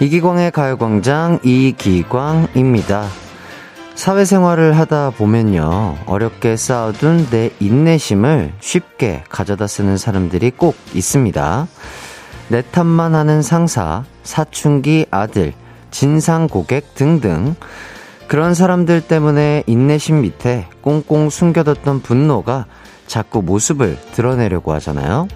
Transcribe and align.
이기광의 0.00 0.50
가요광장 0.50 1.40
이기광입니다. 1.42 3.06
사회생활을 3.94 4.78
하다 4.78 5.10
보면요, 5.10 5.98
어렵게 6.06 6.56
쌓아둔 6.56 7.26
내 7.28 7.50
인내심을 7.60 8.54
쉽게 8.60 9.24
가져다 9.28 9.66
쓰는 9.66 9.98
사람들이 9.98 10.52
꼭 10.52 10.74
있습니다. 10.94 11.68
내 12.48 12.62
탓만 12.62 13.14
하는 13.14 13.42
상사, 13.42 14.04
사춘기 14.22 15.04
아들, 15.10 15.52
진상 15.90 16.48
고객 16.48 16.94
등등. 16.94 17.54
그런 18.26 18.54
사람들 18.54 19.02
때문에 19.02 19.64
인내심 19.66 20.22
밑에 20.22 20.66
꽁꽁 20.80 21.28
숨겨뒀던 21.28 22.00
분노가 22.00 22.64
자꾸 23.06 23.42
모습을 23.42 23.98
드러내려고 24.12 24.72
하잖아요. 24.72 25.28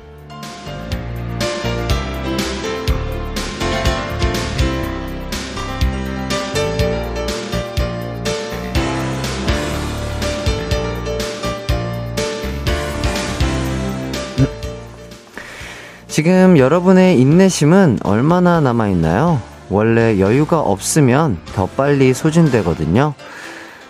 지금 16.15 16.59
여러분의 16.59 17.21
인내심은 17.21 17.99
얼마나 18.05 18.61
남아있나요? 18.61 19.43
원래 19.69 20.21
여유가 20.21 20.61
없으면 20.61 21.39
더 21.57 21.67
빨리 21.67 22.15
소진되거든요. 22.15 23.15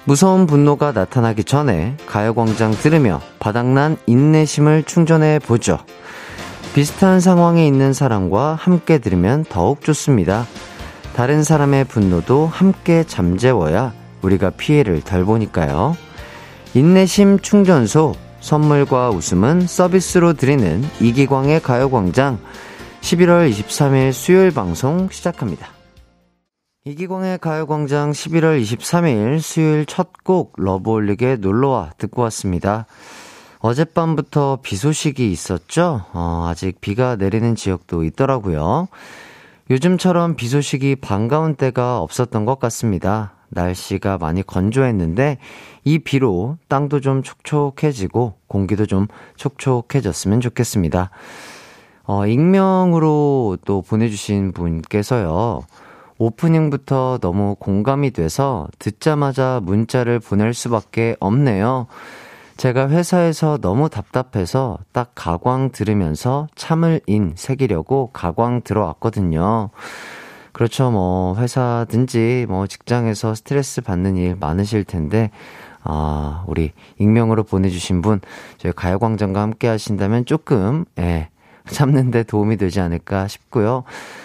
무서운 0.04 0.46
분노가 0.46 0.92
나타나기 0.92 1.44
전에 1.44 1.98
가요광장 2.06 2.70
들으며 2.70 3.20
바닥난 3.40 3.98
인내심을 4.06 4.84
충전해 4.84 5.38
보죠. 5.38 5.76
비슷한 6.74 7.20
상황에 7.20 7.66
있는 7.66 7.92
사람과 7.92 8.54
함께 8.58 8.96
들으면 8.96 9.44
더욱 9.46 9.82
좋습니다. 9.82 10.46
다른 11.14 11.44
사람의 11.44 11.84
분노도 11.84 12.46
함께 12.46 13.04
잠재워야 13.06 13.92
우리가 14.22 14.48
피해를 14.48 15.02
덜 15.02 15.26
보니까요. 15.26 15.94
인내심 16.72 17.40
충전소 17.40 18.14
선물과 18.44 19.08
웃음은 19.08 19.66
서비스로 19.66 20.34
드리는 20.34 20.84
이기광의 21.00 21.62
가요광장 21.62 22.38
11월 23.00 23.50
23일 23.50 24.12
수요일 24.12 24.50
방송 24.50 25.08
시작합니다. 25.08 25.68
이기광의 26.84 27.38
가요광장 27.38 28.10
11월 28.10 28.62
23일 28.62 29.40
수요일 29.40 29.86
첫 29.86 30.12
곡 30.24 30.52
러브올릭의 30.58 31.38
놀러와 31.38 31.92
듣고 31.96 32.20
왔습니다. 32.22 32.84
어젯밤부터 33.60 34.58
비 34.62 34.76
소식이 34.76 35.32
있었죠? 35.32 36.04
어, 36.12 36.46
아직 36.46 36.82
비가 36.82 37.16
내리는 37.16 37.54
지역도 37.54 38.04
있더라고요. 38.04 38.88
요즘처럼 39.70 40.36
비 40.36 40.48
소식이 40.48 40.96
반가운 40.96 41.54
때가 41.54 41.98
없었던 42.00 42.44
것 42.44 42.58
같습니다. 42.58 43.32
날씨가 43.54 44.18
많이 44.18 44.42
건조했는데 44.42 45.38
이 45.84 45.98
비로 45.98 46.56
땅도 46.68 47.00
좀 47.00 47.22
촉촉해지고 47.22 48.34
공기도 48.46 48.86
좀 48.86 49.06
촉촉해졌으면 49.36 50.40
좋겠습니다. 50.40 51.10
어, 52.04 52.26
익명으로 52.26 53.58
또 53.64 53.82
보내주신 53.82 54.52
분께서요. 54.52 55.62
오프닝부터 56.18 57.18
너무 57.20 57.56
공감이 57.58 58.12
돼서 58.12 58.68
듣자마자 58.78 59.60
문자를 59.62 60.20
보낼 60.20 60.54
수밖에 60.54 61.16
없네요. 61.18 61.86
제가 62.56 62.88
회사에서 62.88 63.58
너무 63.58 63.88
답답해서 63.88 64.78
딱 64.92 65.10
가광 65.14 65.70
들으면서 65.72 66.46
참을 66.54 67.00
인 67.06 67.32
새기려고 67.36 68.10
가광 68.12 68.62
들어왔거든요. 68.62 69.70
그렇죠. 70.54 70.92
뭐, 70.92 71.36
회사든지 71.36 72.46
뭐, 72.48 72.68
직장에서 72.68 73.34
스트레스 73.34 73.80
받는 73.80 74.16
일 74.16 74.36
많으실 74.38 74.84
텐데, 74.84 75.32
아, 75.82 76.44
우리 76.46 76.70
익명으로 77.00 77.42
보내주신 77.42 78.02
분, 78.02 78.20
저희 78.58 78.72
가요광장과 78.72 79.42
함께 79.42 79.66
하신다면 79.66 80.26
조금, 80.26 80.84
예, 81.00 81.28
참는데 81.66 82.22
도움이 82.22 82.56
되지 82.56 82.78
않을까 82.78 83.26
싶고요. 83.26 83.82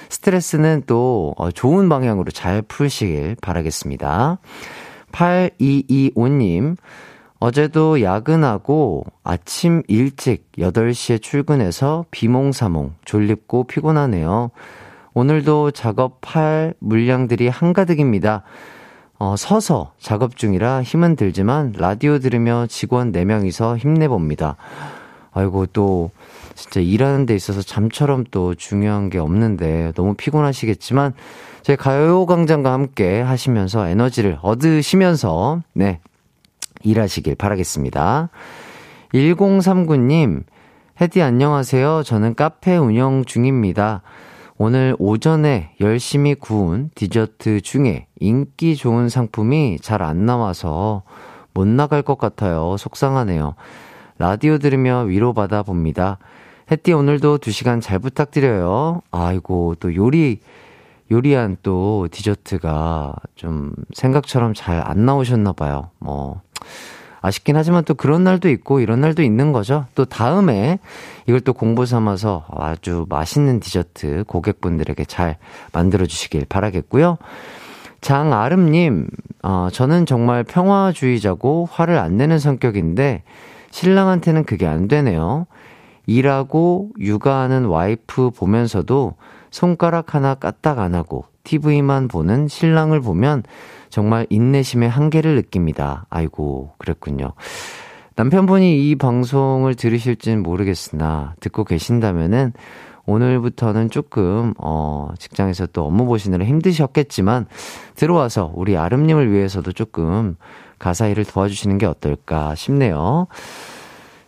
스트레스는 0.09 0.83
또 0.85 1.33
어, 1.37 1.49
좋은 1.49 1.89
방향으로 1.89 2.29
잘 2.29 2.61
풀시길 2.61 3.37
바라겠습니다. 3.41 4.37
8225님, 5.11 6.75
어제도 7.39 8.03
야근하고 8.03 9.05
아침 9.23 9.81
일찍 9.87 10.51
8시에 10.59 11.21
출근해서 11.21 12.05
비몽사몽 12.11 12.95
졸립고 13.05 13.63
피곤하네요. 13.63 14.51
오늘도 15.19 15.71
작업할 15.71 16.75
물량들이 16.79 17.49
한가득입니다. 17.49 18.43
어, 19.17 19.35
서서 19.35 19.91
작업 19.99 20.37
중이라 20.37 20.81
힘은 20.81 21.17
들지만 21.17 21.73
라디오 21.77 22.19
들으며 22.19 22.67
직원 22.69 23.11
4명이서 23.11 23.77
힘내봅니다. 23.77 24.55
아이고, 25.33 25.65
또, 25.65 26.11
진짜 26.55 26.79
일하는 26.79 27.25
데 27.25 27.35
있어서 27.35 27.61
잠처럼 27.61 28.23
또 28.31 28.55
중요한 28.55 29.09
게 29.09 29.17
없는데 29.17 29.91
너무 29.93 30.13
피곤하시겠지만, 30.13 31.13
제 31.63 31.75
가요광장과 31.75 32.71
함께 32.71 33.19
하시면서 33.19 33.89
에너지를 33.89 34.39
얻으시면서, 34.41 35.63
네, 35.73 35.99
일하시길 36.83 37.35
바라겠습니다. 37.35 38.29
1039님, 39.13 40.43
헤디 41.01 41.21
안녕하세요. 41.21 42.03
저는 42.05 42.35
카페 42.35 42.77
운영 42.77 43.25
중입니다. 43.25 44.01
오늘 44.61 44.93
오전에 44.99 45.71
열심히 45.79 46.35
구운 46.35 46.89
디저트 46.93 47.61
중에 47.61 48.07
인기 48.19 48.75
좋은 48.75 49.07
상품이 49.07 49.79
잘 49.81 50.01
안 50.01 50.25
나와서 50.25 51.03
못 51.53 51.65
나갈 51.65 52.01
것 52.01 52.17
같아요. 52.17 52.75
속상하네요. 52.77 53.55
라디오 54.17 54.57
들으며 54.57 55.03
위로받아 55.03 55.63
봅니다. 55.63 56.17
햇띠 56.69 56.91
오늘도 56.91 57.37
2시간 57.37 57.81
잘 57.81 57.99
부탁드려요. 57.99 59.01
아이고, 59.11 59.75
또 59.79 59.95
요리, 59.95 60.41
요리한 61.09 61.55
또 61.63 62.09
디저트가 62.11 63.15
좀 63.35 63.71
생각처럼 63.93 64.53
잘 64.53 64.81
안 64.85 65.05
나오셨나봐요. 65.05 65.89
뭐, 65.99 66.41
아쉽긴 67.21 67.55
하지만 67.57 67.83
또 67.83 67.93
그런 67.93 68.23
날도 68.23 68.49
있고 68.49 68.79
이런 68.79 69.01
날도 69.01 69.23
있는 69.23 69.51
거죠. 69.51 69.85
또 69.95 70.05
다음에 70.05 70.79
이걸 71.27 71.41
또 71.41 71.53
공부 71.53 71.85
삼아서 71.85 72.45
아주 72.51 73.05
맛있는 73.09 73.59
디저트 73.59 74.25
고객분들에게 74.27 75.03
잘 75.05 75.37
만들어 75.73 76.05
주시길 76.05 76.45
바라겠고요. 76.47 77.17
장아름님, 78.01 79.07
어, 79.43 79.67
저는 79.71 80.05
정말 80.05 80.43
평화주의자고 80.43 81.67
화를 81.69 81.97
안 81.97 82.15
내는 82.17 82.39
성격인데 82.39 83.23
신랑한테는 83.71 84.45
그게 84.45 84.65
안 84.65 84.87
되네요. 84.87 85.45
일하고 86.05 86.89
육아하는 86.99 87.65
와이프 87.65 88.31
보면서도 88.31 89.15
손가락 89.51 90.15
하나 90.15 90.35
까딱 90.35 90.79
안 90.79 90.95
하고 90.95 91.25
TV만 91.43 92.07
보는 92.07 92.47
신랑을 92.47 93.01
보면 93.01 93.43
정말 93.89 94.27
인내심의 94.29 94.89
한계를 94.89 95.35
느낍니다. 95.35 96.05
아이고, 96.09 96.73
그랬군요. 96.77 97.33
남편분이 98.15 98.89
이 98.89 98.95
방송을 98.95 99.75
들으실진 99.75 100.43
모르겠으나 100.43 101.35
듣고 101.39 101.63
계신다면은 101.63 102.53
오늘부터는 103.05 103.89
조금 103.89 104.53
어 104.57 105.09
직장에서 105.17 105.67
또 105.67 105.85
업무 105.85 106.05
보시느라 106.05 106.45
힘드셨겠지만 106.45 107.47
들어와서 107.95 108.51
우리 108.55 108.77
아름님을 108.77 109.31
위해서도 109.31 109.71
조금 109.71 110.35
가사 110.77 111.07
일을 111.07 111.25
도와주시는 111.25 111.77
게 111.77 111.85
어떨까 111.85 112.55
싶네요. 112.55 113.27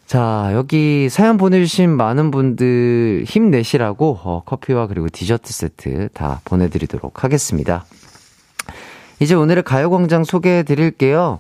자, 0.06 0.50
여기 0.53 1.07
사연 1.09 1.38
보내주신 1.38 1.89
많은 1.89 2.31
분들 2.31 3.24
힘내시라고 3.25 4.19
어, 4.24 4.44
커피와 4.45 4.88
그리고 4.88 5.07
디저트 5.09 5.53
세트 5.53 6.09
다 6.13 6.41
보내드리도록 6.44 7.24
하겠습니다. 7.24 7.86
이제 9.21 9.35
오늘의 9.35 9.62
가요광장 9.62 10.23
소개해 10.23 10.63
드릴게요. 10.63 11.39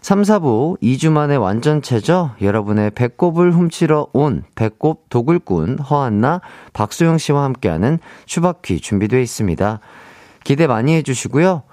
3, 0.00 0.22
4부 0.22 0.80
2주 0.80 1.10
만에 1.10 1.34
완전체죠? 1.34 2.30
여러분의 2.40 2.92
배꼽을 2.92 3.50
훔치러 3.50 4.06
온 4.12 4.44
배꼽 4.54 5.08
도굴꾼 5.08 5.80
허한나, 5.80 6.40
박소영 6.72 7.18
씨와 7.18 7.42
함께하는 7.42 7.98
추바퀴 8.26 8.78
준비되어 8.78 9.18
있습니다. 9.18 9.80
기대 10.44 10.68
많이 10.68 10.94
해주시고요. 10.94 11.64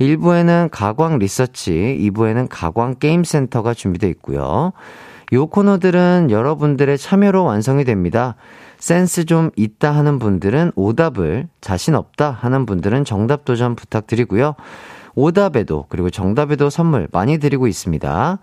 1부에는 0.00 0.70
가광 0.72 1.18
리서치, 1.18 1.98
2부에는 2.00 2.46
가광 2.48 2.94
게임센터가 2.98 3.74
준비되어 3.74 4.08
있고요. 4.08 4.72
요 5.34 5.46
코너들은 5.46 6.28
여러분들의 6.30 6.96
참여로 6.96 7.44
완성이 7.44 7.84
됩니다. 7.84 8.36
센스 8.78 9.26
좀 9.26 9.50
있다 9.56 9.92
하는 9.92 10.18
분들은 10.18 10.72
오답을, 10.74 11.48
자신 11.60 11.94
없다 11.94 12.30
하는 12.30 12.64
분들은 12.64 13.04
정답 13.04 13.44
도전 13.44 13.76
부탁드리고요. 13.76 14.54
오답에도 15.14 15.86
그리고 15.88 16.10
정답에도 16.10 16.70
선물 16.70 17.08
많이 17.12 17.38
드리고 17.38 17.66
있습니다. 17.66 18.38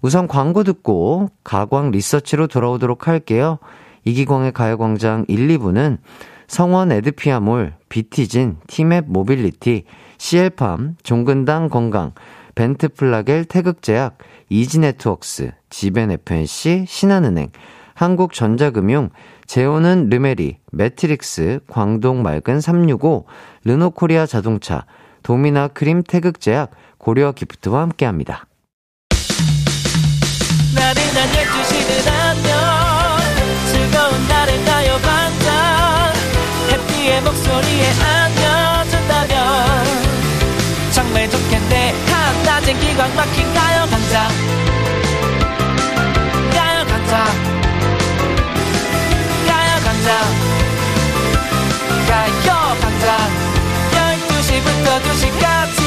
우선 0.00 0.28
광고 0.28 0.64
듣고 0.64 1.30
가광 1.44 1.90
리서치로 1.90 2.46
돌아오도록 2.46 3.08
할게요. 3.08 3.58
이기광의 4.04 4.52
가요광장 4.52 5.24
1, 5.28 5.48
2부는 5.48 5.98
성원 6.46 6.92
에드피아몰, 6.92 7.74
비티진, 7.88 8.58
티맵 8.66 9.06
모빌리티, 9.08 9.84
CL팜, 10.18 10.96
종근당 11.02 11.68
건강, 11.68 12.12
벤트플라겔 12.54 13.46
태극제약, 13.46 14.18
이지네트웍스, 14.50 15.52
지벤FNC, 15.70 16.84
신한은행, 16.86 17.50
한국전자금융, 17.94 19.10
제오는 19.46 20.08
르메리, 20.10 20.58
매트릭스, 20.70 21.60
광동 21.68 22.22
맑은 22.22 22.60
365, 22.60 23.26
르노코리아 23.64 24.26
자동차, 24.26 24.84
도미나 25.24 25.68
크림 25.68 26.02
태극제약, 26.02 26.70
고려 26.98 27.32
기프트와 27.32 27.80
함께합니다. 27.80 28.46
나른한 30.74 31.28
12시는 31.32 32.08
안녕. 32.12 32.52
즐거운 33.72 34.28
날을 34.28 34.64
가요 34.66 34.98
반짝 34.98 36.12
해피의 36.70 37.22
목소리에 37.22 37.90
안겨준다면. 38.04 39.34
정말 40.92 41.30
좋겠네. 41.30 41.94
한낮엔 42.06 42.78
기광 42.80 43.16
막힌 43.16 43.54
가요 43.54 43.86
강장. 43.90 44.28
가요 46.52 46.84
강장. 46.86 47.24
가요 49.46 49.80
강장 49.82 50.43
12시부터 54.64 55.00
2시까지 55.00 55.78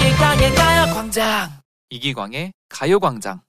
이기광의 0.00 0.54
가요 0.54 0.94
광장 0.94 1.50
이기광의 1.90 2.52
가요광장 2.68 3.40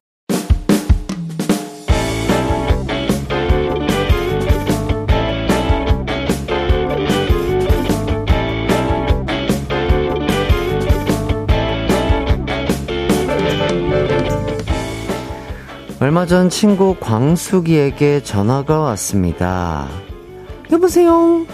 얼마 16.00 16.26
전 16.26 16.50
친구 16.50 16.98
광숙이에게 17.00 18.24
전화가 18.24 18.80
왔습니다. 18.80 19.88
여보세요? 20.70 21.46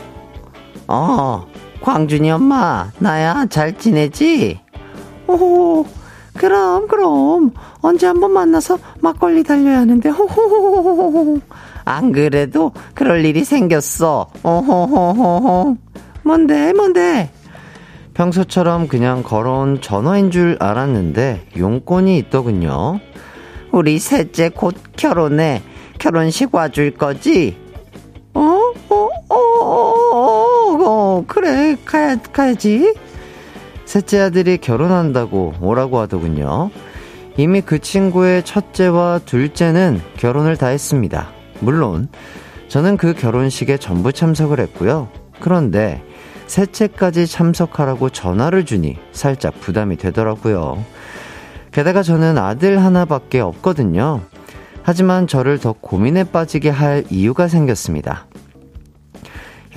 어, 0.88 1.46
광준이 1.82 2.30
엄마, 2.32 2.92
나야, 3.00 3.46
잘 3.50 3.78
지내지? 3.78 4.60
오, 5.28 5.86
그럼, 6.36 6.88
그럼. 6.88 7.52
언제 7.82 8.08
한번 8.08 8.32
만나서 8.32 8.78
막걸리 9.00 9.44
달려야 9.44 9.80
하는데, 9.80 10.10
호호호호호. 10.10 11.40
안 11.86 12.12
그래도 12.12 12.72
그럴 12.94 13.24
일이 13.26 13.44
생겼어. 13.44 14.28
호호호호호. 14.44 15.78
뭔데, 16.24 16.74
뭔데? 16.74 17.32
평소처럼 18.14 18.88
그냥 18.90 19.24
걸어온 19.24 19.80
전화인 19.82 20.30
줄 20.32 20.58
알았는데, 20.60 21.48
용건이 21.58 22.18
있더군요. 22.18 23.00
우리 23.72 24.00
셋째 24.00 24.50
곧 24.50 24.76
결혼해. 24.98 25.62
결혼식 25.98 26.54
와줄 26.54 26.92
거지? 26.92 27.58
어? 28.34 28.42
어? 28.90 29.10
어? 29.30 29.36
어? 29.36 29.99
어? 31.20 31.24
그래. 31.28 31.76
가야, 31.86 32.18
가야지. 32.18 32.94
셋째 33.86 34.20
아들이 34.20 34.58
결혼한다고 34.58 35.56
오라고 35.62 36.00
하더군요. 36.00 36.70
이미 37.38 37.62
그 37.62 37.80
친구의 37.80 38.44
첫째와 38.44 39.20
둘째는 39.26 40.02
결혼을 40.18 40.58
다 40.58 40.68
했습니다. 40.68 41.30
물론, 41.60 42.08
저는 42.68 42.98
그 42.98 43.14
결혼식에 43.14 43.78
전부 43.78 44.12
참석을 44.12 44.60
했고요. 44.60 45.10
그런데, 45.40 46.04
셋째까지 46.48 47.28
참석하라고 47.28 48.10
전화를 48.10 48.66
주니 48.66 48.98
살짝 49.12 49.60
부담이 49.60 49.98
되더라고요. 49.98 50.84
게다가 51.72 52.04
저는 52.04 52.38
아들 52.38 52.84
하나밖에 52.84 53.40
없거든요. 53.40 54.22
하지만 54.82 55.28
저를 55.28 55.60
더 55.60 55.74
고민에 55.74 56.24
빠지게 56.24 56.70
할 56.70 57.04
이유가 57.10 57.48
생겼습니다. 57.48 58.26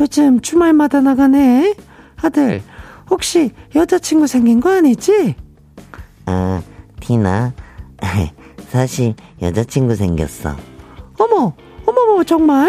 요즘 0.02 0.40
주말마다 0.40 1.00
나가네. 1.00 1.76
아들, 2.22 2.60
혹시 3.08 3.52
여자친구 3.76 4.26
생긴 4.26 4.60
거 4.60 4.68
아니지? 4.70 5.36
아, 6.26 6.60
티나. 6.98 7.52
사실 8.70 9.14
여자친구 9.40 9.94
생겼어. 9.94 10.56
어머, 11.20 11.52
어머머, 11.86 12.24
정말? 12.24 12.68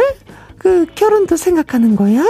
그 0.59 0.85
결혼도 0.93 1.35
생각하는 1.35 1.95
거야? 1.95 2.23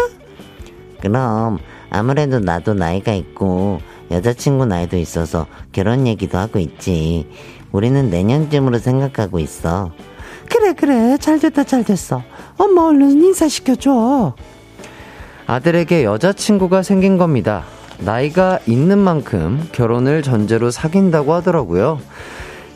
그럼 1.01 1.59
아무래도 1.89 2.39
나도 2.39 2.73
나이가 2.73 3.13
있고 3.13 3.81
여자친구 4.09 4.65
나이도 4.67 4.95
있어서 4.95 5.47
결혼 5.73 6.07
얘기도 6.07 6.37
하고 6.37 6.59
있지. 6.59 7.27
우리는 7.73 8.09
내년쯤으로 8.09 8.77
생각하고 8.79 9.39
있어. 9.39 9.91
그래, 10.49 10.71
그래. 10.71 11.17
잘 11.17 11.39
됐다, 11.39 11.65
잘 11.65 11.83
됐어. 11.83 12.23
엄마 12.57 12.83
얼른 12.83 13.21
인사시켜줘. 13.21 14.35
아들에게 15.45 16.03
여자친구가 16.03 16.83
생긴 16.83 17.17
겁니다. 17.17 17.63
나이가 17.99 18.59
있는 18.65 18.97
만큼 18.97 19.67
결혼을 19.71 20.21
전제로 20.23 20.71
사귄다고 20.71 21.33
하더라고요. 21.33 21.99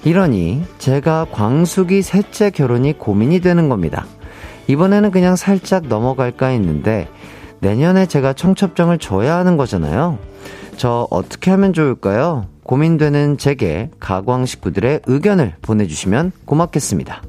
이러니 0.03 0.63
제가 0.77 1.27
광숙이 1.31 2.01
셋째 2.01 2.49
결혼이 2.49 2.93
고민이 2.93 3.39
되는 3.39 3.67
겁니다. 3.69 4.05
이번에는 4.67 5.11
그냥 5.11 5.35
살짝 5.35 5.87
넘어갈까 5.87 6.47
했는데 6.47 7.07
내년에 7.59 8.05
제가 8.05 8.33
청첩장을 8.33 8.97
줘야 8.99 9.37
하는 9.37 9.57
거잖아요. 9.57 10.19
저 10.75 11.07
어떻게 11.09 11.49
하면 11.51 11.73
좋을까요? 11.73 12.45
고민되는 12.63 13.37
제게 13.37 13.89
가광 13.99 14.45
식구들의 14.45 15.01
의견을 15.07 15.55
보내주시면 15.61 16.33
고맙겠습니다. 16.45 17.23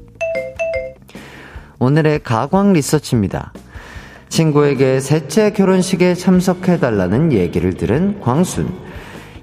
오늘의 1.79 2.19
가광 2.23 2.73
리서치입니다. 2.73 3.53
친구에게 4.29 4.99
셋째 4.99 5.51
결혼식에 5.51 6.13
참석해달라는 6.13 7.33
얘기를 7.33 7.73
들은 7.73 8.19
광순. 8.21 8.71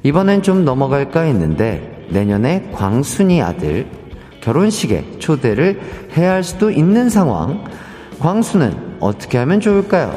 이번엔 0.03 0.43
좀 0.43 0.65
넘어갈까 0.65 1.23
했는데 1.23 2.07
내년에 2.11 2.71
광순이 2.73 3.43
아들 3.43 3.87
결혼식에 4.41 5.19
초대를 5.19 5.81
해야 6.17 6.33
할 6.33 6.45
수도 6.45 6.71
있는 6.71 7.11
상황. 7.11 7.65
광순은 8.21 8.97
어떻게 9.01 9.39
하면 9.39 9.61
좋을까요? 9.61 10.17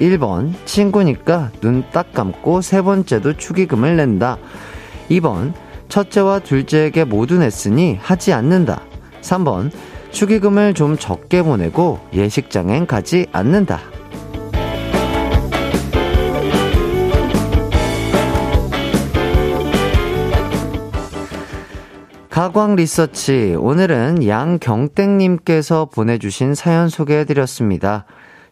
1번, 0.00 0.52
친구니까 0.64 1.50
눈 1.60 1.84
딱 1.92 2.12
감고 2.12 2.62
세 2.62 2.80
번째도 2.82 3.36
축의금을 3.36 3.96
낸다. 3.96 4.38
2번, 5.10 5.52
첫째와 5.88 6.38
둘째에게 6.40 7.04
모두 7.04 7.38
냈으니 7.38 7.98
하지 8.00 8.32
않는다. 8.32 8.80
3번, 9.20 9.70
축의금을 10.10 10.74
좀 10.74 10.96
적게 10.98 11.42
보내고 11.42 12.00
예식장엔 12.12 12.86
가지 12.86 13.26
않는다. 13.32 13.80
가광 22.30 22.76
리서치. 22.76 23.56
오늘은 23.58 24.26
양경땡님께서 24.26 25.86
보내주신 25.86 26.54
사연 26.54 26.88
소개해드렸습니다. 26.88 28.04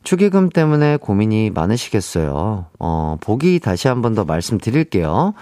축의금 0.03 0.49
때문에 0.51 0.97
고민이 0.97 1.51
많으시겠어요. 1.51 2.67
어, 2.79 3.17
보기 3.21 3.61
다시 3.61 3.89
한 3.89 4.03
번 4.03 4.15
더 4.15 4.25
말씀드릴게요. 4.25 5.35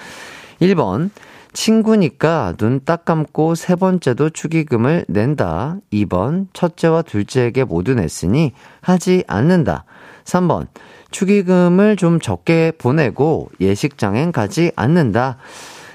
1번, 0.61 1.11
친구니까 1.55 2.55
눈 2.59 2.85
딱 2.85 3.05
감고 3.07 3.55
세 3.55 3.77
번째도 3.77 4.31
축의금을 4.31 5.07
낸다. 5.09 5.79
2번, 5.93 6.49
첫째와 6.53 7.03
둘째에게 7.03 7.65
모두 7.65 7.95
냈으니 7.95 8.53
하지 8.83 9.25
않는다. 9.27 9.85
3번, 10.25 10.67
축의금을 11.11 11.97
좀 11.97 12.21
적게 12.21 12.73
보내고 12.77 13.51
예식장엔 13.61 14.33
가지 14.33 14.73
않는다. 14.77 15.39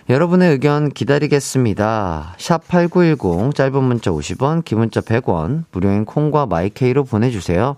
여러분의 0.10 0.50
의견 0.52 0.90
기다리겠습니다. 0.90 2.34
샵 2.40 2.68
8910, 2.68 3.54
짧은 3.54 3.84
문자 3.84 4.10
50원, 4.10 4.66
긴 4.66 4.80
문자 4.80 5.02
100원, 5.02 5.66
무료인 5.72 6.06
콩과 6.06 6.48
마이케이로 6.48 7.04
보내주세요. 7.04 7.76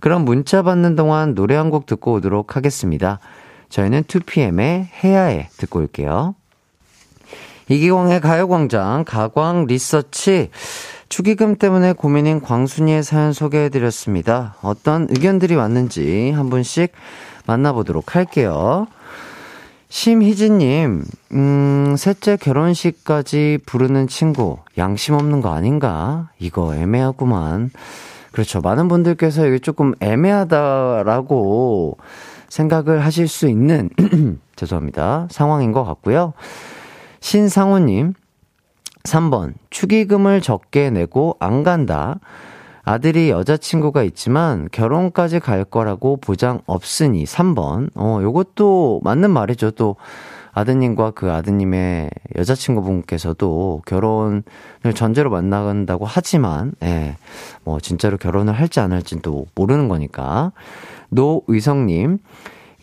그럼 0.00 0.24
문자 0.24 0.62
받는 0.62 0.94
동안 0.94 1.34
노래 1.34 1.56
한 1.56 1.70
곡 1.70 1.86
듣고 1.86 2.12
오도록 2.14 2.54
하겠습니다. 2.54 3.18
저희는 3.70 4.04
2PM의 4.04 4.86
해야해 5.02 5.48
듣고 5.56 5.80
올게요. 5.80 6.36
이기광의 7.68 8.20
가요광장 8.20 9.04
가광 9.06 9.66
리서치 9.66 10.50
축의금 11.08 11.56
때문에 11.56 11.92
고민인 11.92 12.40
광순이의 12.40 13.02
사연 13.02 13.32
소개해드렸습니다. 13.32 14.56
어떤 14.62 15.06
의견들이 15.10 15.54
왔는지 15.54 16.30
한 16.32 16.50
분씩 16.50 16.92
만나보도록 17.46 18.14
할게요. 18.16 18.86
심희진님, 19.88 21.04
음, 21.32 21.94
셋째 21.96 22.36
결혼식까지 22.36 23.60
부르는 23.66 24.08
친구, 24.08 24.58
양심 24.76 25.14
없는 25.14 25.40
거 25.42 25.50
아닌가? 25.50 26.30
이거 26.40 26.74
애매하구만. 26.74 27.70
그렇죠. 28.32 28.60
많은 28.60 28.88
분들께서 28.88 29.46
이게 29.46 29.58
조금 29.60 29.94
애매하다라고 30.00 31.96
생각을 32.48 33.04
하실 33.04 33.28
수 33.28 33.48
있는, 33.48 33.90
죄송합니다. 34.56 35.28
상황인 35.30 35.72
것 35.72 35.84
같고요. 35.84 36.32
신상우님, 37.26 38.14
3번, 39.02 39.54
축의금을 39.70 40.40
적게 40.40 40.90
내고 40.90 41.36
안 41.40 41.64
간다. 41.64 42.20
아들이 42.84 43.30
여자친구가 43.30 44.04
있지만 44.04 44.68
결혼까지 44.70 45.40
갈 45.40 45.64
거라고 45.64 46.18
보장 46.18 46.60
없으니 46.66 47.24
3번. 47.24 47.90
어, 47.96 48.20
요것도 48.22 49.00
맞는 49.02 49.32
말이죠. 49.32 49.72
또 49.72 49.96
아드님과 50.52 51.10
그 51.16 51.32
아드님의 51.32 52.10
여자친구분께서도 52.36 53.82
결혼을 53.86 54.44
전제로 54.94 55.28
만나간다고 55.28 56.04
하지만, 56.04 56.74
예, 56.84 57.16
뭐, 57.64 57.80
진짜로 57.80 58.18
결혼을 58.18 58.52
할지 58.52 58.78
안 58.78 58.92
할지는 58.92 59.20
또 59.22 59.46
모르는 59.56 59.88
거니까. 59.88 60.52
노의성님, 61.08 62.18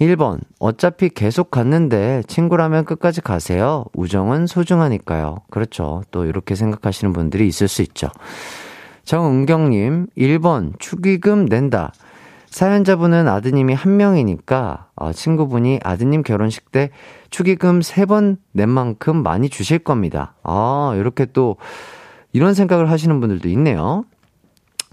1번, 0.03 0.39
어차피 0.59 1.09
계속 1.09 1.51
갔는데 1.51 2.23
친구라면 2.27 2.85
끝까지 2.85 3.21
가세요. 3.21 3.85
우정은 3.93 4.47
소중하니까요. 4.47 5.37
그렇죠. 5.49 6.03
또 6.11 6.25
이렇게 6.25 6.55
생각하시는 6.55 7.13
분들이 7.13 7.47
있을 7.47 7.67
수 7.67 7.81
있죠. 7.83 8.09
정은경님, 9.05 10.07
1번, 10.17 10.79
축의금 10.79 11.45
낸다. 11.45 11.93
사연자분은 12.47 13.27
아드님이 13.27 13.73
한 13.73 13.97
명이니까 13.97 14.87
어, 14.95 15.11
친구분이 15.11 15.79
아드님 15.83 16.21
결혼식 16.23 16.71
때 16.71 16.91
축의금 17.31 17.81
세 17.81 18.05
번 18.05 18.37
낸 18.51 18.69
만큼 18.69 19.23
많이 19.23 19.49
주실 19.49 19.79
겁니다. 19.79 20.35
아, 20.43 20.93
이렇게 20.95 21.25
또 21.25 21.57
이런 22.31 22.53
생각을 22.53 22.89
하시는 22.91 23.19
분들도 23.19 23.49
있네요. 23.49 24.05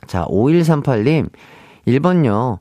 자, 0.07 0.25
5138님, 0.27 1.29
1번요. 1.87 2.59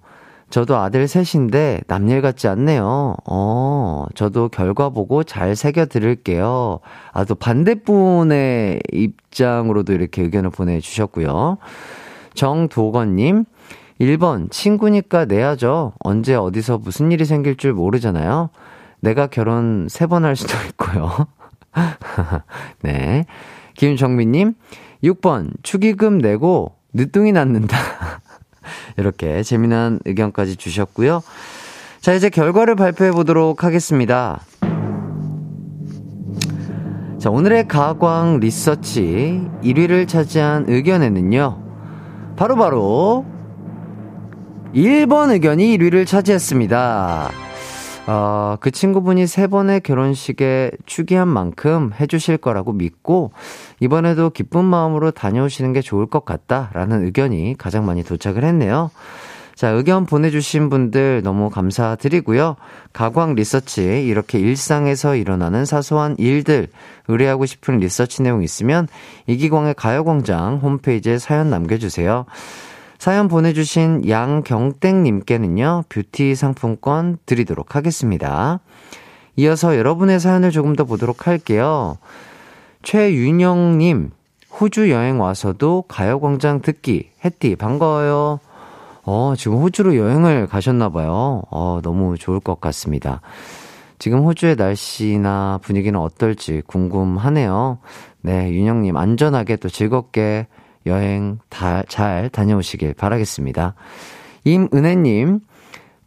저도 0.50 0.78
아들 0.78 1.08
셋인데 1.08 1.82
남일 1.88 2.22
같지 2.22 2.48
않네요. 2.48 3.16
어, 3.26 4.06
저도 4.16 4.50
결과 4.50 4.90
보고 4.90 5.24
잘 5.24 5.56
새겨 5.56 5.86
들을게요. 5.86 6.80
아, 7.12 7.24
또 7.26 7.36
반대분의 7.36 8.82
입장으로도 8.92 9.94
이렇게 9.94 10.24
의견을 10.24 10.50
보내주셨고요. 10.50 11.58
정도건님, 12.34 13.46
1번, 14.00 14.50
친구니까 14.50 15.26
내야죠. 15.26 15.94
언제 16.00 16.34
어디서 16.34 16.80
무슨 16.80 17.12
일이 17.12 17.26
생길 17.26 17.56
줄 17.56 17.74
모르잖아요. 17.74 18.50
내가 19.02 19.28
결혼 19.28 19.88
세번할 19.90 20.36
수도 20.36 20.54
있고요. 20.70 21.28
네. 22.82 23.26
김정민님, 23.76 24.56
6번, 25.04 25.52
축의금 25.64 26.18
내고 26.18 26.76
늦둥이 26.94 27.34
낳는다. 27.34 27.78
이렇게 28.98 29.44
재미난 29.44 30.00
의견까지 30.06 30.56
주셨고요. 30.56 31.22
자, 32.02 32.14
이제 32.14 32.30
결과를 32.30 32.76
발표해 32.76 33.12
보도록 33.12 33.64
하겠습니다. 33.64 34.42
자, 37.20 37.30
오늘의 37.30 37.68
가광 37.68 38.40
리서치 38.40 39.42
1위를 39.62 40.08
차지한 40.08 40.66
의견에는요. 40.68 41.64
바로바로 42.38 43.26
바로 43.26 43.40
1번 44.74 45.32
의견이 45.32 45.78
1위를 45.78 46.08
차지했습니다. 46.08 47.49
어, 48.12 48.58
그 48.60 48.72
친구분이 48.72 49.28
세 49.28 49.46
번의 49.46 49.82
결혼식에 49.82 50.72
축의한 50.88 51.28
만큼 51.28 51.92
해주실 52.00 52.38
거라고 52.38 52.74
믿고, 52.74 53.34
이번에도 53.80 54.32
기쁜 54.32 54.66
마음으로 54.66 55.12
다녀오시는 55.12 55.74
게 55.74 55.82
좋을 55.82 56.08
것 56.08 56.26
같다라는 56.26 57.06
의견이 57.06 57.54
가장 57.60 57.86
많이 57.86 58.04
도착을 58.04 58.44
했네요. 58.44 58.90
자, 59.54 59.70
의견 59.70 60.08
보내주신 60.08 60.72
분들 60.72 61.22
너무 61.22 61.52
감사드리고요. 61.52 62.56
가광 62.94 63.36
리서치, 63.36 64.08
이렇게 64.08 64.40
일상에서 64.40 65.16
일어나는 65.16 65.66
사소한 65.66 66.16
일들, 66.18 66.70
의뢰하고 67.10 67.46
싶은 67.46 67.78
리서치 67.78 68.24
내용 68.24 68.42
있으면 68.42 68.88
이기광의 69.28 69.76
가요광장 69.76 70.62
홈페이지에 70.64 71.20
사연 71.20 71.52
남겨주세요. 71.52 72.26
사연 73.00 73.30
보내주신 73.30 74.10
양경땡님께는요, 74.10 75.86
뷰티 75.88 76.36
상품권 76.36 77.18
드리도록 77.26 77.78
하겠습니다. 77.78 78.60
이어서 79.38 79.78
여러분의 79.78 80.20
사연을 80.20 80.52
조금 80.52 80.76
더 80.76 80.84
보도록 80.84 81.26
할게요. 81.26 81.98
최윤영님, 82.84 84.12
호주 84.52 84.92
여행 84.92 85.22
와서도 85.22 85.86
가요광장 85.88 86.62
듣기, 86.62 87.10
해띠, 87.24 87.56
반가워요. 87.56 88.42
어, 89.06 89.34
지금 89.38 89.60
호주로 89.60 89.96
여행을 89.96 90.48
가셨나봐요. 90.48 91.44
어, 91.50 91.80
너무 91.82 92.18
좋을 92.18 92.42
것 92.42 92.60
같습니다. 92.60 93.22
지금 93.98 94.26
호주의 94.26 94.58
날씨나 94.58 95.60
분위기는 95.62 95.98
어떨지 95.98 96.64
궁금하네요. 96.68 97.78
네, 98.24 98.52
윤영님, 98.52 98.98
안전하게 98.98 99.56
또 99.56 99.70
즐겁게 99.70 100.48
여행 100.86 101.40
다, 101.50 101.84
잘 101.88 102.30
다녀오시길 102.30 102.94
바라겠습니다. 102.94 103.76
임은혜님, 104.46 105.42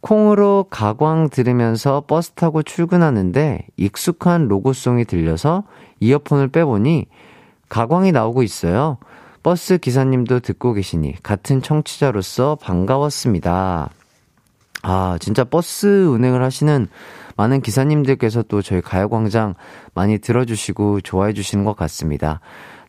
콩으로 0.01 0.65
가광 0.69 1.29
들으면서 1.29 2.03
버스 2.05 2.31
타고 2.31 2.61
출근하는데 2.61 3.67
익숙한 3.77 4.47
로고송이 4.47 5.05
들려서 5.05 5.63
이어폰을 6.01 6.49
빼보니 6.49 7.05
가광이 7.69 8.11
나오고 8.11 8.43
있어요. 8.43 8.97
버스 9.43 9.77
기사님도 9.77 10.41
듣고 10.41 10.73
계시니 10.73 11.21
같은 11.23 11.61
청취자로서 11.61 12.57
반가웠습니다. 12.61 13.89
아, 14.83 15.17
진짜 15.21 15.45
버스 15.45 16.05
운행을 16.05 16.43
하시는 16.43 16.87
많은 17.37 17.61
기사님들께서 17.61 18.43
또 18.43 18.61
저희 18.61 18.81
가요광장 18.81 19.55
많이 19.93 20.17
들어주시고 20.17 21.01
좋아해 21.01 21.33
주시는 21.33 21.63
것 21.63 21.75
같습니다. 21.75 22.41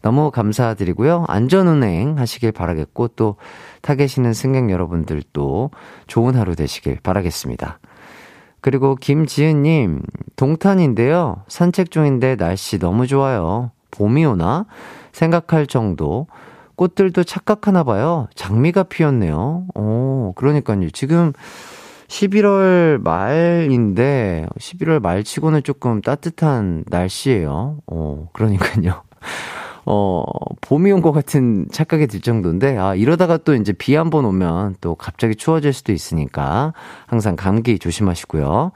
너무 0.05 0.31
감사드리고요. 0.31 1.25
안전운행 1.29 2.19
하시길 2.19 2.53
바라겠고, 2.53 3.09
또 3.09 3.37
타 3.85 3.95
계시는 3.95 4.33
승객 4.33 4.71
여러분들도 4.71 5.71
좋은 6.07 6.37
하루 6.37 6.55
되시길 6.57 7.01
바라겠습니다. 7.03 7.79
그리고 8.63 8.97
김지은님, 8.97 10.01
동탄인데요. 10.37 11.43
산책 11.49 11.91
중인데 11.91 12.37
날씨 12.37 12.79
너무 12.79 13.07
좋아요. 13.07 13.73
봄이 13.91 14.25
오나? 14.25 14.65
생각할 15.13 15.67
정도. 15.67 16.27
꽃들도 16.77 17.25
착각하나 17.25 17.85
봐요. 17.85 18.27
장미가 18.35 18.85
피었네요. 18.85 19.67
오, 19.75 20.33
그러니까요. 20.35 20.89
지금 20.91 21.35
11월 22.09 23.03
말인데, 23.03 24.47
11월 24.59 25.01
말 25.01 25.25
치고는 25.25 25.63
조금 25.63 26.01
따뜻한 26.01 26.85
날씨예요. 26.89 27.77
어, 27.87 28.29
그러니까요. 28.33 29.03
어, 29.87 30.23
봄이 30.63 30.91
온 30.93 31.03
것 31.03 31.13
같은 31.13 31.67
착각이 31.71 32.07
들 32.07 32.21
정도인데, 32.21 32.77
아, 32.79 32.95
이러다가 32.95 33.37
또 33.37 33.55
이제 33.55 33.73
비 33.73 33.95
한 33.95 34.11
번 34.11 34.25
오면 34.25 34.77
또 34.81 34.95
갑자기 34.95 35.35
추워질 35.35 35.73
수도 35.73 35.93
있으니까 35.93 36.73
항상 37.07 37.37
감기 37.37 37.79
조심하시고요. 37.79 38.73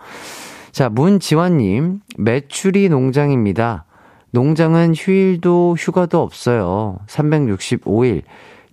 자, 0.73 0.89
문지환님, 0.89 2.01
매출이 2.19 2.89
농장입니다. 2.91 3.85
농장은 4.33 4.95
휴일도 4.95 5.77
휴가도 5.79 6.21
없어요. 6.21 6.99
365일. 7.07 8.23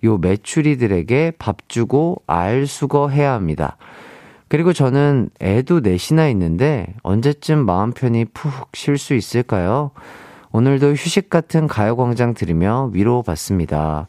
요 0.04 0.18
매출이들에게 0.18 1.32
밥 1.38 1.68
주고 1.68 2.22
알 2.26 2.66
수거 2.66 3.08
해야 3.08 3.32
합니다. 3.32 3.78
그리고 4.48 4.72
저는 4.74 5.30
애도 5.40 5.80
넷이나 5.80 6.28
있는데 6.28 6.94
언제쯤 7.02 7.64
마음 7.64 7.92
편히 7.92 8.24
푹 8.26 8.68
쉴 8.74 8.98
수 8.98 9.14
있을까요? 9.14 9.90
오늘도 10.56 10.92
휴식 10.92 11.28
같은 11.28 11.66
가요광장 11.66 12.32
들으며 12.32 12.88
위로받습니다. 12.94 14.08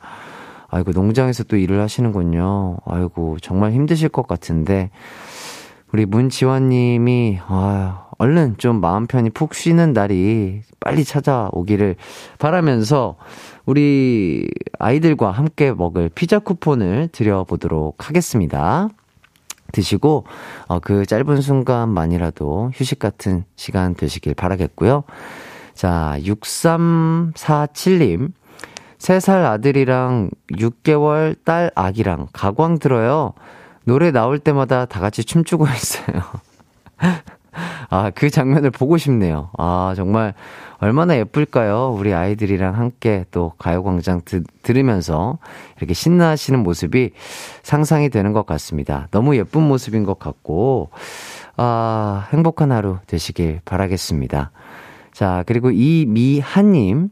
아이고, 0.70 0.92
농장에서 0.94 1.44
또 1.44 1.58
일을 1.58 1.82
하시는군요. 1.82 2.78
아이고, 2.86 3.36
정말 3.42 3.74
힘드실 3.74 4.08
것 4.08 4.30
같은데, 4.30 4.90
우리 5.92 6.06
문지환님이, 6.06 7.40
아 7.46 8.06
얼른 8.18 8.56
좀 8.60 8.80
마음 8.80 9.08
편히 9.08 9.30
푹 9.30 9.54
쉬는 9.54 9.92
날이 9.92 10.62
빨리 10.80 11.04
찾아오기를 11.04 11.98
바라면서, 12.40 13.18
우리 13.66 14.50
아이들과 14.80 15.32
함께 15.32 15.74
먹을 15.74 16.08
피자 16.08 16.40
쿠폰을 16.40 17.10
드려보도록 17.12 18.08
하겠습니다. 18.08 18.88
드시고, 19.74 20.24
어, 20.68 20.80
그 20.80 21.06
짧은 21.06 21.42
순간만이라도 21.42 22.72
휴식 22.74 23.00
같은 23.00 23.44
시간 23.58 23.96
되시길 23.96 24.34
바라겠고요. 24.34 25.04
자, 25.78 26.18
6347님. 26.22 28.32
3살 28.98 29.46
아들이랑 29.46 30.32
6개월 30.54 31.36
딸 31.46 31.70
아기랑 31.76 32.30
가광 32.34 32.80
들어요. 32.80 33.34
노래 33.84 34.10
나올 34.10 34.40
때마다 34.40 34.86
다 34.86 35.00
같이 35.00 35.24
춤추고 35.24 35.68
있어요. 35.78 36.24
아, 37.92 38.10
그 38.10 38.32
장면을 38.32 38.72
보고 38.72 38.98
싶네요. 38.98 39.52
아, 39.60 39.94
정말 39.96 40.34
얼마나 40.80 41.16
예쁠까요? 41.16 41.96
우리 41.96 42.12
아이들이랑 42.12 42.76
함께 42.76 43.26
또 43.30 43.54
가요광장 43.60 44.22
드, 44.26 44.42
들으면서 44.64 45.38
이렇게 45.78 45.94
신나하시는 45.94 46.60
모습이 46.64 47.12
상상이 47.62 48.10
되는 48.10 48.34
것 48.34 48.48
같습니다. 48.48 49.10
너무 49.12 49.36
예쁜 49.36 49.62
모습인 49.62 50.06
것 50.06 50.18
같고, 50.18 50.90
아, 51.56 52.28
행복한 52.34 52.72
하루 52.72 52.98
되시길 53.06 53.62
바라겠습니다. 53.64 54.50
자, 55.18 55.44
그리고 55.48 55.72
이미하님, 55.72 57.10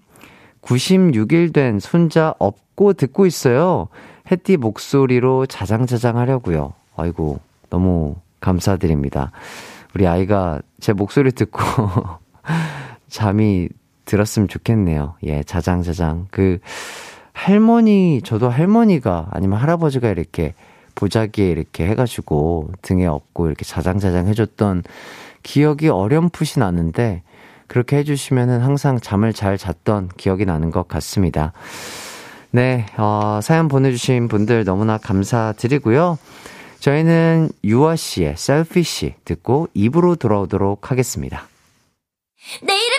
96일 0.62 1.52
된 1.52 1.80
손자 1.80 2.36
업고 2.38 2.94
듣고 2.94 3.26
있어요. 3.26 3.88
햇띠 4.30 4.58
목소리로 4.58 5.48
자장자장 5.48 6.16
하려고요. 6.16 6.74
아이고, 6.96 7.40
너무 7.72 8.16
감사드립니다. 8.42 9.32
우리 9.96 10.06
아이가 10.06 10.62
제 10.80 10.94
목소리 10.94 11.32
듣고 11.32 11.64
잠이 13.10 13.70
들었으면 14.06 14.50
좋겠네요. 14.50 15.16
예, 15.24 15.42
자장자장. 15.42 16.28
그, 16.30 16.60
할머니, 17.34 18.22
저도 18.24 18.50
할머니가 18.50 19.30
아니면 19.32 19.58
할아버지가 19.58 20.10
이렇게 20.10 20.54
보자기에 20.94 21.50
이렇게 21.50 21.88
해가지고 21.88 22.70
등에 22.84 23.08
업고 23.08 23.48
이렇게 23.48 23.66
자장자장 23.66 24.28
해줬던 24.28 24.84
기억이 25.42 25.90
어렴풋이 25.90 26.60
나는데 26.60 27.24
그렇게 27.68 27.98
해주시면은 27.98 28.62
항상 28.62 29.00
잠을 29.00 29.34
잘 29.34 29.58
잤던 29.58 30.10
기억이 30.18 30.46
나는 30.46 30.72
것 30.72 30.88
같습니다. 30.88 31.54
네, 32.52 32.86
어, 32.98 33.40
사연 33.44 33.68
보내주신 33.68 34.28
분들 34.28 34.64
너무나 34.64 34.98
감사드리고요. 34.98 36.18
저희는 36.80 37.50
유아 37.64 37.96
씨의 37.96 38.36
셀피시 38.38 39.16
듣고 39.26 39.68
입으로 39.74 40.16
돌아오도록 40.16 40.92
하겠습니다. 40.92 41.48
내 42.62 42.74
이름은 42.74 42.95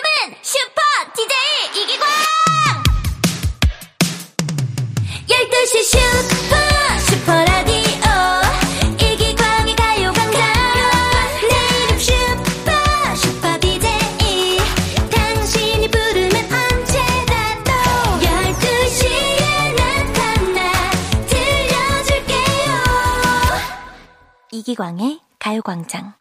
이기광의 24.66 25.20
가요광장 25.38 26.14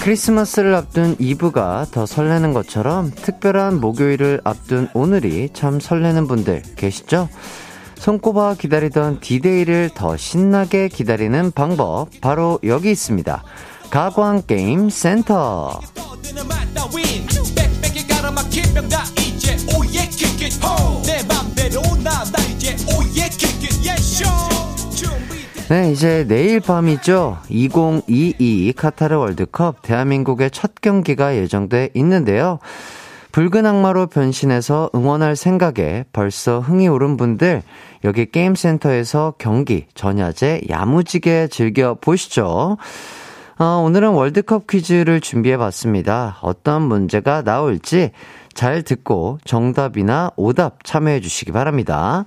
크리스마스를 0.00 0.76
앞둔 0.76 1.16
이브가 1.18 1.86
더 1.90 2.06
설레는 2.06 2.52
것처럼 2.52 3.10
특별한 3.10 3.80
목요일을 3.80 4.40
앞둔 4.44 4.88
오늘이 4.94 5.50
참 5.52 5.80
설레는 5.80 6.28
분들 6.28 6.62
계시죠? 6.76 7.28
손꼽아 7.96 8.54
기다리던 8.54 9.18
디데이를 9.18 9.90
더 9.94 10.16
신나게 10.16 10.86
기다리는 10.86 11.50
방법 11.50 12.08
바로 12.20 12.60
여기 12.62 12.92
있습니다. 12.92 13.42
가광 13.90 14.42
게임 14.46 14.88
센터. 14.88 15.80
네, 25.68 25.92
이제 25.92 26.24
내일 26.28 26.60
밤이죠. 26.60 27.38
2022 27.48 28.74
카타르 28.76 29.16
월드컵 29.16 29.82
대한민국의 29.82 30.52
첫 30.52 30.80
경기가 30.80 31.36
예정돼 31.36 31.90
있는데요. 31.94 32.60
붉은 33.32 33.66
악마로 33.66 34.06
변신해서 34.06 34.90
응원할 34.94 35.34
생각에 35.34 36.04
벌써 36.12 36.60
흥이 36.60 36.86
오른 36.88 37.16
분들, 37.16 37.62
여기 38.04 38.26
게임센터에서 38.26 39.34
경기, 39.38 39.86
전야제 39.94 40.62
야무지게 40.68 41.48
즐겨 41.48 41.94
보시죠. 41.94 42.76
어, 43.62 43.82
오늘은 43.84 44.10
월드컵 44.12 44.66
퀴즈를 44.66 45.20
준비해 45.20 45.58
봤습니다. 45.58 46.38
어떤 46.40 46.80
문제가 46.80 47.42
나올지 47.42 48.10
잘 48.54 48.82
듣고 48.82 49.38
정답이나 49.44 50.30
오답 50.36 50.82
참여해 50.82 51.20
주시기 51.20 51.52
바랍니다. 51.52 52.24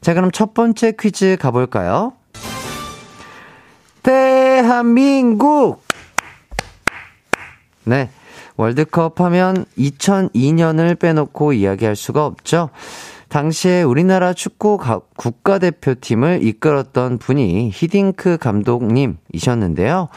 자, 0.00 0.14
그럼 0.14 0.32
첫 0.32 0.52
번째 0.52 0.92
퀴즈 0.98 1.36
가볼까요? 1.40 2.12
대한민국! 4.02 5.80
네. 7.84 8.10
월드컵 8.56 9.20
하면 9.20 9.66
2002년을 9.78 10.98
빼놓고 10.98 11.52
이야기할 11.52 11.94
수가 11.94 12.26
없죠. 12.26 12.70
당시에 13.28 13.82
우리나라 13.82 14.32
축구 14.32 14.76
가- 14.76 15.00
국가대표팀을 15.16 16.40
이끌었던 16.42 17.18
분이 17.18 17.70
히딩크 17.72 18.38
감독님이셨는데요. 18.38 20.08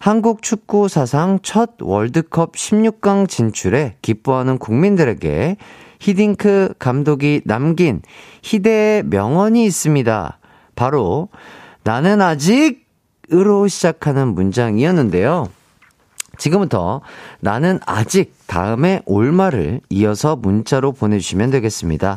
한국 0.00 0.40
축구 0.40 0.88
사상 0.88 1.40
첫 1.42 1.72
월드컵 1.78 2.54
16강 2.54 3.28
진출에 3.28 3.96
기뻐하는 4.00 4.56
국민들에게 4.56 5.58
히딩크 6.00 6.76
감독이 6.78 7.42
남긴 7.44 8.00
희대의 8.42 9.02
명언이 9.04 9.62
있습니다. 9.66 10.38
바로 10.74 11.28
나는 11.84 12.22
아직으로 12.22 13.68
시작하는 13.68 14.28
문장이었는데요. 14.28 15.48
지금부터 16.38 17.02
나는 17.40 17.78
아직 17.84 18.34
다음에 18.46 19.02
올 19.04 19.32
말을 19.32 19.82
이어서 19.90 20.34
문자로 20.34 20.92
보내주시면 20.92 21.50
되겠습니다. 21.50 22.16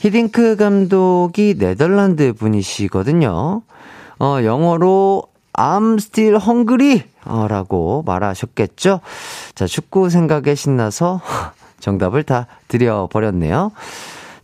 히딩크 0.00 0.56
감독이 0.56 1.54
네덜란드 1.56 2.32
분이시거든요. 2.32 3.62
어, 4.18 4.38
영어로 4.42 5.35
I'm 5.56 5.94
still 5.96 6.36
hungry 6.36 7.02
어, 7.24 7.48
라고 7.48 8.02
말하셨겠죠? 8.06 9.00
자, 9.54 9.66
축구 9.66 10.10
생각에 10.10 10.54
신나서 10.54 11.20
정답을 11.80 12.22
다 12.22 12.46
드려버렸네요. 12.68 13.72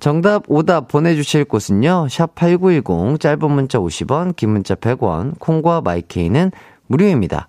정답, 0.00 0.42
오답 0.48 0.88
보내주실 0.88 1.44
곳은요, 1.44 2.08
샵8910, 2.08 3.20
짧은 3.20 3.50
문자 3.50 3.78
50원, 3.78 4.34
긴 4.34 4.50
문자 4.50 4.74
100원, 4.74 5.38
콩과 5.38 5.80
마이케이는 5.82 6.50
무료입니다. 6.88 7.46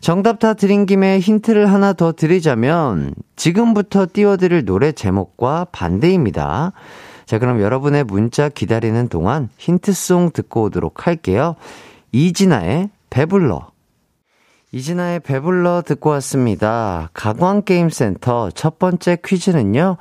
정답 0.00 0.38
다 0.38 0.54
드린 0.54 0.86
김에 0.86 1.18
힌트를 1.18 1.72
하나 1.72 1.92
더 1.92 2.12
드리자면, 2.12 3.14
지금부터 3.34 4.06
띄워드릴 4.12 4.64
노래 4.64 4.92
제목과 4.92 5.66
반대입니다. 5.72 6.72
자, 7.26 7.38
그럼 7.40 7.60
여러분의 7.60 8.04
문자 8.04 8.48
기다리는 8.48 9.08
동안 9.08 9.48
힌트송 9.56 10.30
듣고 10.32 10.64
오도록 10.64 11.08
할게요. 11.08 11.56
이진아의 12.14 12.90
배불러. 13.10 13.72
이진아의 14.70 15.18
배불러 15.18 15.82
듣고 15.84 16.10
왔습니다. 16.10 17.10
가광게임센터 17.12 18.52
첫 18.52 18.78
번째 18.78 19.18
퀴즈는요, 19.24 19.96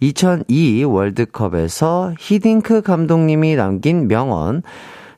2002 0.00 0.84
월드컵에서 0.84 2.12
히딩크 2.18 2.82
감독님이 2.82 3.56
남긴 3.56 4.08
명언, 4.08 4.62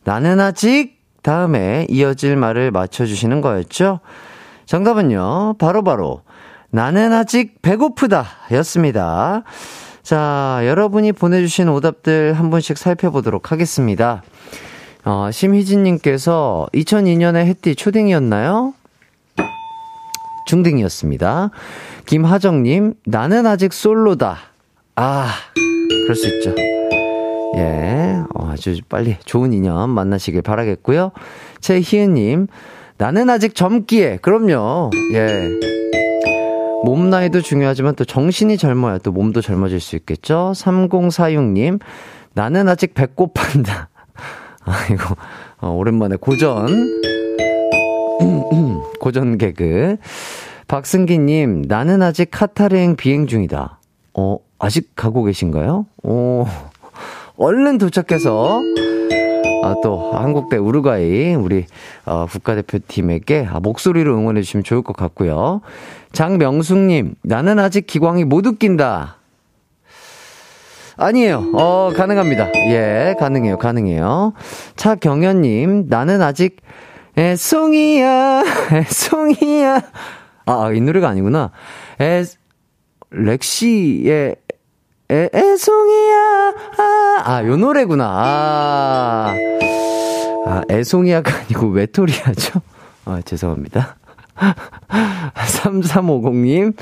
나는 0.05 0.39
아직 0.39 1.01
다음에 1.25 1.85
이어질 1.91 2.37
말을 2.37 2.71
맞춰주시는 2.71 3.41
거였죠? 3.41 3.99
정답은요, 4.67 5.57
바로바로, 5.59 6.23
나는 6.71 7.13
아직 7.13 7.61
배고프다 7.61 8.25
였습니다. 8.53 9.43
자, 10.05 10.61
여러분이 10.63 11.11
보내주신 11.11 11.69
오답들 11.69 12.35
한 12.35 12.51
분씩 12.51 12.79
살펴보도록 12.79 13.51
하겠습니다. 13.51 14.23
어, 15.07 15.31
심희진님께서 15.31 16.67
2002년에 16.75 17.37
햇띠 17.47 17.77
초딩이었나요? 17.77 18.75
중딩이었습니다. 20.49 21.51
김하정님, 22.07 22.95
나는 23.07 23.47
아직 23.47 23.73
솔로다. 23.73 24.37
아, 24.97 25.29
그럴 25.55 26.17
수 26.17 26.27
있죠. 26.27 26.53
예, 27.57 28.21
어, 28.35 28.51
아주 28.51 28.77
빨리 28.89 29.17
좋은 29.25 29.53
인연 29.53 29.91
만나시길 29.91 30.43
바라겠고요. 30.43 31.13
최희은님, 31.61 32.49
나는 32.99 33.31
아직 33.31 33.55
젊기에, 33.55 34.19
그럼요. 34.23 34.91
예. 35.13 35.49
몸 36.85 37.11
나이도 37.11 37.43
중요하지만 37.43 37.95
또 37.95 38.05
정신이 38.05 38.59
젊어야 38.59 38.99
또 38.99 39.13
몸도 39.13 39.41
젊어질 39.41 39.79
수 39.79 39.95
있겠죠. 39.95 40.51
3046님, 40.57 41.79
나는 42.35 42.69
아직 42.69 42.95
배꼽 42.95 43.35
판다. 43.35 43.89
아이고, 44.67 45.15
어, 45.61 45.71
오랜만에 45.71 46.17
고전. 46.17 46.67
고전 49.01 49.39
개그. 49.39 49.97
박승기님, 50.69 51.63
나는 51.69 52.03
아직 52.03 52.29
카타르행 52.31 52.97
비행 52.97 53.27
중이다. 53.27 53.79
어, 54.15 54.39
아직 54.59 54.91
가고 54.97 55.23
계신가요? 55.23 55.87
오, 56.03 56.47
얼른 57.37 57.79
도착해서 57.79 58.61
아, 59.63 59.75
또 59.83 60.13
한국 60.13 60.49
대 60.49 60.57
우루과이 60.57 61.35
우리 61.35 61.67
어, 62.05 62.27
국가대표팀에게 62.29 63.47
아, 63.51 63.61
목소리로 63.61 64.17
응원해 64.17 64.43
주시면 64.43 64.65
좋을 64.65 64.83
것 64.83 64.97
같고요. 64.97 65.61
장명숙님, 66.13 67.15
나는 67.23 67.59
아직 67.59 67.87
기광이 67.87 68.25
못 68.25 68.47
웃긴다. 68.47 69.17
아니에요. 70.97 71.51
어, 71.55 71.93
가능합니다. 71.95 72.51
예, 72.71 73.15
가능해요. 73.19 73.59
가능해요. 73.59 74.33
차경현님, 74.77 75.87
나는 75.89 76.23
아직 76.23 76.57
애송이야, 77.19 78.43
애송이야. 78.73 79.83
아, 80.47 80.73
이 80.73 80.81
노래가 80.81 81.09
아니구나. 81.09 81.51
애, 82.01 82.25
렉시의 83.11 84.37
애, 85.11 85.31
애송이야. 85.33 86.55
아, 86.79 87.23
아, 87.25 87.45
요 87.45 87.57
노래구나. 87.57 88.05
아, 88.05 89.35
아 90.47 90.63
애송이야가 90.71 91.33
아니고 91.41 91.69
외톨이야죠? 91.69 92.61
아, 93.05 93.21
죄송합니다. 93.25 93.97
3350님. 95.35 96.75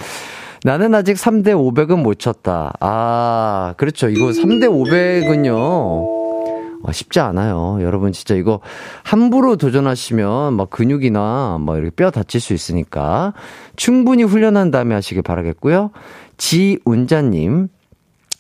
나는 0.64 0.94
아직 0.94 1.16
3대 1.16 1.48
500은 1.48 2.02
못 2.02 2.18
쳤다. 2.18 2.72
아, 2.80 3.74
그렇죠. 3.76 4.08
이거 4.08 4.28
3대 4.28 4.64
500은요. 4.64 5.52
어, 5.54 6.90
쉽지 6.90 7.20
않아요. 7.20 7.76
여러분 7.82 8.12
진짜 8.12 8.34
이거 8.34 8.60
함부로 9.02 9.56
도전하시면 9.56 10.54
막 10.54 10.70
근육이나 10.70 11.58
막 11.60 11.76
이렇게 11.76 11.90
뼈 11.90 12.10
다칠 12.10 12.40
수 12.40 12.54
있으니까 12.54 13.34
충분히 13.76 14.22
훈련한 14.22 14.70
다음에 14.70 14.94
하시길 14.94 15.22
바라겠고요. 15.22 15.90
지운자님, 16.38 17.68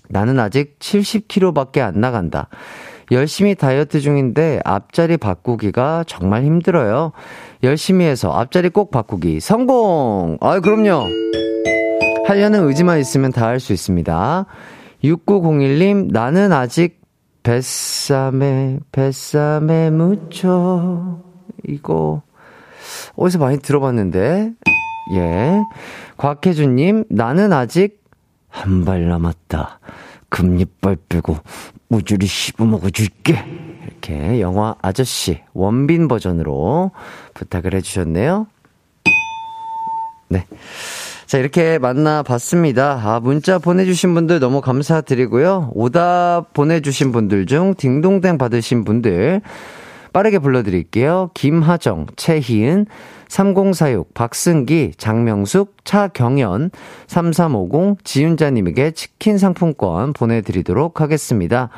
나는 0.08 0.40
아직 0.40 0.78
70kg밖에 0.78 1.80
안 1.80 2.00
나간다. 2.00 2.48
열심히 3.12 3.54
다이어트 3.54 4.00
중인데 4.00 4.60
앞자리 4.64 5.18
바꾸기가 5.18 6.04
정말 6.06 6.44
힘들어요. 6.44 7.12
열심히 7.62 8.06
해서 8.06 8.32
앞자리 8.32 8.70
꼭 8.70 8.90
바꾸기 8.90 9.40
성공! 9.40 10.38
아, 10.40 10.60
그럼요. 10.60 11.06
하려는 12.26 12.66
의지만 12.66 12.98
있으면 13.00 13.30
다 13.32 13.46
할 13.46 13.60
수 13.60 13.72
있습니다. 13.72 14.46
6901님, 15.02 16.10
나는 16.12 16.52
아직 16.52 17.00
뱃삼에, 17.42 18.78
뱃삼에 18.90 19.90
묻혀. 19.90 21.20
이거, 21.68 22.22
어디서 23.16 23.38
많이 23.38 23.58
들어봤는데. 23.58 24.52
예. 25.16 25.62
곽혜준님, 26.16 27.04
나는 27.10 27.52
아직 27.52 28.02
한 28.48 28.84
발 28.84 29.06
남았다. 29.08 29.78
금리빨 30.30 30.96
빼고 31.08 31.36
우주리 31.90 32.26
씹어먹어 32.26 32.88
줄게. 32.90 33.44
이렇게 33.84 34.40
영화 34.40 34.74
아저씨 34.80 35.40
원빈 35.52 36.08
버전으로 36.08 36.92
부탁을 37.34 37.74
해주셨네요. 37.74 38.46
네. 40.28 40.46
자, 41.34 41.38
이렇게 41.38 41.78
만나봤습니다. 41.78 43.00
아, 43.02 43.18
문자 43.18 43.58
보내주신 43.58 44.14
분들 44.14 44.38
너무 44.38 44.60
감사드리고요. 44.60 45.72
오답 45.74 46.52
보내주신 46.52 47.10
분들 47.10 47.46
중 47.46 47.74
딩동댕 47.76 48.38
받으신 48.38 48.84
분들 48.84 49.40
빠르게 50.12 50.38
불러드릴게요. 50.38 51.30
김하정, 51.34 52.06
최희은, 52.14 52.86
3046, 53.26 54.14
박승기, 54.14 54.92
장명숙, 54.96 55.74
차경연, 55.82 56.70
3350, 57.08 58.04
지윤자님에게 58.04 58.92
치킨 58.92 59.36
상품권 59.36 60.12
보내드리도록 60.12 61.00
하겠습니다. 61.00 61.68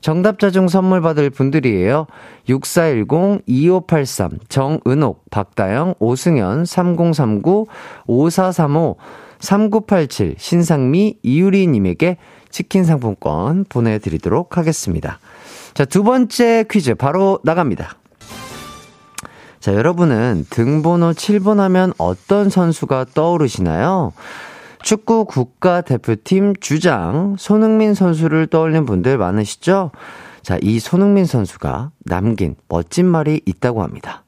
정답자 0.00 0.50
중 0.50 0.68
선물 0.68 1.00
받을 1.00 1.30
분들이에요. 1.30 2.06
6410-2583, 2.48 4.48
정은옥, 4.48 5.30
박다영, 5.30 5.94
오승현, 5.98 6.64
3039, 6.64 7.66
5435, 8.06 8.96
3987, 9.40 10.34
신상미, 10.38 11.18
이유리님에게 11.22 12.16
치킨 12.50 12.84
상품권 12.84 13.64
보내드리도록 13.68 14.56
하겠습니다. 14.56 15.18
자, 15.74 15.84
두 15.84 16.02
번째 16.02 16.64
퀴즈 16.68 16.94
바로 16.94 17.38
나갑니다. 17.44 17.94
자, 19.60 19.74
여러분은 19.74 20.46
등번호 20.50 21.12
7번 21.12 21.58
하면 21.58 21.92
어떤 21.98 22.48
선수가 22.48 23.06
떠오르시나요? 23.14 24.12
축구 24.82 25.24
국가대표팀 25.24 26.54
주장 26.60 27.36
손흥민 27.38 27.94
선수를 27.94 28.46
떠올린 28.46 28.86
분들 28.86 29.18
많으시죠? 29.18 29.90
자, 30.42 30.58
이 30.62 30.78
손흥민 30.78 31.26
선수가 31.26 31.90
남긴 32.06 32.56
멋진 32.68 33.06
말이 33.06 33.40
있다고 33.44 33.82
합니다. 33.82 34.24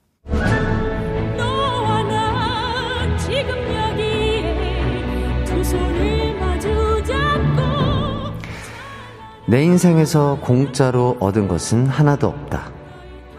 내 9.46 9.64
인생에서 9.64 10.38
공짜로 10.42 11.16
얻은 11.18 11.48
것은 11.48 11.86
하나도 11.86 12.28
없다. 12.28 12.70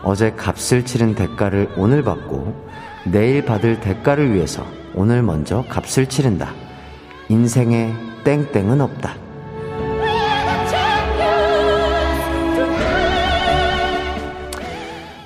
어제 0.04 0.32
값을 0.32 0.84
치른 0.84 1.16
대가를 1.16 1.70
오늘 1.78 2.04
받고 2.04 2.54
내일 3.06 3.46
받을 3.46 3.80
대가를 3.80 4.34
위해서 4.34 4.66
오늘 4.94 5.22
먼저 5.24 5.64
값을 5.70 6.08
치른다. 6.08 6.54
인생에 7.32 7.94
땡땡은 8.26 8.82
없다. 8.82 9.16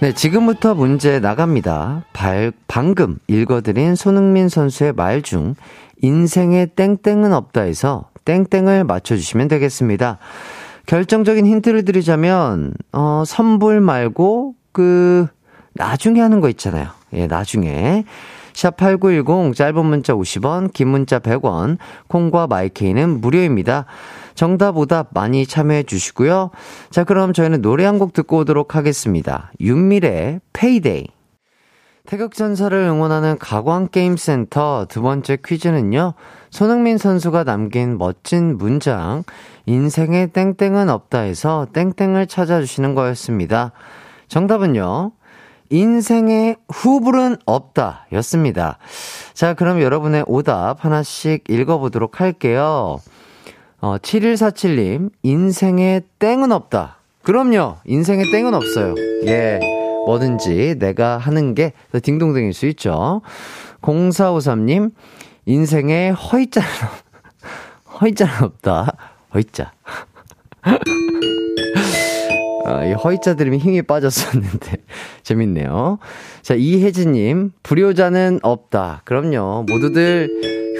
네, 0.01 0.13
지금부터 0.13 0.75
문제 0.75 1.19
나갑니다. 1.19 2.03
발, 2.13 2.51
방금 2.67 3.17
읽어드린 3.27 3.95
손흥민 3.95 4.49
선수의 4.49 4.93
말 4.93 5.23
중 5.23 5.55
인생에 6.03 6.67
땡땡은 6.75 7.33
없다에서 7.33 8.09
땡땡을 8.25 8.83
맞춰주시면 8.83 9.47
되겠습니다. 9.47 10.19
결정적인 10.85 11.47
힌트를 11.47 11.85
드리자면, 11.85 12.73
어, 12.91 13.23
선불 13.25 13.79
말고 13.79 14.53
그, 14.71 15.25
나중에 15.73 16.21
하는 16.21 16.39
거 16.39 16.49
있잖아요. 16.49 16.89
예, 17.13 17.25
나중에. 17.25 18.05
샵8910 18.55 19.53
짧은 19.53 19.85
문자 19.85 20.13
50원, 20.13 20.71
긴 20.73 20.87
문자 20.87 21.19
100원, 21.19 21.77
콩과 22.07 22.47
마이케이는 22.47 23.21
무료입니다. 23.21 23.85
정답 24.33 24.77
오답 24.77 25.09
많이 25.13 25.45
참여해 25.45 25.83
주시고요. 25.83 26.51
자, 26.89 27.03
그럼 27.03 27.33
저희는 27.33 27.61
노래 27.61 27.85
한 27.85 27.95
곡 27.95 28.11
듣고 28.11 28.39
오도록 28.39 28.75
하겠습니다. 28.75 29.51
윤미래 29.61 30.39
Pay 30.51 30.75
Day. 30.75 31.07
태극전사를 32.05 32.77
응원하는 32.77 33.37
가광게임센터 33.39 34.85
두 34.89 35.01
번째 35.01 35.37
퀴즈는요. 35.43 36.13
손흥민 36.51 36.97
선수가 36.97 37.45
남긴 37.45 37.97
멋진 37.97 38.57
문장, 38.57 39.23
인생에 39.65 40.27
땡땡은 40.27 40.89
없다 40.89 41.19
해서 41.21 41.67
땡땡을 41.73 42.27
찾아주시는 42.27 42.93
거였습니다. 42.95 43.71
정답은요. 44.27 45.13
인생의 45.69 46.57
후불은 46.71 47.37
없다 47.45 48.07
였습니다. 48.13 48.77
자, 49.33 49.53
그럼 49.53 49.81
여러분의 49.81 50.23
오답 50.27 50.85
하나씩 50.85 51.43
읽어보도록 51.49 52.21
할게요. 52.21 52.99
어, 53.81 53.97
7147님, 53.97 55.11
인생에 55.23 56.01
땡은 56.19 56.51
없다. 56.51 56.97
그럼요, 57.23 57.77
인생에 57.85 58.23
땡은 58.31 58.53
없어요. 58.53 58.95
예, 59.25 59.59
뭐든지 60.05 60.75
내가 60.79 61.17
하는 61.17 61.55
게 61.55 61.73
딩동댕일 62.01 62.53
수 62.53 62.67
있죠. 62.67 63.21
0453님, 63.81 64.91
인생에 65.45 66.09
허이자는, 66.11 66.69
허이자는 68.01 68.43
없다. 68.43 68.91
허이자. 69.33 69.73
아, 72.65 72.85
이 72.85 72.93
허이자 72.93 73.35
들으면 73.35 73.59
힘이 73.59 73.81
빠졌었는데 73.81 74.77
재밌네요. 75.23 75.99
자 76.41 76.53
이혜진님 76.55 77.51
불효자는 77.63 78.39
없다. 78.43 79.01
그럼요 79.05 79.65
모두들 79.69 80.29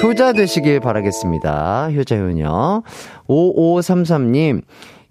효자 0.04 0.34
되시길 0.34 0.80
바라겠습니다. 0.82 1.92
효자 1.92 2.18
효녀 2.18 2.84
5533님 3.28 4.62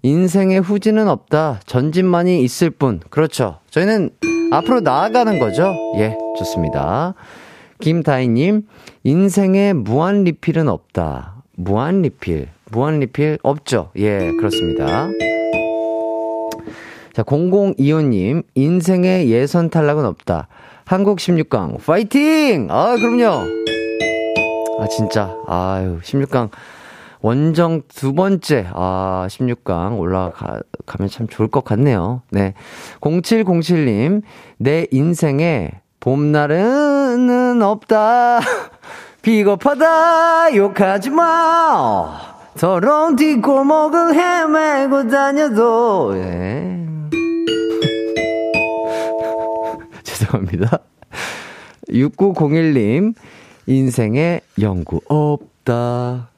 인생에 0.03 0.57
후진은 0.59 1.07
없다. 1.07 1.61
전진만이 1.65 2.43
있을 2.43 2.69
뿐. 2.69 2.99
그렇죠. 3.09 3.57
저희는 3.71 4.11
앞으로 4.51 4.81
나아가는 4.81 5.39
거죠. 5.39 5.73
예, 5.97 6.15
좋습니다. 6.37 7.15
김다희님, 7.79 8.67
인생에 9.03 9.73
무한 9.73 10.23
리필은 10.23 10.67
없다. 10.67 11.43
무한 11.55 12.03
리필, 12.03 12.49
무한 12.71 12.99
리필 12.99 13.39
없죠. 13.41 13.89
예, 13.97 14.31
그렇습니다. 14.37 15.07
자, 17.15 17.23
0025님, 17.23 18.43
인생의 18.55 19.31
예선 19.31 19.69
탈락은 19.69 20.03
없다. 20.03 20.49
한국 20.83 21.19
16강, 21.19 21.81
파이팅! 21.81 22.67
아, 22.69 22.97
그럼요! 22.97 23.45
아, 24.81 24.87
진짜. 24.89 25.33
아유, 25.47 26.01
16강 26.03 26.49
원정 27.21 27.83
두 27.87 28.13
번째, 28.13 28.67
아, 28.73 29.27
16강 29.29 29.97
올라가면 29.97 31.09
참 31.09 31.29
좋을 31.29 31.47
것 31.47 31.63
같네요. 31.63 32.21
네. 32.31 32.53
0707님, 32.99 34.21
내 34.57 34.85
인생에 34.91 35.71
봄날은 36.01 37.61
없다. 37.61 38.41
비겁하다, 39.23 40.53
욕하지 40.57 41.11
마. 41.11 42.35
더러운 42.57 43.15
뒷골목을 43.15 44.15
헤매고 44.15 45.07
다녀도, 45.07 46.11
예. 46.17 46.94
죄송합니다. 50.35 50.79
6901님, 51.89 53.13
인생에 53.67 54.41
영구 54.59 55.01
없다. 55.07 56.29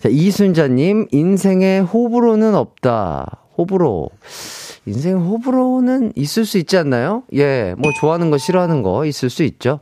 자, 0.00 0.08
이순자님, 0.08 1.08
인생에 1.10 1.78
호불호는 1.80 2.54
없다. 2.54 3.38
호불호. 3.56 4.10
인생 4.86 5.18
호불호는 5.18 6.12
있을 6.16 6.44
수 6.44 6.58
있지 6.58 6.76
않나요? 6.76 7.22
예, 7.34 7.74
뭐 7.78 7.92
좋아하는 8.00 8.30
거 8.30 8.38
싫어하는 8.38 8.82
거 8.82 9.06
있을 9.06 9.30
수 9.30 9.44
있죠. 9.44 9.78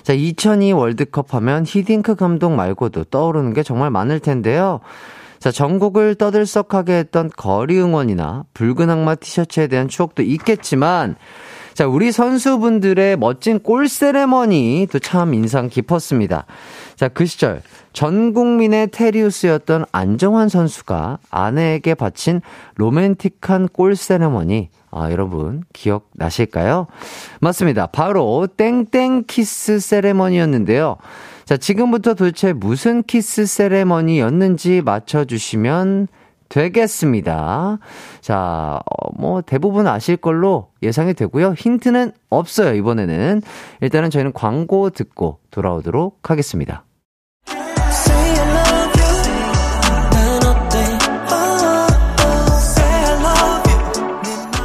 자, 0.02 0.12
2002 0.12 0.72
월드컵 0.72 1.34
하면 1.34 1.64
히딩크 1.66 2.16
감독 2.16 2.52
말고도 2.52 3.04
떠오르는 3.04 3.54
게 3.54 3.62
정말 3.62 3.90
많을 3.90 4.20
텐데요. 4.20 4.80
자, 5.38 5.50
전국을 5.50 6.14
떠들썩하게 6.14 6.92
했던 6.94 7.30
거리 7.36 7.78
응원이나 7.78 8.44
붉은 8.54 8.90
악마 8.90 9.14
티셔츠에 9.14 9.66
대한 9.66 9.88
추억도 9.88 10.22
있겠지만, 10.22 11.16
자, 11.74 11.86
우리 11.86 12.12
선수분들의 12.12 13.16
멋진 13.16 13.58
골 13.58 13.88
세레머니도 13.88 14.98
참 14.98 15.34
인상 15.34 15.68
깊었습니다. 15.68 16.46
자, 16.96 17.08
그 17.08 17.26
시절 17.26 17.62
전 17.92 18.34
국민의 18.34 18.88
테리우스였던 18.92 19.86
안정환 19.90 20.48
선수가 20.48 21.18
아내에게 21.30 21.94
바친 21.94 22.40
로맨틱한 22.76 23.68
골 23.72 23.96
세레머니. 23.96 24.68
아, 24.92 25.10
여러분 25.10 25.64
기억나실까요? 25.72 26.86
맞습니다. 27.40 27.86
바로 27.86 28.46
땡땡 28.46 29.24
키스 29.26 29.80
세레머니였는데요. 29.80 30.96
자, 31.46 31.56
지금부터 31.56 32.14
도대체 32.14 32.52
무슨 32.52 33.02
키스 33.02 33.46
세레머니였는지 33.46 34.82
맞춰주시면 34.82 36.08
되겠습니다. 36.50 37.78
자, 38.20 38.80
어, 38.84 39.10
뭐, 39.18 39.40
대부분 39.40 39.86
아실 39.86 40.18
걸로 40.18 40.68
예상이 40.82 41.14
되고요. 41.14 41.54
힌트는 41.56 42.12
없어요, 42.28 42.74
이번에는. 42.74 43.40
일단은 43.80 44.10
저희는 44.10 44.34
광고 44.34 44.90
듣고 44.90 45.38
돌아오도록 45.50 46.30
하겠습니다. 46.30 46.84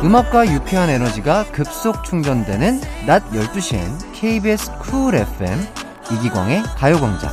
음악과 0.08 0.48
유쾌한 0.54 0.90
에너지가 0.90 1.44
급속 1.52 2.06
충전되는 2.06 2.80
낮 3.06 3.30
12시엔 3.30 3.82
KBS 4.14 4.72
쿨 4.80 5.16
FM 5.16 5.60
이기광의 6.14 6.64
가요광장. 6.78 7.30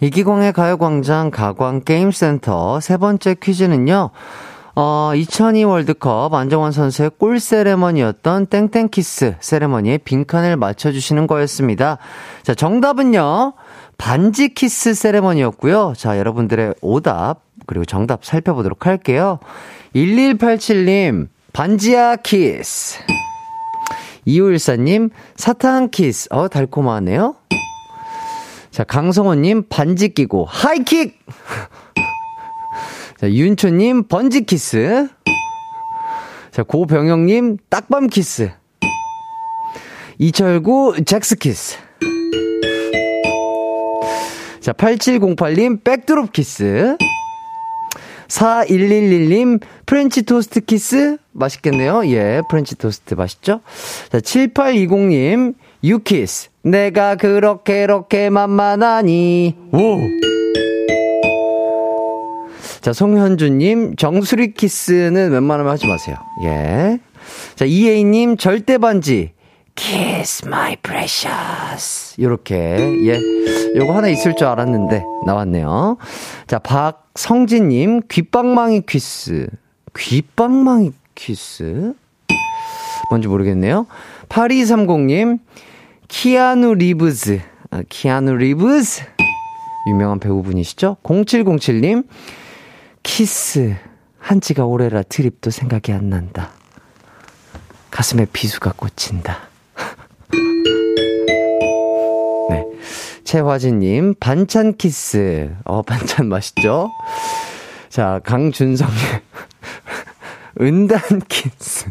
이기광의 0.00 0.52
가요광장 0.52 1.30
가광게임센터 1.30 2.80
세 2.80 2.96
번째 2.96 3.36
퀴즈는요. 3.40 4.10
어, 4.74 5.12
2002 5.14 5.62
월드컵 5.62 6.34
안정환 6.34 6.72
선수의 6.72 7.12
골 7.18 7.38
세레머니였던 7.38 8.46
땡땡키스 8.46 9.36
세레머니의 9.38 9.98
빈칸을 9.98 10.56
맞춰주시는 10.56 11.28
거였습니다. 11.28 11.98
자, 12.42 12.52
정답은요. 12.52 13.52
반지 13.98 14.48
키스 14.48 14.94
세레머니였고요. 14.94 15.94
자, 15.96 16.18
여러분들의 16.18 16.74
오답, 16.80 17.42
그리고 17.66 17.84
정답 17.84 18.24
살펴보도록 18.24 18.86
할게요. 18.86 19.38
1187님, 19.94 21.28
반지야 21.52 22.16
키스. 22.16 22.98
2514님, 24.26 25.10
사탕 25.36 25.90
키스. 25.90 26.28
어, 26.30 26.48
달콤하네요. 26.48 27.36
자, 28.70 28.84
강성호님, 28.84 29.68
반지 29.68 30.10
끼고, 30.10 30.44
하이킥! 30.44 31.18
자, 33.18 33.30
윤초님, 33.30 34.08
번지 34.08 34.44
키스. 34.44 35.08
자, 36.50 36.62
고병영님, 36.62 37.56
딱밤 37.70 38.08
키스. 38.08 38.52
이철구, 40.18 41.04
젝스키스. 41.06 41.78
자, 44.66 44.72
8708님, 44.72 45.84
백드롭 45.84 46.32
키스. 46.32 46.96
4111님, 48.26 49.60
프렌치 49.86 50.22
토스트 50.22 50.60
키스? 50.62 51.18
맛있겠네요. 51.30 52.04
예, 52.08 52.42
프렌치 52.50 52.74
토스트 52.74 53.14
맛있죠? 53.14 53.60
자, 54.10 54.18
7820님, 54.18 55.54
유키스. 55.84 56.48
내가 56.62 57.14
그렇게, 57.14 57.84
이렇게 57.84 58.28
만만하니. 58.28 59.54
오! 59.70 60.00
자, 62.80 62.92
송현주님, 62.92 63.94
정수리 63.94 64.52
키스는 64.52 65.30
웬만하면 65.30 65.72
하지 65.72 65.86
마세요. 65.86 66.16
예. 66.42 66.98
자, 67.54 67.64
이혜인님, 67.64 68.36
절대 68.36 68.78
반지. 68.78 69.35
Kiss 69.76 70.44
my 70.46 70.76
precious. 70.82 72.20
요렇게, 72.20 72.54
예. 73.06 73.20
요거 73.76 73.94
하나 73.94 74.08
있을 74.08 74.34
줄 74.34 74.46
알았는데, 74.48 75.04
나왔네요. 75.26 75.98
자, 76.46 76.58
박성진님, 76.58 78.02
귓방망이 78.08 78.82
키스. 78.86 79.46
귓방망이 79.96 80.92
키스? 81.14 81.94
뭔지 83.10 83.28
모르겠네요. 83.28 83.86
8230님, 84.28 85.38
키아누 86.08 86.74
리브즈. 86.74 87.40
아, 87.70 87.82
키아누 87.88 88.34
리브즈. 88.36 89.02
유명한 89.88 90.18
배우분이시죠? 90.18 90.96
0707님, 91.02 92.06
키스. 93.02 93.76
한지가 94.18 94.64
오래라 94.64 95.02
드립도 95.02 95.50
생각이 95.50 95.92
안 95.92 96.10
난다. 96.10 96.50
가슴에 97.90 98.26
비수가 98.32 98.72
꽂힌다. 98.76 99.45
네. 102.50 102.64
최화진님, 103.24 104.14
반찬 104.20 104.76
키스. 104.76 105.50
어, 105.64 105.82
반찬 105.82 106.28
맛있죠? 106.28 106.90
자, 107.88 108.20
강준성님, 108.24 108.94
은단 110.60 111.00
키스. 111.28 111.90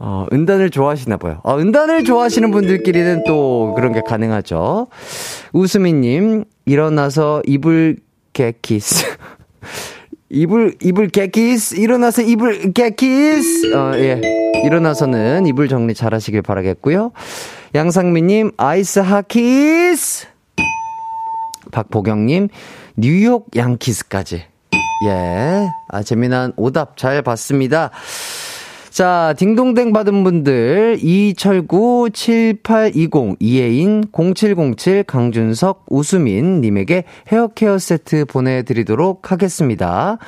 어, 0.00 0.26
은단을 0.32 0.70
좋아하시나 0.70 1.16
봐요. 1.16 1.40
어, 1.42 1.58
은단을 1.58 2.04
좋아하시는 2.04 2.50
분들끼리는 2.50 3.24
또 3.26 3.72
그런 3.74 3.92
게 3.92 4.00
가능하죠. 4.00 4.86
우수미님, 5.52 6.44
일어나서 6.66 7.42
이불 7.46 7.96
개 8.32 8.52
키스. 8.62 9.04
이불, 10.30 10.74
이불 10.82 11.08
개키스. 11.08 11.76
일어나서 11.76 12.22
이불 12.22 12.72
개키스. 12.72 13.74
어, 13.74 13.92
예. 13.94 14.20
일어나서는 14.64 15.46
이불 15.46 15.68
정리 15.68 15.94
잘 15.94 16.12
하시길 16.14 16.42
바라겠고요. 16.42 17.12
양상미님, 17.74 18.52
아이스 18.56 18.98
하키스. 18.98 20.26
박보경님, 21.70 22.48
뉴욕 22.96 23.46
양키스까지. 23.56 24.44
예. 25.06 25.68
아, 25.88 26.02
재미난 26.02 26.52
오답 26.56 26.96
잘 26.96 27.22
봤습니다. 27.22 27.90
자, 28.90 29.34
딩동댕 29.36 29.92
받은 29.92 30.24
분들, 30.24 30.98
이철구 31.02 32.10
7820, 32.12 33.36
이혜인 33.38 34.04
0707, 34.12 35.04
강준석, 35.04 35.86
우수민 35.88 36.60
님에게 36.60 37.04
헤어케어 37.30 37.78
세트 37.78 38.24
보내드리도록 38.24 39.30
하겠습니다. 39.30 40.18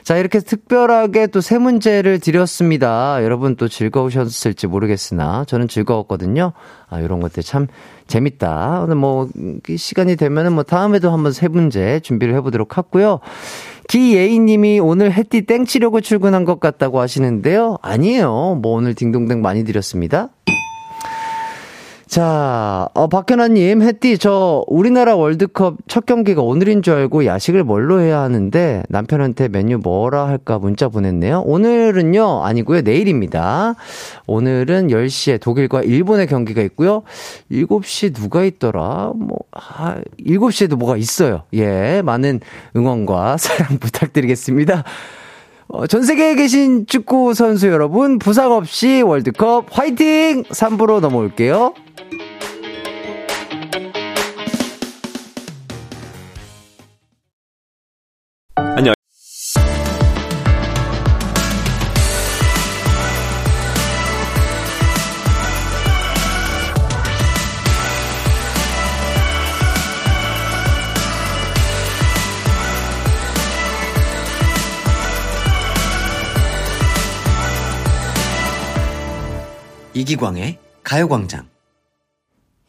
자, 0.03 0.16
이렇게 0.16 0.40
특별하게 0.40 1.27
또 1.29 1.42
세 1.42 1.59
문제를 1.59 2.21
드렸습니다. 2.21 3.18
여러분 3.23 3.57
또 3.57 3.68
즐거우셨을지 3.68 4.68
모르겠으나 4.68 5.45
저는 5.45 5.68
즐거웠거든요. 5.68 6.53
아, 6.88 7.01
이런 7.01 7.21
것들 7.21 7.42
참 7.42 7.66
재밌다. 8.07 8.83
오늘 8.85 8.95
뭐, 8.97 9.29
시간이 9.77 10.16
되면은 10.16 10.53
뭐 10.53 10.62
다음에도 10.62 11.11
한번 11.11 11.33
세 11.33 11.49
문제 11.49 12.01
준비를 12.01 12.35
해보도록 12.37 12.79
하고요. 12.79 13.21
기예인님이 13.88 14.79
오늘 14.81 15.12
햇띠 15.12 15.42
땡 15.42 15.66
치려고 15.66 16.01
출근한 16.01 16.45
것 16.45 16.61
같다고 16.61 17.01
하시는데요. 17.01 17.79
아니에요. 17.83 18.61
뭐 18.62 18.75
오늘 18.75 18.95
딩동댕 18.95 19.42
많이 19.42 19.64
드렸습니다. 19.64 20.29
자, 22.12 22.90
어, 22.92 23.07
박현아님, 23.07 23.81
햇띠, 23.81 24.18
저, 24.18 24.62
우리나라 24.66 25.16
월드컵 25.16 25.79
첫 25.88 26.05
경기가 26.05 26.42
오늘인 26.42 26.83
줄 26.83 26.92
알고 26.92 27.25
야식을 27.25 27.64
뭘로 27.64 28.03
해야 28.03 28.20
하는데, 28.20 28.83
남편한테 28.90 29.48
메뉴 29.48 29.79
뭐라 29.79 30.29
할까 30.29 30.59
문자 30.59 30.90
보냈네요. 30.90 31.40
오늘은요, 31.46 32.44
아니고요, 32.44 32.83
내일입니다. 32.83 33.77
오늘은 34.27 34.88
10시에 34.88 35.40
독일과 35.40 35.85
일본의 35.85 36.27
경기가 36.27 36.61
있고요. 36.61 37.03
7시 37.51 38.14
누가 38.14 38.44
있더라? 38.44 39.12
뭐, 39.16 39.38
아, 39.51 39.96
7시에도 40.20 40.77
뭐가 40.77 40.98
있어요. 40.98 41.44
예, 41.55 42.03
많은 42.05 42.40
응원과 42.77 43.38
사랑 43.40 43.79
부탁드리겠습니다. 43.79 44.85
어, 45.68 45.87
전 45.87 46.03
세계에 46.03 46.35
계신 46.35 46.85
축구 46.87 47.33
선수 47.33 47.68
여러분, 47.68 48.18
부상 48.18 48.53
없이 48.53 49.01
월드컵 49.01 49.68
화이팅! 49.70 50.42
3부로 50.42 51.01
넘어올게요. 51.01 51.72
이기광의 79.94 80.59
가요광장. 80.83 81.48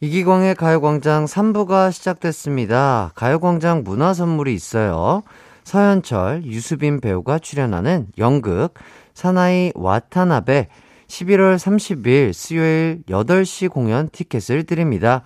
이기광의 0.04 0.56
가요광장 0.56 1.24
3부가 1.24 1.90
시작됐습니다. 1.94 3.14
가요광장 3.16 3.86
문화 3.86 4.14
선물이 4.14 4.54
있어요. 4.54 5.24
서현철, 5.64 6.44
유수빈 6.44 7.00
배우가 7.00 7.40
출연하는 7.40 8.08
연극 8.18 8.74
사나이 9.14 9.72
와타나베 9.76 10.68
11월 11.08 11.56
30일 11.56 12.34
수요일 12.34 13.04
8시 13.08 13.72
공연 13.72 14.10
티켓을 14.10 14.66
드립니다. 14.66 15.22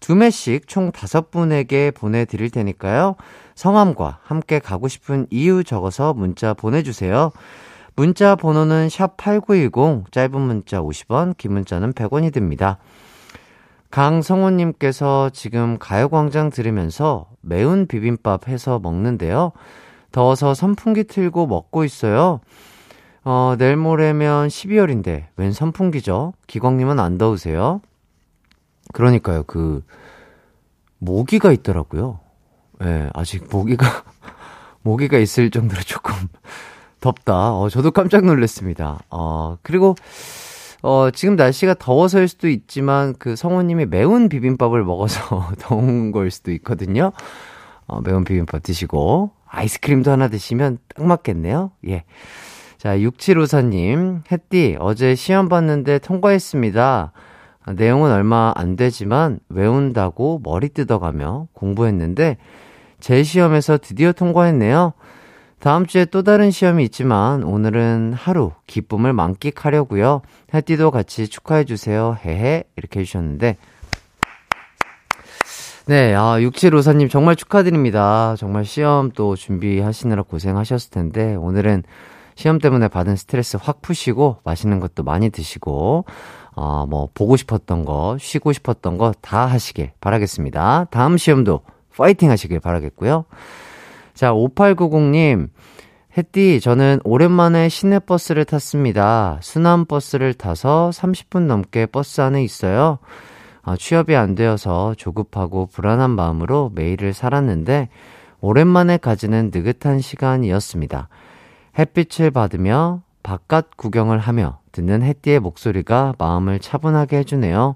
두 0.00 0.16
매씩 0.16 0.66
총 0.66 0.90
다섯 0.90 1.30
분에게 1.30 1.92
보내드릴 1.92 2.50
테니까요. 2.50 3.14
성함과 3.54 4.18
함께 4.24 4.58
가고 4.58 4.88
싶은 4.88 5.28
이유 5.30 5.62
적어서 5.62 6.14
문자 6.14 6.52
보내주세요. 6.52 7.30
문자 7.94 8.34
번호는 8.34 8.88
샵 8.88 9.16
8910, 9.18 10.10
짧은 10.10 10.40
문자 10.40 10.80
50원, 10.80 11.36
긴 11.36 11.52
문자는 11.52 11.92
100원이 11.92 12.32
듭니다. 12.32 12.78
강성호님께서 13.90 15.30
지금 15.30 15.78
가요광장 15.78 16.50
들으면서 16.50 17.28
매운 17.40 17.86
비빔밥 17.86 18.48
해서 18.48 18.78
먹는데요. 18.78 19.52
더워서 20.12 20.54
선풍기 20.54 21.04
틀고 21.04 21.46
먹고 21.46 21.84
있어요. 21.84 22.40
어, 23.24 23.56
내일 23.58 23.76
모레면 23.76 24.48
12월인데, 24.48 25.26
웬 25.36 25.52
선풍기죠? 25.52 26.32
기광님은 26.46 27.00
안 27.00 27.18
더우세요? 27.18 27.80
그러니까요, 28.92 29.42
그, 29.42 29.84
모기가 30.98 31.50
있더라고요. 31.52 32.20
예, 32.82 32.84
네, 32.84 33.10
아직 33.14 33.48
모기가, 33.50 33.86
모기가 34.82 35.18
있을 35.18 35.50
정도로 35.50 35.82
조금 35.82 36.14
덥다. 37.00 37.52
어, 37.54 37.68
저도 37.68 37.90
깜짝 37.90 38.24
놀랐습니다. 38.24 39.00
어, 39.10 39.58
그리고, 39.62 39.96
어, 40.86 41.10
지금 41.10 41.34
날씨가 41.34 41.74
더워서일 41.80 42.28
수도 42.28 42.46
있지만, 42.48 43.12
그 43.18 43.34
성우님이 43.34 43.86
매운 43.86 44.28
비빔밥을 44.28 44.84
먹어서 44.84 45.50
더운 45.58 46.12
걸 46.12 46.30
수도 46.30 46.52
있거든요. 46.52 47.10
어, 47.88 48.00
매운 48.02 48.22
비빔밥 48.22 48.62
드시고, 48.62 49.32
아이스크림도 49.48 50.12
하나 50.12 50.28
드시면 50.28 50.78
딱 50.94 51.04
맞겠네요. 51.04 51.72
예. 51.88 52.04
자, 52.78 52.96
6754님, 52.98 54.30
햇띠, 54.30 54.76
어제 54.78 55.16
시험 55.16 55.48
봤는데 55.48 55.98
통과했습니다. 55.98 57.10
내용은 57.74 58.12
얼마 58.12 58.52
안 58.54 58.76
되지만 58.76 59.40
외운다고 59.48 60.40
머리 60.44 60.68
뜯어가며 60.68 61.48
공부했는데 61.52 62.36
제 63.00 63.24
시험에서 63.24 63.78
드디어 63.78 64.12
통과했네요. 64.12 64.92
다음 65.58 65.86
주에 65.86 66.04
또 66.04 66.22
다른 66.22 66.50
시험이 66.50 66.84
있지만 66.84 67.42
오늘은 67.42 68.12
하루 68.14 68.52
기쁨을 68.66 69.12
만끽하려고요. 69.12 70.22
햇띠도 70.54 70.90
같이 70.90 71.28
축하해 71.28 71.64
주세요. 71.64 72.16
헤헤. 72.24 72.64
이렇게 72.76 73.00
해주셨는데. 73.00 73.56
네, 75.86 76.14
아, 76.14 76.38
6754님 76.40 77.08
정말 77.10 77.36
축하드립니다. 77.36 78.34
정말 78.36 78.64
시험 78.64 79.10
또 79.12 79.36
준비하시느라 79.36 80.22
고생하셨을 80.22 80.90
텐데, 80.90 81.36
오늘은 81.36 81.84
시험 82.34 82.58
때문에 82.58 82.88
받은 82.88 83.14
스트레스 83.16 83.56
확 83.60 83.82
푸시고, 83.82 84.38
맛있는 84.44 84.80
것도 84.80 85.04
많이 85.04 85.30
드시고, 85.30 86.04
어, 86.56 86.86
뭐, 86.88 87.08
보고 87.14 87.36
싶었던 87.36 87.84
거, 87.84 88.16
쉬고 88.20 88.52
싶었던 88.52 88.98
거 88.98 89.12
다 89.22 89.46
하시길 89.46 89.92
바라겠습니다. 90.00 90.86
다음 90.90 91.16
시험도 91.16 91.60
파이팅 91.96 92.30
하시길 92.30 92.58
바라겠고요. 92.60 93.24
자, 94.16 94.32
5890님, 94.32 95.50
햇띠, 96.16 96.58
저는 96.62 97.00
오랜만에 97.04 97.68
시내버스를 97.68 98.46
탔습니다. 98.46 99.38
순환버스를 99.42 100.32
타서 100.32 100.90
30분 100.94 101.42
넘게 101.42 101.84
버스 101.84 102.22
안에 102.22 102.42
있어요. 102.42 102.98
어, 103.62 103.76
취업이 103.76 104.16
안 104.16 104.34
되어서 104.34 104.94
조급하고 104.96 105.66
불안한 105.66 106.12
마음으로 106.12 106.72
매일을 106.74 107.12
살았는데, 107.12 107.90
오랜만에 108.40 108.96
가지는 108.96 109.50
느긋한 109.52 110.00
시간이었습니다. 110.00 111.10
햇빛을 111.78 112.30
받으며 112.30 113.02
바깥 113.22 113.76
구경을 113.76 114.18
하며 114.18 114.60
듣는 114.72 115.02
햇띠의 115.02 115.40
목소리가 115.40 116.14
마음을 116.16 116.58
차분하게 116.58 117.18
해주네요. 117.18 117.74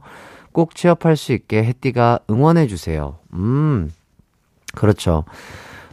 꼭 0.53 0.75
취업할 0.75 1.19
수 1.19 1.35
있게 1.35 1.63
햇띠가 1.65 2.21
응원해주세요. 2.31 3.19
음, 3.35 3.91
그렇죠. 4.75 5.25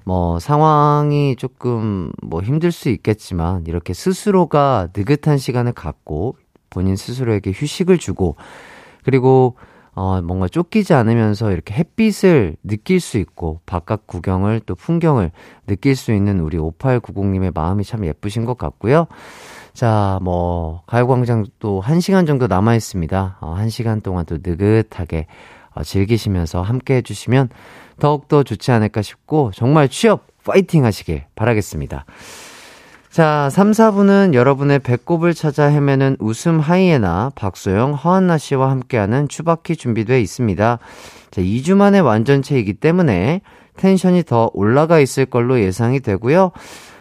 뭐, 0.08 0.40
상황이 0.40 1.36
조금 1.36 2.14
뭐 2.24 2.42
힘들 2.42 2.72
수 2.72 2.88
있겠지만, 2.88 3.66
이렇게 3.68 3.94
스스로가 3.94 4.88
느긋한 4.96 5.38
시간을 5.38 5.74
갖고, 5.74 6.38
본인 6.70 6.96
스스로에게 6.96 7.52
휴식을 7.54 7.98
주고, 7.98 8.38
그리고 9.04 9.56
어, 9.96 10.22
뭔가 10.22 10.48
쫓기지 10.48 10.94
않으면서 10.94 11.52
이렇게 11.52 11.74
햇빛을 11.74 12.56
느낄 12.64 13.02
수 13.02 13.18
있고, 13.18 13.60
바깥 13.66 14.08
구경을 14.08 14.62
또 14.66 14.76
풍경을 14.76 15.32
느낄 15.66 15.98
수 15.98 16.14
있는 16.14 16.40
우리 16.40 16.58
5890님의 16.58 17.54
마음이 17.54 17.84
참 17.84 18.06
예쁘신 18.06 18.46
것 18.46 18.58
같고요. 18.58 19.08
자, 19.74 20.20
뭐, 20.22 20.84
가요광장 20.88 21.48
또 21.60 21.82
1시간 21.82 22.26
정도 22.26 22.48
남아 22.48 22.76
있습니다. 22.76 23.40
어, 23.42 23.56
1시간 23.58 24.02
동안 24.02 24.24
또 24.26 24.38
느긋하게 24.42 25.28
어, 25.74 25.84
즐기시면서 25.84 26.62
함께 26.62 26.96
해 26.96 27.02
주시면 27.02 27.50
더욱더 28.00 28.44
좋지 28.44 28.72
않을까 28.72 29.02
싶고, 29.02 29.52
정말 29.54 29.90
취업 29.90 30.26
파이팅 30.44 30.86
하시길 30.86 31.24
바라겠습니다. 31.36 32.06
자, 33.10 33.50
3, 33.50 33.72
4부는 33.72 34.34
여러분의 34.34 34.80
배꼽을 34.80 35.34
찾아 35.34 35.66
헤매는 35.66 36.18
웃음 36.20 36.60
하이에나 36.60 37.32
박소영, 37.36 37.94
허한나 37.94 38.38
씨와 38.38 38.70
함께하는 38.70 39.28
추바키 39.28 39.76
준비되어 39.76 40.18
있습니다. 40.20 40.80
자, 41.32 41.42
2주 41.42 41.76
만에 41.76 42.00
완전체이기 42.00 42.74
때문에 42.76 43.42
텐션이 43.76 44.24
더 44.24 44.52
올라가 44.54 45.00
있을 45.00 45.26
걸로 45.26 45.60
예상이 45.60 46.00
되고요. 46.00 46.52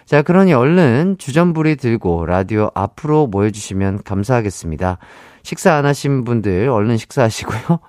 자, 0.07 0.23
그러니 0.23 0.55
얼른 0.55 1.17
주전부리 1.19 1.77
들고 1.77 2.27
라디오 2.27 2.71
앞으로 2.75 3.27
모여주시면 3.27 4.05
감사하겠습니다. 4.05 4.99
식사 5.43 5.75
안 5.75 5.85
하신 5.85 6.25
분들 6.25 6.69
얼른 6.69 6.97
식사하시고요. 6.97 7.81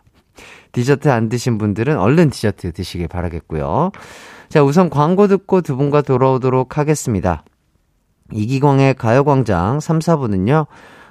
디저트 0.72 1.10
안 1.10 1.30
드신 1.30 1.58
분들은 1.58 1.98
얼른 1.98 2.30
디저트 2.30 2.74
드시길 2.74 3.08
바라겠고요. 3.08 3.92
자, 4.50 4.64
우선 4.64 4.90
광고 4.90 5.28
듣고 5.28 5.62
두 5.62 5.76
분과 5.76 6.02
돌아오도록 6.02 6.78
하겠습니다. 6.78 7.44
이기광의 8.34 8.96
가요광장 8.96 9.80
3, 9.80 10.00
4부는요, 10.00 10.68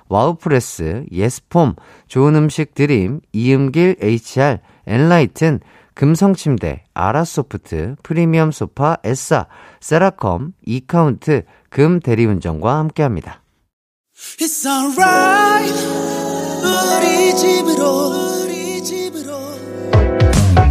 와우프레스, 0.08 1.06
예스폼, 1.10 1.74
좋은 2.06 2.36
음식 2.36 2.74
드림, 2.74 3.20
이음길 3.32 3.96
HR, 4.00 4.58
엔라이튼, 4.86 5.60
금성침대, 5.94 6.84
아라소프트, 6.92 7.96
프리미엄 8.02 8.52
소파, 8.52 8.98
에싸, 9.02 9.46
세라컴, 9.80 10.52
이카운트, 10.66 11.44
금 11.70 12.00
대리운전과 12.00 12.76
함께합니다. 12.78 13.42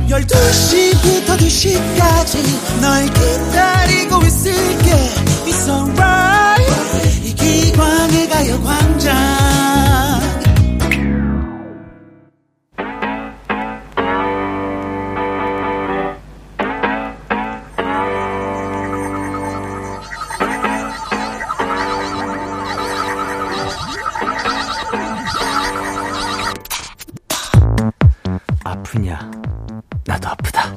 12시부터 0.08 1.36
2시까지 1.38 2.82
널 2.82 3.06
기다리고 3.06 4.22
있을게. 4.24 4.91
It's 5.45 5.68
alright. 5.68 7.26
이기광의 7.26 8.30
가요광장. 8.30 9.16
아프냐? 28.64 29.20
나도 30.06 30.30
아프다. 30.30 30.76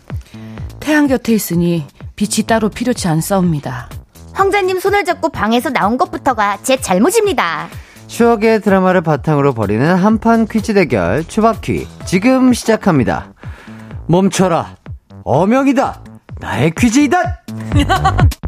태양 0.81 1.07
곁에 1.07 1.33
있으니 1.33 1.87
빛이 2.17 2.47
따로 2.47 2.69
필요치 2.69 3.09
않사옵니다. 3.09 3.89
황자님 4.33 4.81
손을 4.81 5.05
잡고 5.05 5.31
방에서 5.31 5.71
나온 5.71 5.99
것부터가 5.99 6.59
제 6.63 6.77
잘못입니다. 6.81 7.69
추억의 8.07 8.63
드라마를 8.63 9.03
바탕으로 9.03 9.53
벌이는 9.53 9.95
한판 9.97 10.47
퀴즈 10.47 10.73
대결 10.75 11.25
추바퀴 11.27 11.87
지금 12.07 12.53
시작합니다. 12.55 13.33
멈춰라. 14.07 14.77
어명이다. 15.25 16.03
나의 16.41 16.73
퀴즈이다. 16.77 17.43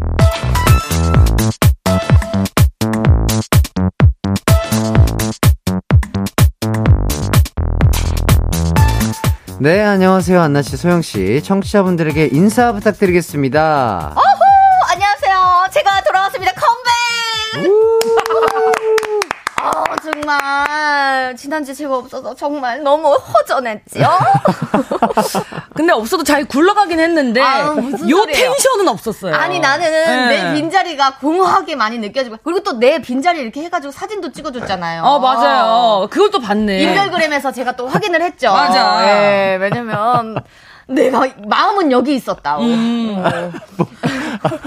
네, 9.62 9.82
안녕하세요. 9.82 10.40
안나 10.40 10.62
씨, 10.62 10.78
소영 10.78 11.02
씨. 11.02 11.42
청취자분들에게 11.42 12.30
인사 12.32 12.72
부탁드리겠습니다. 12.72 14.14
어후, 14.16 14.90
안녕하세요. 14.90 15.68
제가 15.70 16.00
돌아왔습니다. 16.00 16.52
컴백! 16.52 17.70
어, 17.70 17.89
정말 20.02 21.36
지난주 21.36 21.74
제가 21.74 21.96
없어서 21.96 22.34
정말 22.34 22.82
너무 22.82 23.12
허전했지요. 23.14 24.08
근데 25.74 25.92
없어도 25.92 26.24
잘 26.24 26.44
굴러가긴 26.44 26.98
했는데 27.00 27.40
무슨 27.74 28.10
요. 28.10 28.24
텐션은 28.26 28.88
없었어요. 28.88 29.34
아니 29.34 29.60
나는 29.60 29.90
네. 29.90 30.42
내 30.42 30.54
빈자리가 30.54 31.16
공허하게 31.18 31.76
많이 31.76 31.98
느껴지고 31.98 32.36
그리고 32.42 32.62
또 32.62 32.80
내 32.80 32.98
빈자리 33.02 33.40
이렇게 33.40 33.62
해가지고 33.62 33.92
사진도 33.92 34.32
찍어줬잖아요. 34.32 35.02
어 35.02 35.18
맞아요. 35.18 36.08
그걸 36.10 36.30
또 36.30 36.40
봤네. 36.40 36.78
인별그램에서 36.82 37.52
제가 37.52 37.72
또 37.72 37.86
확인을 37.88 38.22
했죠. 38.22 38.52
맞아. 38.52 39.06
예, 39.06 39.56
왜냐면 39.60 40.36
내가 40.90 41.26
마음은 41.46 41.92
여기 41.92 42.14
있었다. 42.14 42.58
음. 42.58 43.22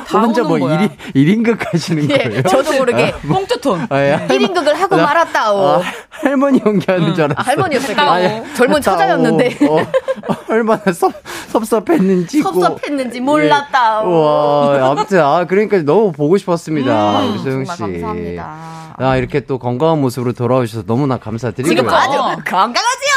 다 0.07 0.19
혼자 0.19 0.43
뭐 0.43 0.59
거야. 0.59 0.80
1인, 0.80 0.91
1인극 1.15 1.71
하시는 1.71 2.09
예, 2.09 2.17
거예요? 2.17 2.41
저도 2.43 2.74
모르게 2.74 3.11
뽕투톤. 3.28 3.88
아, 3.89 3.99
예. 3.99 4.28
1인극을 4.30 4.74
하고 4.76 4.97
말았다오. 4.97 5.67
아, 5.67 5.82
할머니 6.09 6.61
연기하는 6.65 7.13
줄 7.15 7.24
알았어요. 7.26 7.36
아, 7.38 7.41
할머니였어요. 7.41 7.95
따오. 7.95 8.19
예. 8.19 8.43
젊은. 8.55 8.82
처자였는데. 8.82 9.57
어, 9.69 9.76
어, 9.78 10.36
얼마나 10.49 10.82
섭, 10.93 11.11
섭섭했는지. 11.49 12.41
섭섭했는지 12.41 13.19
몰랐다오. 13.19 14.09
예. 14.76 14.80
와, 14.82 14.91
아무튼, 14.91 15.19
아, 15.21 15.45
그러니까 15.45 15.78
너무 15.84 16.11
보고 16.11 16.38
싶었습니다. 16.38 17.21
소영 17.21 17.34
음, 17.34 17.43
정말 17.43 17.65
씨. 17.76 17.82
감사합니다. 17.82 18.55
아, 18.97 19.17
이렇게 19.17 19.39
또 19.41 19.57
건강한 19.57 19.99
모습으로 20.01 20.34
돌아오셔서 20.34 20.84
너무나 20.86 21.17
감사드리고요. 21.17 21.76
지금. 21.76 21.89
아주 21.89 22.17
건강하지요. 22.45 23.12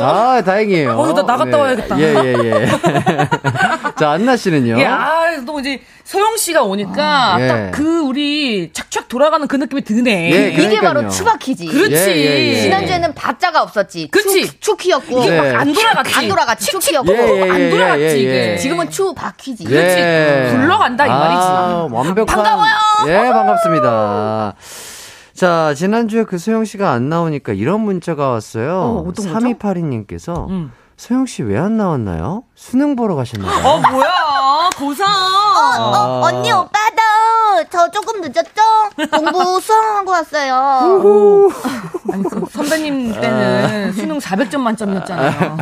아, 0.00 0.42
다행이에요. 0.44 0.90
어, 0.98 1.12
나 1.12 1.22
나갔다 1.22 1.56
와야겠다. 1.58 1.98
예, 1.98 2.14
예, 2.14 2.34
예. 2.44 2.66
자, 3.98 4.10
안나 4.10 4.36
씨는요? 4.36 4.78
예, 4.80 4.84
아, 4.86 5.40
또 5.46 5.58
이제 5.60 5.80
소영 6.04 6.36
씨가 6.36 6.62
오니까 6.62 7.36
예. 7.40 7.48
딱그 7.48 8.00
우리 8.00 8.70
착착 8.72 9.08
돌아가는 9.08 9.46
그 9.48 9.56
느낌이 9.56 9.82
드네. 9.82 10.32
예, 10.32 10.48
이게 10.48 10.56
그러니까요. 10.56 10.94
바로 10.94 11.08
추바키지. 11.08 11.66
그렇지. 11.66 11.94
예, 11.94 12.14
예, 12.16 12.48
예. 12.54 12.60
지난주에는 12.62 13.14
박자가 13.14 13.62
없었지. 13.62 14.10
추, 14.12 14.60
추키였고. 14.60 15.22
이게 15.22 15.36
막 15.40 15.60
안 15.60 15.72
돌아갔지. 15.72 16.14
안 16.16 16.28
돌아갔지. 16.28 16.66
추키였고. 16.66 17.12
예, 17.12 17.16
예, 17.46 17.50
안 17.50 17.60
예, 17.60 17.70
돌아갔지, 17.70 18.02
예, 18.02 18.08
예, 18.08 18.16
이게. 18.20 18.52
예. 18.52 18.56
지금은 18.58 18.90
추바퀴지. 18.90 19.64
그렇지. 19.64 20.56
굴러간다, 20.56 21.06
이 21.06 21.08
말이지. 21.08 21.40
아, 21.42 21.88
완벽한. 21.90 22.26
반가워요. 22.26 22.72
예, 23.08 23.16
반갑습니다. 23.32 24.54
자, 25.36 25.74
지난주에 25.74 26.24
그 26.24 26.38
소영 26.38 26.64
씨가 26.64 26.90
안 26.92 27.08
나오니까 27.08 27.52
이런 27.52 27.80
문자가 27.82 28.30
왔어요. 28.30 28.72
어, 28.80 28.98
어떤 29.06 29.12
거죠? 29.32 29.34
3282님께서 29.34 30.48
음. 30.48 30.72
소영 30.96 31.26
씨 31.26 31.42
왜 31.42 31.58
안 31.58 31.76
나왔나요? 31.76 32.44
수능 32.54 32.96
보러 32.96 33.14
가셨나요? 33.16 33.66
어, 33.66 33.80
뭐야. 33.90 34.70
고3. 34.76 35.02
어, 35.04 36.20
언니 36.24 36.50
오빠도 36.52 37.02
저 37.70 37.90
조금 37.90 38.20
늦었죠? 38.20 38.62
공부 39.12 39.58
수강하고 39.60 40.10
왔어요. 40.10 41.48
아니, 42.12 42.22
그 42.24 42.44
선배님 42.50 43.20
때는 43.20 43.92
수능 43.92 44.18
400점 44.18 44.58
만점이었잖아요. 44.60 45.56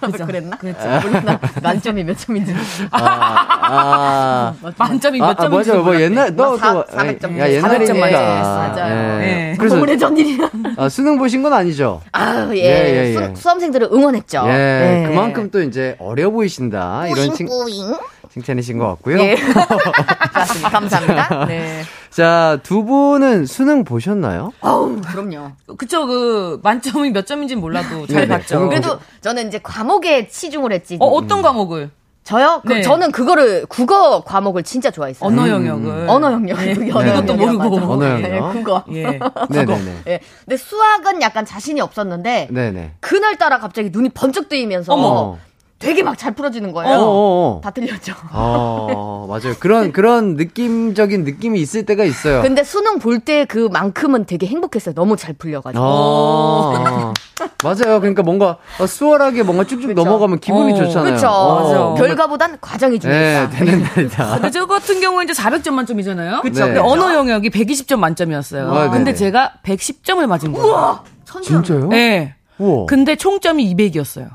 그죠? 0.00 0.26
그랬나? 0.26 0.56
그랬죠. 0.56 1.08
몰라. 1.08 1.38
만점이 1.62 2.04
몇 2.04 2.18
점인지. 2.18 2.54
아, 2.92 4.54
만점이 4.78 5.20
아, 5.20 5.26
몇 5.26 5.30
아, 5.40 5.42
점인지. 5.48 5.70
맞아. 5.70 5.82
뭐 5.82 6.00
옛날, 6.00 6.34
너, 6.36 6.56
사- 6.56 6.72
또, 6.72 6.84
400점. 6.86 7.38
야, 7.38 7.50
옛날이니까. 7.50 7.92
400점 7.94 7.98
맞았어요. 7.98 8.74
맞아요. 8.74 9.20
예. 9.22 9.24
네. 9.24 9.54
그래서, 9.58 9.80
오래전 9.80 10.16
일이라. 10.16 10.50
아, 10.76 10.88
수능 10.88 11.18
보신 11.18 11.42
건 11.42 11.52
아니죠? 11.52 12.00
아유, 12.12 12.56
예. 12.56 12.62
예, 12.64 13.14
예, 13.14 13.28
예. 13.30 13.34
수,험생들을 13.34 13.88
응원했죠. 13.92 14.42
예, 14.46 14.50
네. 14.52 15.04
그만큼 15.08 15.50
또 15.50 15.62
이제 15.62 15.96
어려 15.98 16.30
보이신다. 16.30 17.06
이런 17.08 17.34
칭, 17.34 17.46
뿌잉. 17.46 17.94
칭찬이신 18.30 18.78
것 18.78 18.86
같고요. 18.88 19.18
예. 19.20 19.36
좋았습니다. 20.32 20.70
감사합니다. 20.70 21.46
네. 21.46 21.82
자, 22.10 22.58
두 22.62 22.84
분은 22.84 23.46
수능 23.46 23.84
보셨나요? 23.84 24.52
어우, 24.60 25.00
그럼요. 25.02 25.52
그쵸, 25.76 26.06
그, 26.06 26.60
만점이 26.62 27.10
몇 27.10 27.26
점인지 27.26 27.56
몰라도 27.56 28.06
잘 28.06 28.22
네네. 28.22 28.28
봤죠. 28.28 28.46
저는 28.48 28.68
그래도 28.68 28.98
저는 29.20 29.48
이제 29.48 29.58
과목에 29.62 30.28
치중을 30.28 30.72
했지. 30.72 30.96
어, 31.00 31.06
어떤 31.06 31.42
과목을? 31.42 31.90
저요? 32.22 32.60
그, 32.64 32.74
네. 32.74 32.82
저는 32.82 33.10
그거를 33.10 33.66
국어 33.66 34.22
과목을 34.22 34.62
진짜 34.62 34.90
좋아했어요. 34.90 35.26
언어 35.28 35.48
영역을. 35.48 36.08
언어 36.08 36.30
영역. 36.32 36.58
예. 36.64 36.72
언어 36.92 37.02
네. 37.02 37.10
이것도 37.10 37.34
모르고. 37.34 37.58
맞아. 37.80 37.88
언어 37.88 38.18
네, 38.18 38.36
영역. 38.36 38.52
국어. 38.52 38.84
예. 38.92 39.18
네네네. 39.50 40.02
예. 40.06 40.20
근데 40.44 40.56
수학은 40.56 41.22
약간 41.22 41.44
자신이 41.44 41.80
없었는데 41.80 42.48
네네. 42.50 42.92
그날 43.00 43.36
따라 43.36 43.58
갑자기 43.58 43.88
눈이 43.90 44.10
번쩍 44.10 44.48
뜨이면서 44.48 44.92
어머. 44.92 45.38
되게 45.80 46.02
막 46.02 46.16
잘 46.20 46.34
풀어지는 46.34 46.72
거예요. 46.72 46.92
어어어. 46.94 47.60
다 47.64 47.70
틀렸죠. 47.70 48.12
어, 48.32 49.24
맞아요. 49.26 49.54
그런, 49.58 49.90
그런 49.92 50.34
느낌적인 50.36 51.24
느낌이 51.24 51.58
있을 51.60 51.86
때가 51.86 52.04
있어요. 52.04 52.42
근데 52.42 52.62
수능 52.62 52.98
볼 52.98 53.20
때 53.20 53.46
그만큼은 53.46 54.26
되게 54.26 54.46
행복했어요. 54.46 54.94
너무 54.94 55.16
잘 55.16 55.32
풀려가지고. 55.34 55.82
어, 55.82 57.12
맞아요. 57.64 57.98
그러니까 58.00 58.22
뭔가 58.22 58.58
어, 58.78 58.86
수월하게 58.86 59.42
뭔가 59.42 59.64
쭉쭉 59.64 59.94
넘어가면 59.94 60.40
기분이 60.40 60.72
어, 60.72 60.76
좋잖아요. 60.76 61.04
그렇죠. 61.04 61.28
어, 61.28 61.94
결과보단 61.94 62.58
과정이 62.60 62.98
네, 62.98 63.00
중요하다. 63.00 63.50
되는 63.56 63.82
날이다. 63.82 64.30
근데 64.34 64.50
저 64.50 64.66
같은 64.66 65.00
경우에 65.00 65.24
이제 65.24 65.32
400점 65.32 65.70
만점이잖아요. 65.72 66.40
그쵸. 66.42 66.60
근데 66.64 66.74
네. 66.74 66.78
언어 66.78 67.14
영역이 67.14 67.48
120점 67.48 67.98
만점이었어요. 67.98 68.70
아, 68.70 68.90
근데 68.90 69.12
네네. 69.12 69.14
제가 69.14 69.52
110점을 69.64 70.26
맞은 70.26 70.52
거예요. 70.52 70.66
우와! 70.68 71.04
천재네. 71.24 71.62
진짜요? 71.62 71.88
네. 71.88 72.34
우와. 72.58 72.84
근데 72.86 73.16
총점이 73.16 73.74
200이었어요. 73.74 74.28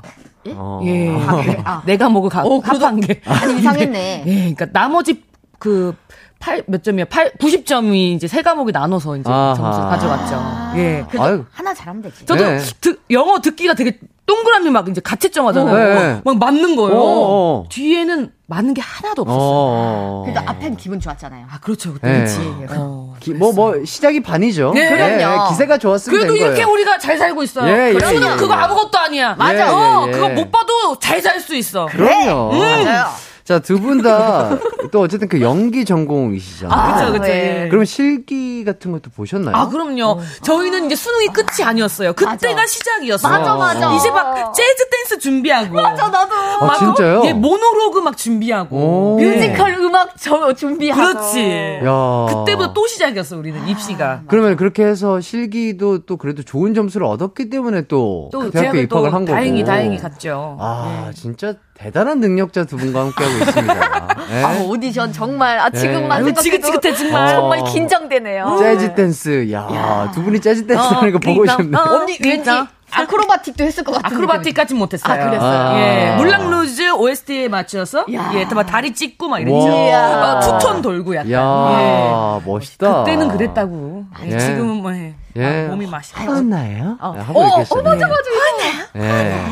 어. 0.56 0.80
예. 0.84 1.08
아, 1.10 1.36
그래? 1.42 1.62
아. 1.64 1.82
내 1.86 1.96
과목을 1.96 2.30
가, 2.30 2.42
합한 2.42 3.00
게. 3.00 3.20
많이 3.24 3.58
이상했네. 3.58 4.24
예, 4.26 4.34
그러니까 4.54 4.66
나머지 4.72 5.22
그 5.58 5.94
8, 6.38 6.64
몇 6.66 6.82
점이야? 6.84 7.06
8, 7.06 7.32
90점이 7.34 8.14
이제 8.14 8.28
세 8.28 8.42
과목이 8.42 8.70
나눠서 8.72 9.16
이제. 9.16 9.24
점수 9.24 9.62
가져갔죠. 9.80 10.78
예. 10.78 11.04
그래도 11.08 11.24
아유. 11.24 11.44
하나 11.50 11.72
잘하면 11.72 12.02
되지. 12.02 12.26
저도 12.26 12.44
네. 12.44 12.58
듣- 12.80 13.00
영어 13.10 13.40
듣기가 13.40 13.74
되게 13.74 13.98
동그라미 14.26 14.70
막 14.70 14.88
이제 14.88 15.00
가채점 15.00 15.46
하잖아요. 15.46 15.74
어, 15.96 16.00
네. 16.02 16.20
막 16.24 16.38
맞는 16.38 16.74
거예요. 16.76 16.98
어, 16.98 17.04
어. 17.04 17.64
뒤에는 17.68 18.32
맞는 18.46 18.74
게 18.74 18.80
하나도 18.82 19.22
없었어요. 19.22 19.40
어. 19.40 20.22
그래도 20.26 20.40
앞엔 20.46 20.76
기분 20.76 20.98
좋았잖아요. 21.00 21.46
아, 21.50 21.58
그렇죠. 21.60 21.94
네. 22.02 22.18
그렇지. 22.18 22.38
어. 22.70 23.14
기- 23.20 23.34
뭐, 23.34 23.52
뭐, 23.52 23.74
시작이 23.84 24.20
반이죠. 24.22 24.72
네. 24.74 24.88
그럼요. 24.90 25.48
기세가 25.50 25.78
좋았으면 25.78 26.18
그래도 26.18 26.34
된 26.34 26.42
거예요. 26.42 26.56
이렇게 26.56 26.70
우리가 26.70 26.98
잘 26.98 27.18
살고 27.18 27.42
있어요. 27.44 27.68
예, 27.72 27.94
예, 27.94 27.98
수능 28.00 28.32
예, 28.32 28.36
그거 28.36 28.54
예. 28.54 28.58
아무것도 28.58 28.98
아니야. 28.98 29.34
맞아. 29.36 29.72
어, 29.74 30.04
예, 30.06 30.08
예. 30.08 30.12
그거 30.12 30.28
못 30.30 30.50
봐도 30.50 30.98
잘 30.98 31.20
살 31.22 31.40
수 31.40 31.54
있어. 31.54 31.86
그럼요. 31.86 32.52
맞아요. 32.56 33.06
자, 33.46 33.58
두 33.60 33.78
분 33.80 34.02
다 34.02 34.58
또 34.92 35.00
어쨌든 35.00 35.28
그 35.28 35.40
연기 35.40 35.84
전공이시잖아요. 35.84 36.78
아, 36.80 36.94
그쵸, 37.00 37.12
그쵸. 37.12 37.24
네. 37.24 37.64
예. 37.64 37.68
그럼 37.68 37.84
실기 37.84 38.64
같은 38.64 38.92
것도 38.92 39.10
보셨나요? 39.10 39.56
아, 39.56 39.68
그럼요. 39.68 40.20
저희는 40.42 40.86
이제 40.86 40.94
수능이 40.94 41.26
끝이 41.28 41.64
아니었어요. 41.64 42.12
그때가 42.12 42.54
맞아. 42.54 42.66
시작이었어요. 42.66 43.32
맞아, 43.32 43.56
맞아. 43.56 43.92
이제 43.96 44.08
막 44.10 44.54
재즈 44.54 44.88
댄스 44.90 45.18
준비하고. 45.18 45.74
맞아, 45.74 46.06
나도. 46.08 46.32
아, 46.34 46.76
진짜요? 46.78 47.22
예, 47.24 47.32
모노로그 47.32 47.98
막 47.98 48.16
준비하고. 48.16 48.76
오. 48.76 49.16
뮤지컬 49.18 49.74
음악 49.74 50.16
저 50.20 50.52
준비하고. 50.52 51.02
그렇지. 51.02 51.80
야. 51.84 52.26
그때부터 52.28 52.72
또 52.72 52.86
시작이었어, 52.86 53.36
우리는 53.38 53.66
입시가. 53.66 54.22
그러면 54.28 54.56
그렇게 54.56 54.84
해서 54.84 55.20
실기도 55.20 55.98
또 56.06 56.16
그래도 56.16 56.44
좋은 56.44 56.74
점수를 56.74 57.06
얻었기 57.08 57.50
때문에 57.50 57.82
또, 57.88 58.28
또그 58.32 58.50
대학교 58.52 58.78
입학을 58.78 59.10
또 59.10 59.14
한 59.16 59.24
거고. 59.24 59.32
다행히 59.36 59.64
다행히 59.64 59.98
갔죠. 59.98 60.56
아, 60.60 61.10
진짜 61.12 61.54
대단한 61.78 62.20
능력자 62.20 62.64
두 62.64 62.76
분과 62.76 63.00
함께하고 63.00 63.36
있습니다. 63.38 64.16
네. 64.30 64.42
아, 64.44 64.60
오디션 64.64 65.12
정말 65.12 65.58
아 65.58 65.70
지금만 65.70 66.24
네. 66.24 66.32
지긋지긋해, 66.32 66.94
정말. 66.94 67.28
정말 67.34 67.60
어. 67.60 67.64
긴장되네요. 67.64 68.56
재즈 68.58 68.94
댄스. 68.94 69.50
야, 69.52 70.10
두 70.14 70.22
분이 70.22 70.40
재즈 70.40 70.66
댄스 70.66 70.80
하는 70.82 71.12
거 71.12 71.18
보고 71.18 71.40
그러니까, 71.42 71.62
싶네요. 71.62 71.80
어, 71.82 72.00
언니 72.00 72.12
왠지 72.22 72.44
그러니까. 72.44 72.68
아크로바틱도 72.90 73.64
했을 73.64 73.84
것 73.84 73.92
같은 73.92 74.06
아크로바틱까진 74.16 74.76
못했어요. 74.78 75.12
아, 75.20 75.26
그랬어요? 75.26 75.58
아. 75.68 75.78
예. 75.80 76.16
물랑 76.16 76.50
루즈 76.50 76.92
OST에 76.92 77.48
맞춰서 77.48 78.06
야. 78.14 78.30
예, 78.34 78.44
막 78.46 78.62
다리 78.62 78.94
찍고 78.94 79.28
막 79.28 79.40
이랬죠. 79.40 79.66
와. 79.66 80.36
어, 80.38 80.40
two 80.40 80.58
turn 80.58 80.82
돌고 80.82 81.14
약간. 81.16 81.30
야, 81.32 82.40
멋있다. 82.44 83.04
그때는 83.04 83.28
그랬다고. 83.28 84.04
예. 84.24 84.38
지금은 84.38 84.76
뭐 84.76 84.92
해. 84.92 85.14
예. 85.36 85.66
아, 85.66 85.70
몸이 85.70 85.86
마시. 85.86 86.14
화나요? 86.14 86.96
어. 87.00 87.12
네, 87.14 87.20
하고 87.22 87.46
있겠어요. 87.48 87.82
맞아 87.82 88.06
맞아 88.06 88.20
이거. 88.30 88.98
네. 89.00 89.44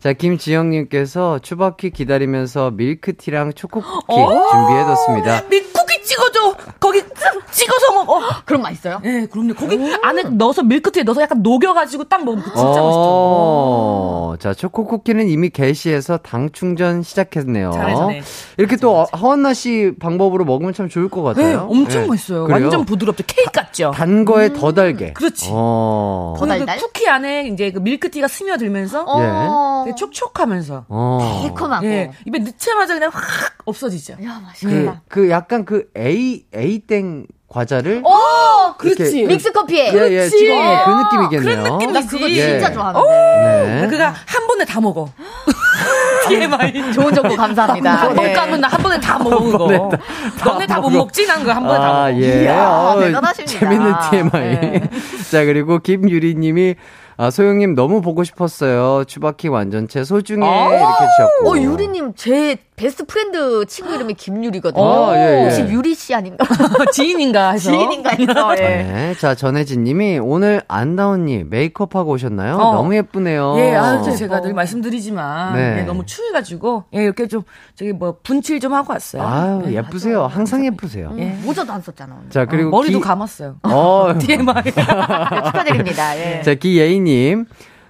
자, 0.00 0.12
김지영님께서 0.12 1.40
추바키 1.40 1.90
기다리면서 1.90 2.70
밀크티랑 2.70 3.52
초코쿠키 3.54 4.04
어? 4.08 4.48
준비해뒀습니다. 4.50 5.44
미 5.48 5.60
쿠키 5.62 6.02
찍어줘. 6.04 6.54
거기 6.78 7.02
찍어서 7.50 7.92
먹어. 7.94 8.20
그럼 8.44 8.62
맛있어요? 8.62 9.00
예, 9.04 9.26
그럼요. 9.30 9.54
거기 9.54 9.76
안에 10.02 10.22
넣어서 10.22 10.62
밀크티에 10.62 11.02
넣어서 11.02 11.22
약간 11.22 11.42
녹여가지고 11.42 12.04
딱 12.04 12.24
먹으면 12.24 12.44
그거 12.44 12.56
진짜 12.56 12.80
맛있죠. 12.80 12.88
어, 13.02 14.34
자, 14.38 14.54
초코쿠키는 14.54 15.28
이미 15.28 15.50
게시해서 15.50 16.18
당 16.18 16.50
충전 16.52 17.02
시작했네요. 17.02 17.72
잘해. 17.72 18.22
이렇게 18.58 18.76
또 18.76 19.06
하원나 19.12 19.54
씨 19.54 19.92
방법으로 19.98 20.44
먹으면 20.44 20.72
참 20.72 20.88
좋을 20.88 21.08
것 21.08 21.22
네, 21.34 21.42
같아요. 21.42 21.66
엄청 21.70 22.02
네. 22.02 22.08
맛있어요. 22.08 22.44
그래요? 22.44 22.62
완전 22.64 22.84
부드럽죠. 22.84 23.24
케이크 23.26 23.50
같죠. 23.50 23.90
단 23.94 24.24
거에 24.24 24.52
더 24.52 24.72
달게. 24.72 25.12
그렇지. 25.12 25.48
어. 25.52 26.34
더 26.38 26.44
그리고 26.46 26.60
그 26.60 26.66
달달? 26.66 26.78
쿠키 26.78 27.08
안에 27.08 27.48
이제 27.48 27.72
그 27.72 27.80
밀크티가 27.80 28.28
스며들면서 28.28 29.04
어. 29.06 29.84
되게 29.88 29.94
촉촉하면서 29.96 30.84
어. 30.88 31.40
달콤하고. 31.42 31.86
예, 31.86 32.10
입에 32.26 32.38
넣자마자 32.38 32.94
그냥 32.94 33.10
확 33.12 33.22
없어지죠. 33.64 34.14
야 34.24 34.40
그, 34.40 34.44
맛있겠다. 34.46 35.02
그 35.08 35.30
약간 35.30 35.64
그 35.64 35.88
A, 35.96 36.44
A땡 36.54 37.26
과자를. 37.48 38.02
어, 38.04 38.76
그렇지. 38.76 39.24
믹스 39.24 39.52
커피에. 39.52 39.86
예, 39.88 39.92
예, 39.94 40.28
그렇지. 40.28 40.36
그 40.84 40.90
느낌이겠네요. 40.90 41.62
그런 41.62 41.72
느낌이 41.78 41.92
나 41.94 42.06
그거 42.06 42.28
예. 42.30 42.34
진짜 42.34 42.68
예. 42.68 42.72
좋아하는데. 42.74 43.80
네. 43.80 43.86
그가 43.88 44.14
한 44.26 44.46
번에 44.46 44.64
다 44.66 44.80
먹어. 44.80 45.08
TMI. 46.28 46.92
좋은 46.92 47.14
정보 47.14 47.34
감사합니다. 47.36 48.12
예. 48.22 48.32
까면 48.34 48.60
나 48.60 48.68
한 48.68 48.82
번에 48.82 49.00
다 49.00 49.18
먹어 49.18 49.40
그거. 49.40 49.90
너네 50.44 50.66
다 50.66 50.78
못 50.80 50.90
먹지 50.90 51.26
난거한 51.26 51.62
번에 51.62 51.78
다 51.78 51.84
아, 51.88 52.08
먹어. 52.10 52.20
예. 52.20 52.42
이야, 52.44 52.68
어, 52.68 53.00
대단하십니다. 53.00 53.58
재밌는 53.58 53.94
TMI. 54.10 54.42
예. 54.42 54.90
자, 55.30 55.44
그리고 55.46 55.78
김유리 55.78 56.34
님이 56.34 56.74
아, 57.20 57.30
소영님 57.30 57.74
너무 57.74 58.00
보고 58.00 58.22
싶었어요. 58.22 59.04
추바키 59.04 59.48
완전체 59.48 60.04
소중해. 60.04 60.46
아. 60.46 60.68
이렇게 60.68 61.04
주셨고. 61.16 61.50
어 61.50 61.58
유리님 61.60 62.14
제 62.14 62.56
best 62.78 63.04
friend 63.04 63.64
친구 63.66 63.94
이름이 63.94 64.14
김유리거든요. 64.14 64.82
아, 64.84 65.14
예, 65.16 65.40
예. 65.40 65.42
혹시 65.44 65.60
유리 65.72 65.94
씨 65.94 66.14
아닌가? 66.14 66.46
지인인가 66.92 67.50
해서. 67.50 67.70
지인인가 67.70 68.10
해서. 68.10 68.54
예. 68.56 68.62
네. 68.88 69.14
자, 69.18 69.34
전혜진 69.34 69.84
님이 69.84 70.18
오늘 70.18 70.62
안다운님 70.68 71.50
메이크업하고 71.50 72.12
오셨나요? 72.12 72.54
어. 72.56 72.72
너무 72.74 72.94
예쁘네요. 72.94 73.56
예, 73.58 73.74
아, 73.74 74.00
저 74.02 74.12
제가 74.12 74.40
늘 74.40 74.54
말씀드리지만 74.54 75.54
네. 75.56 75.78
예, 75.80 75.82
너무 75.82 76.06
추해가지고 76.06 76.84
예, 76.94 77.02
이렇게 77.02 77.26
좀 77.26 77.42
저기 77.74 77.92
뭐 77.92 78.16
분칠 78.22 78.60
좀 78.60 78.72
하고 78.72 78.92
왔어요. 78.92 79.22
아유, 79.22 79.62
네, 79.66 79.72
예쁘세요. 79.74 80.26
항상 80.26 80.64
예쁘세요. 80.64 81.12
예. 81.18 81.36
모자도 81.42 81.72
안 81.72 81.82
썼잖아. 81.82 82.16
오늘. 82.20 82.30
자, 82.30 82.46
그리고 82.46 82.70
머리도 82.70 83.00
기- 83.00 83.04
감았어요. 83.04 83.56
어, 83.64 84.14
TMI. 84.20 84.62
네, 84.62 84.70
축하드립니다. 84.72 86.16
예. 86.18 86.42
자, 86.42 86.54
기예희님. 86.54 87.46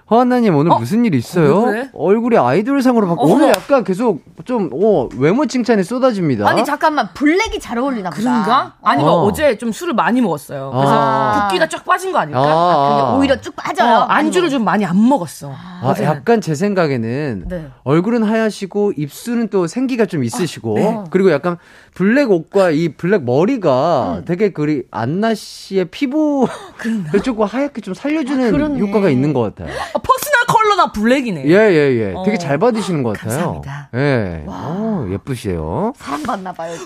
허한나님 0.09 0.55
오늘 0.55 0.75
무슨 0.79 1.05
일 1.05 1.13
있어요? 1.13 1.57
어, 1.57 1.65
왜 1.65 1.71
그래? 1.71 1.89
얼굴이 1.93 2.37
아이돌상으로 2.37 3.07
바꿔. 3.07 3.21
어머. 3.21 3.33
오늘 3.35 3.49
약간 3.49 3.83
계속 3.83 4.23
좀, 4.43 4.69
어, 4.73 5.07
외모 5.17 5.45
칭찬이 5.45 5.83
쏟아집니다. 5.83 6.47
아니 6.47 6.65
잠깐만 6.65 7.09
블랙이 7.13 7.59
잘 7.59 7.77
어울리나 7.77 8.09
보다. 8.09 8.21
그런가? 8.21 8.73
아니면 8.81 9.11
어. 9.11 9.25
어. 9.25 9.31
제좀 9.33 9.71
술을 9.71 9.93
많이 9.93 10.19
먹었어요. 10.21 10.71
그래서 10.73 10.93
아. 10.93 11.47
붓기가 11.47 11.67
쫙 11.69 11.85
빠진 11.85 12.11
거 12.11 12.17
아닐까? 12.17 12.41
아. 12.41 12.89
그게 13.11 13.17
오히려 13.19 13.39
쭉 13.39 13.55
빠져요. 13.55 13.97
어, 13.97 14.01
안주를 14.05 14.49
좀 14.49 14.63
많이 14.63 14.83
안 14.83 15.07
먹었어. 15.07 15.51
아, 15.53 15.93
약간 16.01 16.41
제 16.41 16.55
생각에는 16.55 17.45
네. 17.47 17.67
얼굴은 17.83 18.23
하얗시고 18.23 18.93
입술은 18.97 19.49
또 19.49 19.67
생기가 19.67 20.07
좀 20.07 20.23
있으시고 20.23 20.73
네. 20.75 21.03
그리고 21.11 21.31
약간 21.31 21.57
블랙 21.93 22.31
옷과 22.31 22.71
이 22.71 22.89
블랙 22.89 23.23
머리가 23.25 24.19
음. 24.19 24.25
되게 24.25 24.51
그리 24.51 24.83
안나 24.89 25.35
씨의 25.35 25.85
피부를 25.85 26.49
조금 27.23 27.45
하얗게 27.45 27.81
좀 27.81 27.93
살려주는 27.93 28.75
아. 28.75 28.77
효과가 28.77 29.09
있는 29.09 29.33
것 29.33 29.41
같아요. 29.41 29.75
아, 29.99 30.01
personal 30.01 30.45
color나 30.47 30.91
블랙이네. 30.91 31.45
예, 31.45 31.51
예, 31.51 31.95
예. 31.97 32.13
되게 32.25 32.35
어. 32.35 32.37
잘 32.37 32.57
받으시는 32.57 33.03
것 33.03 33.17
같아요. 33.17 33.61
감사합니다. 33.61 33.89
예. 33.95 34.45
오, 34.47 35.11
예쁘시에요. 35.11 35.93
사랑받나 35.97 36.53
봐요. 36.53 36.73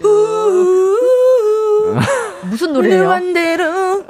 무슨 2.50 2.74
노래예요? 2.74 3.08
완대로 3.08 4.04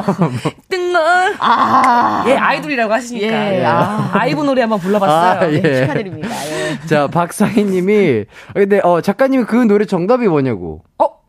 뜬걸 0.68 1.36
아, 1.38 2.24
예 2.26 2.34
아이돌이라고 2.36 2.92
하시니까 2.92 3.26
예, 3.26 3.64
아. 3.64 4.10
아이브 4.12 4.42
노래 4.42 4.60
한번 4.62 4.78
불러봤어요. 4.78 5.40
아, 5.40 5.52
예. 5.52 5.60
네, 5.60 5.80
축하드립니다. 5.80 6.28
예. 6.28 6.78
자, 6.86 7.08
박상희 7.08 7.64
님이 7.64 8.24
근데 8.54 8.80
어 8.84 9.00
작가님 9.00 9.46
그 9.46 9.56
노래 9.56 9.84
정답이 9.84 10.28
뭐냐고. 10.28 10.82
어? 10.98 11.19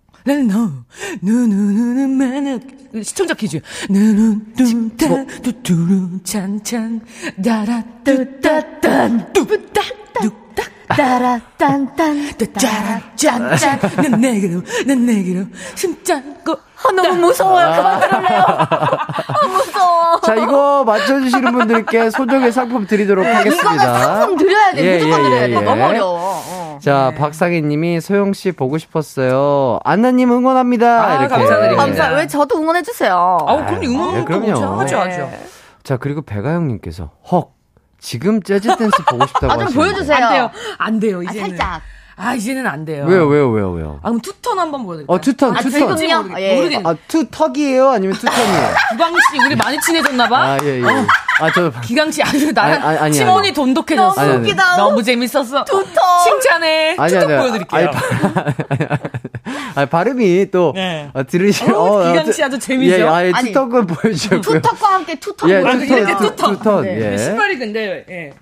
시청자 3.04 3.34
퀴즈. 3.34 3.62
누누 3.90 4.40
뚱따 4.56 5.26
뚜뚜루 5.42 6.20
찬찬 6.24 7.02
다라 7.44 7.84
뚜따딴 8.04 9.34
뚜따 9.34 9.82
뚜따 10.20 10.64
따라딴딴 10.88 12.38
짜라 12.60 13.16
짠짠 13.16 13.80
난 13.96 14.22
내게로 14.22 14.62
난 14.86 15.06
내게로 15.06 15.46
숨잡고 15.76 16.58
아, 16.84 16.92
너무 16.92 17.16
무서워요. 17.16 17.72
그만 17.76 18.00
들을래요. 18.00 18.44
아, 18.48 19.48
무서워. 19.48 20.20
자, 20.22 20.36
이거 20.36 20.84
맞춰주시는 20.86 21.52
분들께 21.54 22.10
소정의 22.10 22.52
상품 22.52 22.86
드리도록 22.88 23.24
이거는 23.26 23.40
하겠습니다. 23.40 24.16
상품 24.16 24.38
드려야 24.38 24.72
돼. 24.74 24.84
예, 24.84 24.98
무조건 24.98 25.20
예, 25.20 25.24
드려야 25.24 25.42
예, 25.44 25.48
돼. 25.48 25.56
예. 25.56 25.62
너무 25.62 25.84
어려워. 25.84 26.20
어. 26.20 26.80
자, 26.82 27.14
박상희 27.18 27.62
님이 27.62 28.02
소영 28.02 28.34
씨 28.34 28.52
보고 28.52 28.78
싶었어요. 28.78 29.80
안나님 29.84 30.32
응원합니다. 30.32 31.04
아, 31.06 31.16
이렇게. 31.16 31.28
감사드립니다. 31.36 31.84
감사. 31.86 32.08
왜 32.10 32.28
저도 32.28 32.58
응원해 32.58 32.82
주세요. 32.82 33.38
아우, 33.46 33.66
그럼 33.66 33.84
응원 33.84 34.18
예, 34.20 34.24
그럼요. 34.24 34.54
또 34.54 34.80
하죠, 34.80 34.98
하죠. 35.00 35.18
네. 35.18 35.46
자, 35.84 35.98
그리고 35.98 36.22
배가영 36.22 36.68
님께서 36.68 37.12
헉. 37.32 37.52
지금 38.00 38.42
재즈 38.42 38.76
댄스 38.78 39.04
보고 39.06 39.28
싶다고 39.28 39.52
아, 39.54 39.58
좀 39.58 39.66
하시는데. 39.68 39.76
보여주세요. 39.92 40.18
안 40.26 40.34
돼요. 40.34 40.52
안 40.80 41.00
돼요, 41.00 41.20
아, 41.20 41.32
이제는. 41.32 41.50
살짝. 41.50 41.82
아, 42.24 42.36
이제는 42.36 42.68
안 42.68 42.86
돼요. 42.86 43.06
왜요, 43.08 43.26
왜요, 43.28 43.50
왜요, 43.50 43.72
왜요? 43.72 44.00
아, 44.04 44.10
그럼 44.10 44.22
two 44.22 44.38
turn 44.38 44.60
한번 44.60 44.84
보여드릴까요? 44.86 45.16
어, 45.16 45.20
two 45.20 45.34
turn, 45.34 45.58
아, 45.58 45.60
two 45.62 45.75
turn. 45.75 45.98
지금요? 45.98 46.22
모르겠, 46.24 46.40
예. 46.42 46.56
모르겠네. 46.56 46.84
아, 46.88 46.96
two턱이에요? 47.08 47.90
아니면 47.90 48.16
two 48.16 48.29
turn이에요? 48.29 48.70
기광씨, 48.92 49.18
우리 49.48 49.56
많이 49.56 49.80
친해졌나봐? 49.82 50.38
아, 50.38 50.58
예, 50.64 50.82
예. 50.82 50.84
아, 50.86 51.52
저. 51.52 51.72
기광씨, 51.82 52.22
아주 52.22 52.52
나랑 52.52 52.84
아니, 52.86 52.98
아니, 53.00 53.14
팀원이 53.18 53.48
아니. 53.48 53.54
돈독해졌어. 53.56 54.10
너무 54.10 54.20
아니, 54.22 54.32
아니. 54.34 54.40
웃기다. 54.42 54.78
너무 54.78 55.02
재밌었어. 55.02 55.64
two 55.66 55.76
turn. 55.76 55.94
칭찬해. 56.26 56.96
아니, 57.00 57.12
two 57.14 57.21
turn 57.21 57.32
아니, 57.32 57.42
보여드릴게요. 57.42 57.90
아니, 57.90 57.98
아, 59.76 59.86
발음이 59.88 60.52
또, 60.52 60.74
네. 60.76 61.10
아, 61.14 61.24
들으시, 61.24 61.64
어, 61.72 62.12
기광 62.12 62.32
씨 62.32 62.44
아주 62.44 62.60
재미죠? 62.60 62.96
예, 62.98 63.04
아예 63.08 63.32
아니, 63.34 63.48
two턱을 63.52 63.88
보여주셨고요. 63.88 64.42
two턱과 64.62 64.94
함께 64.94 65.16
two턱. 65.20 65.50
예, 65.50 65.62
보여주세요. 65.62 65.88
two 65.88 65.91
turn, 65.91 65.98
이렇게 65.98 66.18
two- 66.18 66.30
two 66.36 66.44
turn. 66.44 66.58
two 66.58 66.67
turn, 66.67 66.84
네. 66.84 67.14
예. 67.14 67.18
신발이 67.18 67.58
근데, 67.58 68.06
예. 68.10 68.34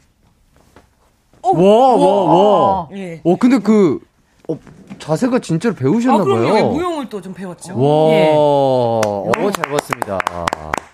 와, 1.43 1.95
와, 1.95 2.23
와. 2.23 2.87
예. 2.93 3.21
어, 3.23 3.35
근데 3.37 3.59
그, 3.59 3.99
어, 4.47 4.57
자세가 4.99 5.39
진짜로 5.39 5.75
아, 5.75 5.79
배우셨나봐요. 5.79 6.25
그럼요. 6.25 6.57
예, 6.57 6.63
무용을 6.63 7.09
또 7.09 7.21
좀 7.21 7.33
배웠죠. 7.33 7.73
와, 7.79 8.11
예. 8.13 8.31
어, 8.35 9.31
잘 9.55 9.71
봤습니다. 9.71 10.19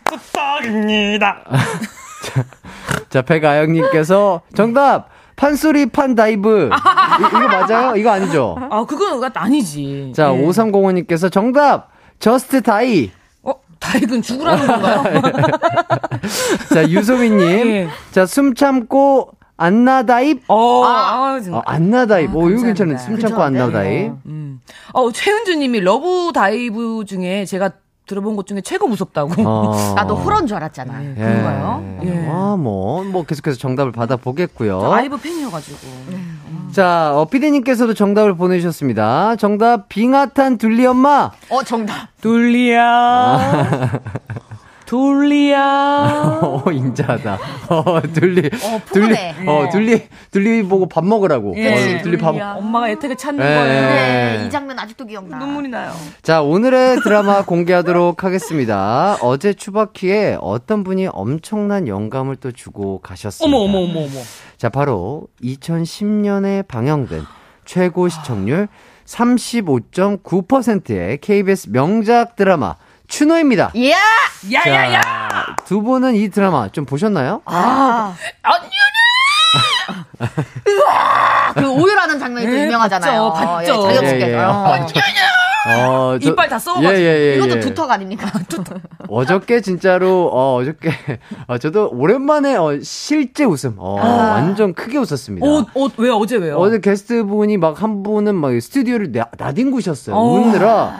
부탁입니다. 0.06 1.44
자, 3.10 3.22
백아영님께서 3.22 4.42
정답! 4.56 5.10
판소리 5.36 5.88
판 5.88 6.16
dive. 6.16 6.70
이, 6.70 7.26
이거 7.28 7.40
맞아요? 7.48 7.96
이거 7.98 8.10
아니죠? 8.12 8.56
아, 8.70 8.86
그건 8.86 9.30
아니지. 9.34 10.14
자, 10.16 10.34
예. 10.34 10.42
5305님께서 10.46 11.30
정답! 11.32 11.90
just 12.20 12.62
die. 12.62 13.12
어, 13.44 13.52
die는 13.80 14.22
죽으라는 14.22 14.66
건가요? 14.68 15.22
자, 16.74 16.88
유소민님. 16.90 17.68
예. 17.68 17.88
자, 18.12 18.26
숨 18.26 18.54
참고 18.56 19.32
안나 19.58 19.96
dive. 19.96 20.44
어, 20.48 20.84
아, 20.86 21.40
정말. 21.42 21.60
어, 21.60 21.64
안나 21.66 21.97
dive. 21.97 22.36
오, 22.36 22.50
이거 22.50 22.64
괜찮네. 22.64 22.94
감사합니다. 22.96 23.04
숨 23.04 23.20
참고? 23.20 23.42
안나 23.44 23.74
dive. 23.74 24.12
음. 24.26 24.62
어, 24.94 25.12
최은주 25.12 25.56
님이 25.56 25.80
Love 25.80 26.32
Dive 26.34 27.06
중에 27.08 27.46
제가 27.46 27.72
들어본 28.06 28.36
것 28.36 28.46
중에 28.46 28.62
최고 28.62 28.88
무섭다고. 28.88 29.34
어. 29.48 29.94
나도 29.96 30.16
호러인 30.16 30.46
줄 30.46 30.58
알았잖아. 30.58 31.04
예, 31.04 31.10
예. 31.10 31.14
그런가요? 31.16 31.98
예. 32.04 32.28
아, 32.30 32.56
뭐, 32.58 33.04
뭐, 33.04 33.24
계속해서 33.24 33.58
정답을 33.58 33.92
받아보겠고요. 33.94 34.80
저 34.80 34.92
아이브 34.92 35.18
팬이어가지고. 35.18 35.78
자, 36.72 37.14
어, 37.16 37.26
피디님께서도 37.26 37.94
정답을 37.94 38.36
보내주셨습니다. 38.36 39.38
정답, 39.38 39.90
빙하탄 39.90 40.58
둘리 40.58 40.86
엄마. 40.86 41.32
어, 41.50 41.64
정답. 41.64 42.10
둘리야. 42.22 44.02
둘리야. 44.86 46.40
어, 46.42 46.64
인자하다. 46.72 47.40
어, 47.70 48.02
둘리. 48.14 48.48
어, 48.48 48.82
둘리. 48.92 49.16
어, 49.48 49.70
둘리, 49.72 50.04
둘리 50.32 50.64
보고 50.64 50.88
밥 50.88 51.06
먹으라고. 51.06 51.54
예. 51.58 51.98
어, 51.98 52.02
둘리 52.02 52.18
밥. 52.18 52.36
엄마가 52.36 52.90
애택을 52.92 53.16
찾는 53.16 53.44
예. 53.44 53.48
거예요. 53.50 53.64
네, 53.66 54.40
예. 54.42 54.46
이 54.46 54.50
장면 54.50 54.78
아직도 54.80 55.06
기억나. 55.06 55.38
눈물이 55.40 55.70
나요. 55.70 55.92
자, 56.22 56.42
오늘의 56.42 57.02
드라마 57.02 57.44
공개하도록 57.46 58.24
하겠습니다. 58.24 59.18
어제 59.22 59.54
추바키에 59.54 60.38
어떤 60.42 60.84
분이 60.84 61.08
엄청난 61.08 61.88
영감을 61.88 62.36
또 62.38 62.52
주고 62.52 63.00
가셨습니다. 63.02 63.56
어머, 63.58 63.66
어머, 63.66 63.80
어머, 63.80 64.00
어머. 64.02 64.10
자, 64.58 64.70
바로 64.70 65.28
2010년에 65.44 66.68
방영된 66.68 67.24
최고 67.66 68.10
시청률 68.10 68.68
35.9%의 69.06 71.20
KBS 71.20 71.70
명작 71.70 72.36
드라마 72.36 72.76
추노입니다. 73.08 73.72
이야! 73.74 73.98
야야야! 74.52 75.02
자, 75.02 75.56
두 75.66 75.82
분은 75.82 76.16
이 76.16 76.30
드라마 76.30 76.70
좀 76.70 76.86
보셨나요? 76.86 77.42
아, 77.46 78.16
언니! 78.44 78.70
그 81.56 81.70
오열하는 81.72 82.20
장면이 82.20 82.46
또 82.48 82.52
네, 82.54 82.64
유명하잖아요. 82.66 83.34
봤죠, 83.34 83.46
봤죠. 83.48 83.72
예, 83.90 83.94
자격스럽게. 83.96 84.28
예, 84.28 84.32
예. 84.34 84.38
어. 84.38 84.86
어, 85.68 86.18
저- 86.22 86.30
이빨 86.30 86.48
다 86.48 86.60
썩어가지고. 86.60 86.94
예, 86.94 87.00
예, 87.00 87.32
예, 87.32 87.36
이것도 87.38 87.56
예. 87.56 87.60
두턱 87.60 87.90
아닙니까? 87.90 88.28
어저께 89.10 89.62
진짜로 89.62 90.30
어 90.32 90.58
어저께 90.62 90.92
어, 91.48 91.58
저도 91.58 91.90
오랜만에 91.92 92.56
어, 92.56 92.78
실제 92.84 93.46
웃음 93.46 93.76
어, 93.80 93.96
완전 94.00 94.74
크게 94.76 94.98
웃었습니다. 95.00 95.46
어, 95.48 95.66
어, 95.76 95.88
왜, 95.98 96.10
어제 96.12 96.36
왜요? 96.38 96.58
어제 96.58 96.80
게스트 96.80 97.24
분이 97.24 97.58
막 97.58 97.76
한 97.82 98.04
분은 98.04 98.36
막 98.36 98.52
스튜디오를 98.62 99.12
나, 99.12 99.26
나뒹구셨어요. 99.38 100.16
어. 100.16 100.22
웃느라. 100.34 100.94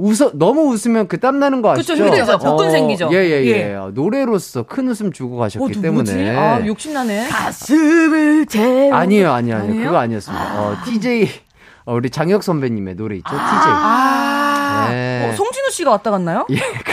웃어 0.00 0.30
너무 0.34 0.62
웃으면 0.72 1.06
그 1.08 1.18
땀 1.20 1.38
나는 1.38 1.60
거 1.62 1.70
아시죠? 1.72 1.92
그쵸, 1.94 2.06
힘들죠. 2.06 2.38
복근 2.38 2.70
생기죠. 2.70 3.10
예예 3.12 3.44
예. 3.44 3.46
예. 3.74 3.76
노래로서 3.92 4.62
큰 4.62 4.88
웃음 4.88 5.12
주고 5.12 5.36
어, 5.36 5.40
가셨기 5.40 5.60
누구지? 5.78 5.82
때문에. 5.82 6.36
아, 6.36 6.66
욕심 6.66 6.94
나네. 6.94 7.28
가슴을 7.28 8.46
재. 8.46 8.90
아니에요, 8.90 9.30
아니에요, 9.32 9.32
아니에요. 9.32 9.56
아니에요? 9.58 9.84
그거 9.86 9.98
아니었습니다. 9.98 10.60
어, 10.62 10.76
TJ 10.84 11.28
어, 11.84 11.94
우리 11.94 12.08
장혁 12.10 12.42
선배님의 12.42 12.94
노래 12.96 13.16
있죠, 13.16 13.28
아. 13.32 14.86
TJ. 14.86 14.94
네. 14.96 15.28
어, 15.28 15.36
송진우 15.36 15.70
씨가 15.70 15.90
왔다 15.90 16.10
갔나요? 16.10 16.46
예, 16.50 16.56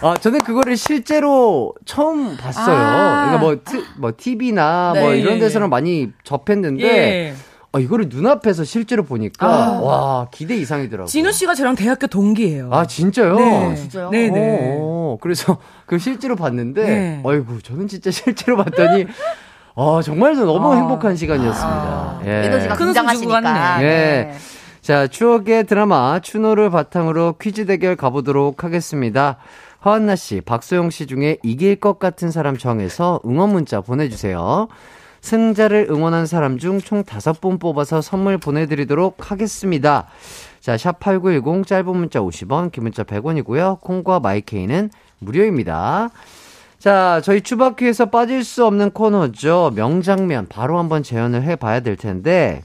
아, 0.00 0.14
저는 0.20 0.40
그거를 0.42 0.76
실제로 0.76 1.74
처음 1.84 2.36
봤어요. 2.36 2.76
아. 2.76 3.24
그러니까 3.26 3.38
뭐, 3.38 3.56
트, 3.64 3.84
뭐, 3.98 4.12
TV나 4.16 4.92
뭐 4.94 5.10
네, 5.10 5.18
이런 5.18 5.34
예, 5.34 5.38
데서는 5.40 5.68
많이 5.70 6.12
접했는데, 6.22 6.84
예. 6.84 7.34
아, 7.72 7.78
이거를 7.78 8.06
눈앞에서 8.08 8.64
실제로 8.64 9.04
보니까, 9.04 9.46
아. 9.46 9.80
와, 9.80 10.28
기대 10.30 10.56
이상이더라고요. 10.56 11.06
진우 11.06 11.32
씨가 11.32 11.54
저랑 11.54 11.74
대학교 11.74 12.06
동기예요. 12.06 12.70
아, 12.72 12.86
진짜요? 12.86 13.36
네. 13.36 13.74
진짜요? 13.74 14.10
네네. 14.10 14.78
어, 14.80 15.18
그래서 15.20 15.58
그 15.84 15.98
실제로 15.98 16.34
봤는데, 16.34 16.82
네. 16.82 17.20
어이구, 17.22 17.62
저는 17.62 17.88
진짜 17.88 18.10
실제로 18.10 18.56
봤더니, 18.56 19.06
어, 19.74 20.00
정말 20.02 20.34
너무 20.34 20.72
아. 20.72 20.76
행복한 20.76 21.14
시간이었습니다. 21.14 22.20
예. 22.24 22.30
에너지가 22.46 22.74
주고 22.74 22.86
굉장하시니까. 22.86 23.40
갔네. 23.42 23.84
예. 23.84 23.88
네. 23.88 24.34
자, 24.80 25.06
추억의 25.06 25.66
드라마 25.66 26.20
추노를 26.20 26.70
바탕으로 26.70 27.34
퀴즈 27.38 27.66
대결 27.66 27.94
가보도록 27.94 28.64
하겠습니다. 28.64 29.36
허한나 29.84 30.16
씨, 30.16 30.40
박소영 30.40 30.90
씨 30.90 31.06
중에 31.06 31.36
이길 31.42 31.76
것 31.76 31.98
같은 31.98 32.30
사람 32.30 32.56
정해서 32.56 33.20
응원 33.26 33.50
문자 33.50 33.82
보내주세요. 33.82 34.68
승자를 35.20 35.88
응원한 35.90 36.26
사람 36.26 36.58
중 36.58 36.80
총 36.80 37.04
다섯 37.04 37.40
분 37.40 37.58
뽑아서 37.58 38.00
선물 38.00 38.38
보내드리도록 38.38 39.30
하겠습니다. 39.30 40.06
자, 40.60 40.76
샵8910 40.76 41.66
짧은 41.66 41.96
문자 41.96 42.20
50원, 42.20 42.72
긴 42.72 42.84
문자 42.84 43.02
100원이고요. 43.04 43.80
콩과 43.80 44.20
마이케이는 44.20 44.90
무료입니다. 45.18 46.10
자, 46.78 47.20
저희 47.24 47.40
추바퀴에서 47.40 48.06
빠질 48.06 48.44
수 48.44 48.64
없는 48.64 48.90
코너죠. 48.90 49.72
명장면 49.74 50.46
바로 50.48 50.78
한번 50.78 51.02
재현을 51.02 51.42
해 51.42 51.56
봐야 51.56 51.80
될 51.80 51.96
텐데 51.96 52.62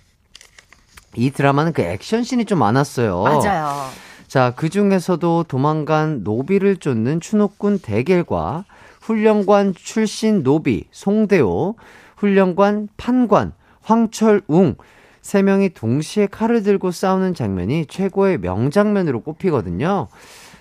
이 1.16 1.32
드라마는 1.32 1.74
그 1.74 1.82
액션씬이 1.82 2.46
좀 2.46 2.60
많았어요. 2.60 3.24
맞아요. 3.24 3.90
자, 4.28 4.54
그 4.56 4.70
중에서도 4.70 5.46
도망간 5.48 6.22
노비를 6.24 6.78
쫓는 6.78 7.22
추노꾼 7.22 7.80
대결과 7.80 8.66
훈련관 9.02 9.76
출신 9.76 10.44
노비 10.44 10.86
송대호, 10.92 11.76
훈련관 12.24 12.88
판관 12.96 13.52
황철웅 13.82 14.76
세 15.22 15.42
명이 15.42 15.70
동시에 15.70 16.28
칼을 16.28 16.64
들고 16.64 16.92
싸우는 16.92 17.34
장면이 17.34 17.86
최고의 17.88 18.38
명장면으로 18.38 19.22
꼽히거든요. 19.22 20.08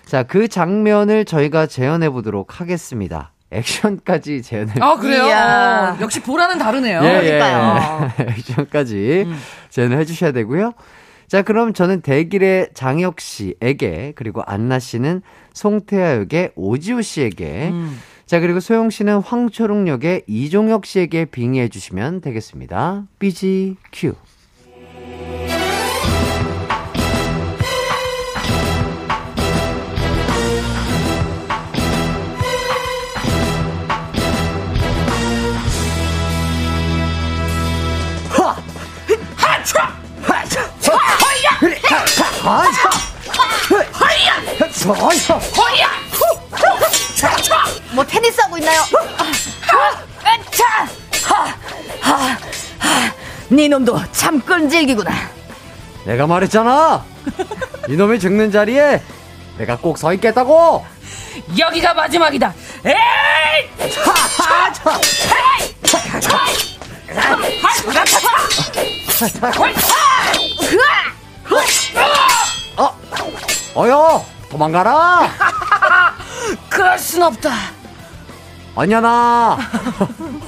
자, 0.05 0.23
그 0.23 0.49
장면을 0.49 1.23
저희가 1.23 1.67
재현해 1.67 2.09
보도록 2.09 2.59
하겠습니다. 2.59 3.31
액션까지 3.51 4.41
재현을 4.41 4.83
아, 4.83 4.97
그래요? 4.97 5.25
이야. 5.25 5.95
어, 5.97 6.01
역시 6.01 6.21
보라는 6.21 6.57
다르네요. 6.57 7.01
예, 7.03 7.21
그러니까요. 7.21 8.09
예. 8.19 8.23
액션까지 8.37 9.23
음. 9.27 9.37
재현을 9.69 9.99
해주셔야 9.99 10.33
되고요. 10.33 10.73
자, 11.27 11.43
그럼 11.43 11.73
저는 11.73 12.01
대길의 12.01 12.69
장혁 12.73 13.21
씨에게, 13.21 14.13
그리고 14.15 14.41
안나 14.45 14.79
씨는 14.79 15.21
송태아 15.53 16.17
역의 16.17 16.51
오지호 16.55 17.01
씨에게, 17.01 17.69
음. 17.71 17.99
자, 18.33 18.39
그리고 18.39 18.59
소영 18.59 18.89
씨는 18.89 19.19
황초롱 19.19 19.87
역의 19.87 20.23
이종혁 20.25 20.87
씨에게 20.87 21.25
빙의해 21.25 21.69
주시면 21.69 22.21
되겠습니다. 22.21 23.03
삐지 23.19 23.75
큐. 23.91 24.15
뭐 47.93 48.03
테니스 48.05 48.41
하고 48.41 48.57
있나요? 48.57 48.81
네 53.49 53.67
놈도 53.67 53.99
참 54.11 54.39
끈질기구나. 54.41 55.11
내가 56.05 56.25
말했잖아. 56.27 57.05
이놈이 57.87 58.19
죽는 58.19 58.51
자리에 58.51 59.01
내가 59.57 59.77
꼭 59.77 59.97
서 59.97 60.11
있겠다고. 60.13 60.85
여기가 61.57 61.93
마지막이다. 61.93 62.53
에이! 62.85 62.93
어여 73.75 74.25
도망가라. 74.49 75.29
그럴 76.69 76.99
순 76.99 77.23
없다. 77.23 77.51
언년아. 78.75 79.57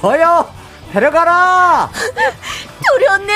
어여 0.02 0.50
데려가라. 0.92 1.90
도련님. 2.88 3.34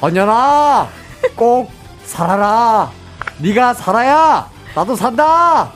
언년아 0.00 0.88
꼭 1.36 1.70
살아라. 2.04 2.90
네가 3.38 3.74
살아야 3.74 4.48
나도 4.74 4.94
산다. 4.96 5.70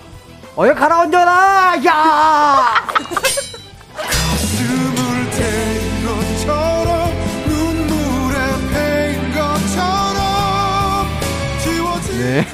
어여 0.56 0.74
가라 0.74 1.00
언년아. 1.00 1.84
야. 1.86 2.74
숨을 4.38 5.30
댄 5.30 6.06
것처럼 6.06 7.10
눈물에 7.46 8.38
패인 8.72 9.32
것처럼 9.34 11.06
지워진 11.62 12.18
네. 12.18 12.46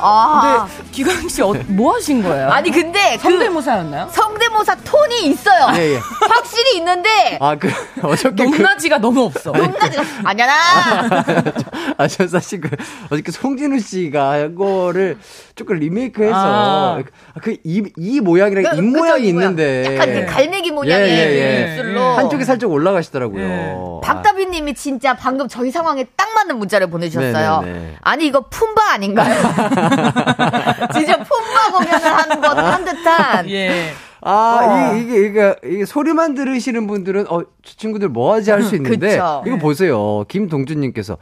아. 0.00 0.66
근데 0.68 0.85
기광 0.96 1.28
씨뭐 1.28 1.94
하신 1.94 2.22
거예요? 2.22 2.48
아니 2.48 2.70
근데 2.70 3.16
그 3.16 3.22
성대모사였나요? 3.24 4.08
성대모사 4.10 4.76
톤이 4.76 5.26
있어요. 5.26 5.66
예, 5.76 5.92
예. 5.94 5.98
확실히 6.26 6.78
있는데 6.78 7.36
아 7.38 7.54
그 7.56 7.68
어저께 8.02 8.44
그 8.44 8.50
높낮이가 8.50 8.98
너무 8.98 9.24
없어. 9.24 9.52
높낮이가 9.52 10.02
아니야 10.24 10.46
나. 10.46 10.54
아, 11.98 12.08
저 12.08 12.26
사실 12.26 12.60
그, 12.62 12.70
어저께 13.10 13.30
송진우 13.30 13.78
씨가 13.78 14.30
한 14.32 14.54
거를 14.54 15.18
조금 15.54 15.76
리메이크 15.78 16.22
해서, 16.22 16.34
아. 16.34 17.02
그, 17.42 17.56
입, 17.64 17.92
이 17.96 18.20
모양이랑 18.20 18.64
그- 18.64 18.76
입 18.78 18.82
모양이. 18.82 19.28
있는데. 19.28 19.94
약간 19.96 20.12
그 20.14 20.26
갈매기 20.26 20.70
모양의 20.70 21.08
예, 21.08 21.12
예, 21.14 21.60
예. 21.68 21.72
입술로. 21.74 22.00
한쪽이 22.00 22.44
살짝 22.44 22.70
올라가시더라고요. 22.70 23.42
예. 23.44 23.74
아. 23.76 24.00
박다 24.02 24.32
비님이 24.46 24.74
진짜 24.74 25.14
방금 25.14 25.48
저희 25.48 25.70
상황에 25.70 26.04
딱 26.16 26.32
맞는 26.34 26.58
문자를 26.58 26.88
보내주셨어요. 26.88 27.60
네네네. 27.62 27.96
아니 28.02 28.26
이거 28.26 28.40
품바 28.48 28.92
아닌가요? 28.92 29.34
진짜 30.94 31.16
품바 31.18 31.72
공연을 31.72 32.04
하는 32.06 32.40
것 32.40 32.56
한 32.56 32.84
듯한. 32.84 33.50
예. 33.50 33.92
아, 34.22 34.92
이, 34.94 35.02
이게, 35.02 35.26
이게, 35.26 35.54
이게 35.64 35.84
소리만 35.84 36.34
들으시는 36.34 36.86
분들은, 36.86 37.26
어, 37.30 37.42
저 37.62 37.74
친구들 37.76 38.08
뭐 38.08 38.32
하지 38.34 38.50
할 38.50 38.62
수 38.62 38.74
있는데. 38.76 38.96
이거 39.46 39.56
보세요. 39.58 40.24
김동준님께서, 40.28 41.18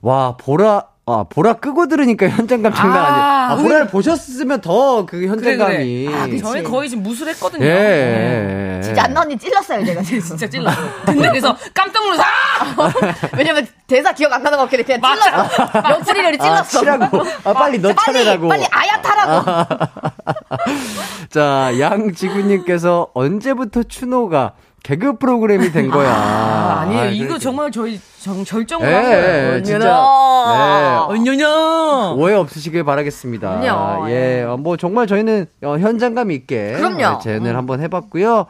와, 0.00 0.36
보라, 0.38 0.84
아, 1.08 1.24
보라 1.28 1.52
끄고 1.54 1.86
들으니까 1.86 2.28
현장감 2.28 2.74
장난 2.74 2.98
아, 2.98 3.06
아니에요. 3.06 3.22
아, 3.22 3.54
우리- 3.54 3.62
보라를 3.62 3.86
보셨으면 3.86 4.60
더그 4.60 5.06
그래, 5.06 5.28
현장감이. 5.28 6.04
그래. 6.06 6.16
아, 6.16 6.26
그치. 6.26 6.42
저희 6.42 6.62
거의 6.64 6.88
지금 6.88 7.04
무술했거든요. 7.04 7.64
예. 7.64 8.80
진짜 8.82 9.04
안나 9.04 9.20
언니 9.20 9.38
찔렀어요 9.38 9.84
제가 9.86 10.02
지금. 10.02 10.18
진짜 10.26 10.48
찔렀어. 10.48 10.76
근데 11.04 11.28
그래서 11.28 11.56
깜짝 11.72 12.02
놀라서 12.02 12.22
아! 12.24 12.92
왜냐면 13.38 13.68
대사 13.86 14.12
기억 14.12 14.32
안 14.32 14.42
나는 14.42 14.58
거 14.58 14.64
없길래 14.64 14.82
그냥. 14.82 15.00
찔렀어. 15.00 15.90
옆구리를 15.90 16.40
아, 16.40 16.44
찔렀어. 16.44 16.80
치라고. 16.80 17.22
아, 17.44 17.52
빨리 17.52 17.78
너 17.78 17.94
빨리, 17.94 18.18
차례라고. 18.24 18.48
빨리 18.48 18.66
아야 18.72 19.00
타라고. 19.00 19.86
자, 21.30 21.70
양지구님께서 21.78 23.10
언제부터 23.14 23.84
추노가 23.84 24.54
개그 24.86 25.18
프로그램이 25.18 25.72
된 25.72 25.90
거야. 25.90 26.08
아, 26.08 26.80
아니에요. 26.82 27.00
아, 27.00 27.04
이거 27.06 27.26
그렇게. 27.26 27.42
정말 27.42 27.72
저희 27.72 28.00
정, 28.20 28.44
절정으로 28.44 28.88
예, 28.88 28.94
한 28.94 29.02
거예요. 29.02 29.54
예, 29.56 29.62
진짜. 29.64 29.98
언니나. 29.98 31.06
언녀녀. 31.06 32.14
오해 32.16 32.36
없으시길 32.36 32.84
바라겠습니다. 32.84 33.58
그럼요. 33.58 34.08
예, 34.10 34.44
어, 34.44 34.56
뭐 34.56 34.76
정말 34.76 35.08
저희는 35.08 35.46
어, 35.64 35.76
현장감 35.78 36.30
있게 36.30 36.74
그럼요. 36.76 37.16
어, 37.16 37.18
재연을 37.18 37.56
한번 37.56 37.80
해봤고요. 37.80 38.46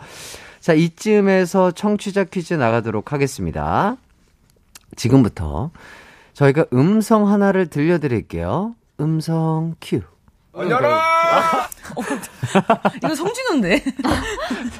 자, 0.60 0.74
이쯤에서 0.74 1.70
청취자 1.70 2.24
퀴즈 2.24 2.52
나가도록 2.52 3.14
하겠습니다. 3.14 3.96
지금부터 4.94 5.70
저희가 6.34 6.66
음성 6.74 7.28
하나를 7.30 7.68
들려드릴게요. 7.68 8.74
음성 9.00 9.74
큐. 9.80 10.02
이거 12.96 13.14
성진우인데. 13.14 13.84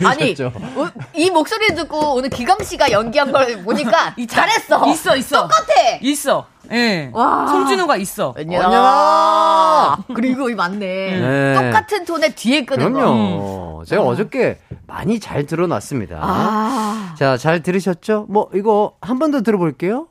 아니 0.04 0.34
들으셨죠? 0.34 0.52
어, 0.76 0.88
이 1.14 1.30
목소리 1.30 1.74
듣고 1.74 2.14
오늘 2.14 2.30
기강 2.30 2.62
씨가 2.62 2.90
연기한 2.90 3.32
걸 3.32 3.62
보니까 3.62 4.14
잘했어. 4.28 4.86
있어, 4.90 5.16
있어. 5.16 5.42
똑같아. 5.42 5.98
있어. 6.00 6.46
예. 6.72 7.10
와. 7.12 7.46
성진우가 7.46 7.96
있어. 7.98 8.34
언니나. 8.36 9.96
그리고 10.14 10.50
이 10.50 10.54
맞네. 10.54 10.78
네. 10.78 11.54
똑같은 11.54 12.04
톤에 12.04 12.34
뒤에 12.34 12.64
끄는 12.64 12.92
거. 12.92 12.98
그럼요. 12.98 13.82
제가 13.86 14.02
어 14.02 14.16
저께 14.16 14.58
많이 14.86 15.20
잘 15.20 15.46
들어놨습니다. 15.46 16.18
아. 16.20 17.14
자, 17.18 17.36
잘 17.36 17.62
들으셨죠? 17.62 18.26
뭐, 18.28 18.48
이거 18.54 18.94
한 19.00 19.18
번 19.18 19.30
더 19.30 19.42
들어볼게요. 19.42 20.08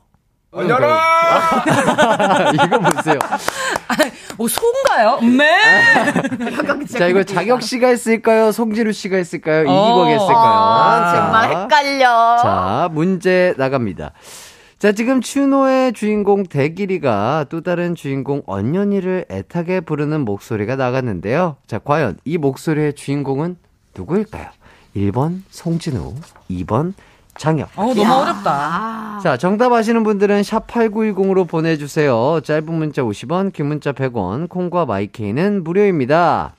언년아 0.56 1.64
이거 2.54 2.78
보세요. 2.78 3.18
뭐, 4.38 4.48
소인가요? 4.48 5.20
네. 5.36 6.86
자, 6.86 7.06
이거 7.06 7.22
자격 7.24 7.62
씨가 7.62 7.88
했을까요? 7.88 8.52
송진우 8.52 8.92
씨가 8.92 9.16
했을까요? 9.16 9.68
어. 9.68 9.88
이기광이 9.88 10.12
했을까요? 10.14 10.36
아, 10.36 11.14
정말 11.14 11.50
자, 11.50 11.60
헷갈려. 11.60 12.36
자, 12.42 12.88
문제 12.92 13.54
나갑니다. 13.56 14.12
자, 14.78 14.92
지금 14.92 15.20
추노의 15.22 15.94
주인공 15.94 16.44
대길이가 16.44 17.46
또 17.48 17.62
다른 17.62 17.94
주인공 17.94 18.42
언년이를 18.46 19.24
애타게 19.30 19.80
부르는 19.80 20.24
목소리가 20.26 20.76
나갔는데요. 20.76 21.56
자, 21.66 21.78
과연 21.78 22.18
이 22.24 22.36
목소리의 22.36 22.94
주인공은 22.94 23.56
누구일까요? 23.96 24.48
1번 24.94 25.42
송진우, 25.50 26.14
2번 26.50 26.92
장혁. 27.38 27.68
어, 27.76 27.92
너무 27.94 28.12
어렵다. 28.12 29.20
자, 29.22 29.36
정답 29.36 29.72
아시는 29.72 30.04
분들은 30.04 30.42
샵8910으로 30.42 31.48
보내주세요. 31.48 32.40
짧은 32.44 32.72
문자 32.72 33.02
50원, 33.02 33.52
긴 33.52 33.66
문자 33.66 33.92
100원, 33.92 34.48
콩과 34.48 34.86
마이케이는 34.86 35.64
무료입니다. 35.64 36.54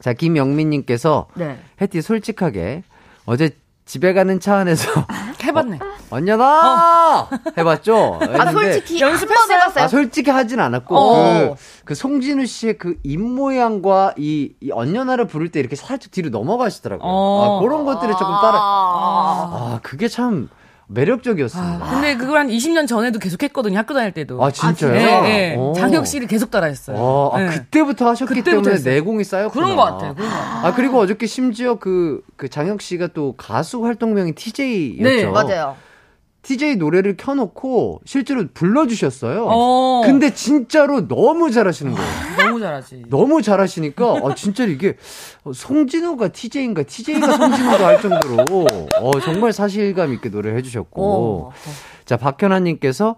자, 0.00 0.12
김영민님께서, 0.12 1.28
네. 1.34 1.58
혜티 1.80 2.02
솔직하게, 2.02 2.82
어제 3.26 3.50
집에 3.86 4.12
가는 4.12 4.40
차 4.40 4.56
안에서, 4.56 4.90
해봤네. 5.44 5.78
언녀나! 6.10 7.28
해봤죠? 7.56 8.18
아, 8.20 8.24
했는데 8.24 8.52
솔직히 8.52 9.00
연습했어요? 9.00 9.38
한번 9.38 9.60
해봤어요. 9.60 9.84
아, 9.84 9.88
솔직히 9.88 10.30
하진 10.30 10.60
않았고, 10.60 10.96
어. 10.96 11.54
그, 11.54 11.84
그 11.84 11.94
송진우 11.94 12.46
씨의 12.46 12.78
그 12.78 12.96
입모양과 13.02 14.14
이, 14.16 14.52
이 14.60 14.70
언녀나를 14.72 15.26
부를 15.26 15.50
때 15.50 15.60
이렇게 15.60 15.76
살짝 15.76 16.10
뒤로 16.10 16.30
넘어가시더라고요. 16.30 17.06
어. 17.06 17.58
아, 17.58 17.60
그런 17.62 17.84
것들이 17.84 18.12
조금 18.12 18.26
따라, 18.26 18.58
아. 18.58 19.50
아, 19.52 19.80
그게 19.82 20.08
참 20.08 20.48
매력적이었습니다. 20.88 21.90
근데 21.90 22.16
그걸 22.16 22.38
한 22.38 22.48
20년 22.48 22.86
전에도 22.86 23.18
계속 23.18 23.42
했거든요. 23.42 23.78
학교 23.78 23.94
다닐 23.94 24.12
때도. 24.12 24.42
아, 24.42 24.50
진짜요? 24.50 24.92
네, 24.92 25.20
네. 25.22 25.56
오. 25.56 25.72
장혁 25.74 26.06
씨를 26.06 26.26
계속 26.26 26.50
따라했어요. 26.50 26.96
어, 26.98 27.30
아, 27.34 27.40
네. 27.40 27.48
그때부터 27.50 28.08
하셨기 28.08 28.34
그때부터 28.34 28.50
때문에 28.62 28.74
했어요. 28.74 28.94
내공이 28.94 29.24
쌓였구나. 29.24 29.52
그런 29.52 29.76
것 29.76 29.82
같아요. 29.84 30.14
그런 30.14 30.28
것 30.30 30.36
같아요. 30.36 30.66
아, 30.66 30.74
그리고 30.74 30.98
어저께 30.98 31.26
심지어 31.26 31.76
그, 31.76 32.22
그 32.36 32.48
장혁 32.48 32.82
씨가 32.82 33.08
또 33.08 33.34
가수 33.36 33.84
활동명이 33.84 34.34
TJ였죠. 34.34 35.02
네, 35.02 35.26
맞아요. 35.26 35.76
TJ 36.42 36.76
노래를 36.76 37.16
켜놓고 37.16 38.02
실제로 38.04 38.44
불러주셨어요. 38.52 39.46
어. 39.48 40.02
근데 40.04 40.34
진짜로 40.34 41.08
너무 41.08 41.50
잘하시는 41.50 41.92
거예요. 41.94 42.10
너무 42.64 42.80
잘하지. 42.80 43.02
너무 43.08 43.42
잘하시니까, 43.42 44.12
어, 44.12 44.34
진짜 44.34 44.64
이게, 44.64 44.96
어, 45.44 45.52
송진호가 45.52 46.28
TJ인가, 46.28 46.82
TJ가 46.82 47.36
송진호가 47.36 47.86
할 47.86 48.00
정도로, 48.00 48.66
어, 49.00 49.20
정말 49.20 49.52
사실감 49.52 50.12
있게 50.14 50.28
노래를 50.28 50.56
해주셨고. 50.58 51.02
어. 51.02 51.50
자, 52.04 52.16
박현아 52.16 52.60
님께서, 52.60 53.16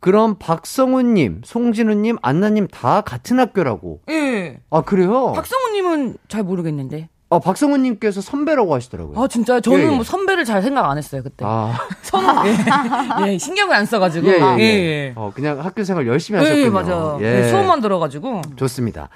그럼 0.00 0.34
박성우님, 0.38 1.42
송진우님, 1.44 2.18
안나님 2.22 2.66
다 2.66 3.02
같은 3.02 3.38
학교라고. 3.38 4.00
예. 4.10 4.58
아, 4.70 4.82
그래요? 4.82 5.32
박성우님은 5.32 6.16
잘 6.26 6.42
모르겠는데. 6.42 7.08
아, 7.34 7.38
박성우님께서 7.38 8.20
선배라고 8.20 8.74
하시더라고요. 8.74 9.20
아, 9.22 9.26
진짜요? 9.28 9.60
저는 9.60 9.78
예, 9.80 9.84
예. 9.84 9.88
뭐 9.88 10.04
선배를 10.04 10.44
잘 10.44 10.62
생각 10.62 10.88
안 10.90 10.98
했어요, 10.98 11.22
그때. 11.22 11.44
아, 11.48 11.78
선, 12.02 12.24
예. 12.46 12.54
예, 13.32 13.38
신경을 13.38 13.74
안 13.74 13.86
써가지고. 13.86 14.28
예, 14.28 14.32
예, 14.32 14.40
예. 14.58 14.58
예, 14.58 14.64
예. 15.08 15.12
어, 15.16 15.32
그냥 15.34 15.58
학교 15.64 15.82
생활 15.84 16.06
열심히 16.06 16.38
예, 16.38 16.42
하셨군요. 16.42 16.66
예, 16.66 16.70
맞아. 16.70 17.16
예. 17.20 17.44
예, 17.44 17.48
수업만 17.48 17.80
들어가지고. 17.80 18.42
좋습니다. 18.56 19.08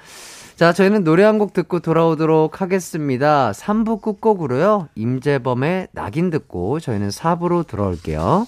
자, 0.55 0.73
저희는 0.73 1.03
노래 1.03 1.23
한 1.23 1.37
곡 1.37 1.53
듣고 1.53 1.79
돌아오도록 1.81 2.61
하겠습니다. 2.61 3.51
3부 3.51 4.01
끝곡으로요. 4.01 4.87
임재범의 4.95 5.89
낙인 5.91 6.31
듣고 6.31 6.79
저희는 6.79 7.09
4부로 7.09 7.65
돌아올게요. 7.67 8.47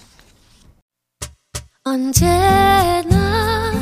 언제나 1.84 3.72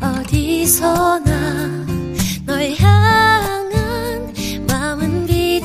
어디서나 0.00 1.86
널 2.46 2.70
향한 2.78 3.27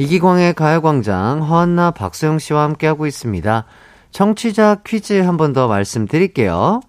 이기광의 0.00 0.54
가요광장 0.54 1.42
허한나 1.42 1.90
박소영 1.90 2.38
씨와 2.38 2.62
함께하고 2.62 3.06
있습니다. 3.06 3.64
청취자 4.12 4.78
퀴즈 4.86 5.12
한 5.20 5.36
번 5.36 5.52
더 5.52 5.68
말씀드릴게요. 5.68 6.80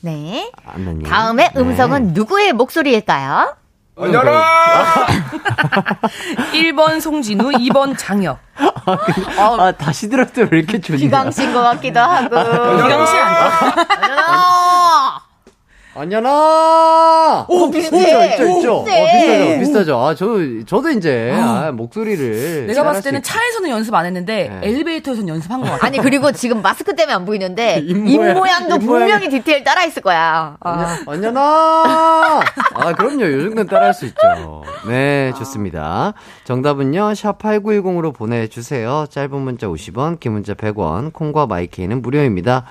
네. 0.00 0.50
안나님. 0.64 1.02
다음의 1.02 1.50
네. 1.54 1.60
음성은 1.60 2.14
누구의 2.14 2.54
목소리일까요? 2.54 3.54
1번 6.54 7.00
송진우, 7.04 7.50
2번 7.50 7.98
장혁. 7.98 8.38
아, 9.38 9.72
다시 9.72 10.08
들어도 10.08 10.48
왜 10.50 10.60
이렇게 10.60 10.80
좋냐? 10.80 10.98
기광 10.98 11.30
씨인 11.30 11.52
것 11.52 11.60
같기도 11.62 12.00
하고. 12.00 12.28
기광 12.30 13.06
씨 13.06 13.12
아니야? 13.18 13.60
안녕하! 15.94 17.44
오, 17.48 17.70
비슷해. 17.70 17.98
있죠, 18.00 18.22
있죠, 18.24 18.58
있죠. 18.58 18.76
어, 18.78 18.84
비슷해. 18.84 19.58
비슷하죠, 19.58 19.58
비슷하죠. 19.60 19.98
아, 19.98 20.14
저, 20.14 20.26
저도 20.66 20.88
이제, 20.88 21.30
아, 21.36 21.70
목소리를. 21.70 22.66
내가 22.68 22.82
봤을 22.82 23.02
때는 23.02 23.22
차에서는 23.22 23.68
연습 23.68 23.94
안 23.94 24.06
했는데 24.06 24.48
네. 24.62 24.68
엘리베이터에서는 24.68 25.28
연습한 25.28 25.60
것 25.60 25.66
같아. 25.70 25.86
아니 25.86 25.98
그리고 25.98 26.32
지금 26.32 26.62
마스크 26.62 26.94
때문에 26.96 27.12
안 27.14 27.26
보이는데 27.26 27.80
입입 27.84 28.16
모양, 28.16 28.34
모양도 28.38 28.76
입 28.76 28.84
모양이- 28.84 29.10
분명히 29.12 29.28
디테일 29.28 29.64
따라 29.64 29.84
있을 29.84 30.00
거야. 30.00 30.56
아. 30.60 30.98
안녕하! 31.06 32.40
아, 32.74 32.92
그럼요. 32.94 33.24
요 33.24 33.40
정도는 33.42 33.66
따라 33.66 33.86
할 33.86 33.92
수 33.94 34.06
있죠. 34.06 34.62
네, 34.88 35.32
좋습니다. 35.36 36.14
정답은요, 36.44 37.12
샵8910으로 37.12 38.14
보내주세요. 38.14 39.04
짧은 39.10 39.38
문자 39.38 39.66
50원, 39.66 40.18
긴 40.20 40.32
문자 40.32 40.54
100원, 40.54 41.12
콩과 41.12 41.46
마이케이는 41.46 42.00
무료입니다. 42.00 42.64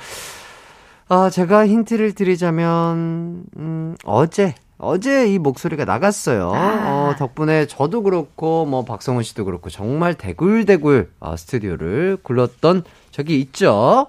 아, 1.14 1.30
제가 1.30 1.68
힌트를 1.68 2.14
드리자면, 2.16 3.44
음, 3.58 3.98
어제, 4.06 4.56
어제 4.78 5.28
이 5.28 5.40
목소리가 5.40 5.84
나갔어요. 5.84 6.54
어, 6.56 7.16
덕분에 7.20 7.68
저도 7.68 8.02
그렇고, 8.04 8.66
뭐, 8.66 8.86
박성훈 8.86 9.22
씨도 9.22 9.44
그렇고, 9.44 9.70
정말 9.70 10.14
대굴대굴, 10.14 11.12
어, 11.20 11.36
스튜디오를 11.36 12.18
굴렀던 12.24 12.86
적이 13.12 13.42
있죠. 13.42 14.08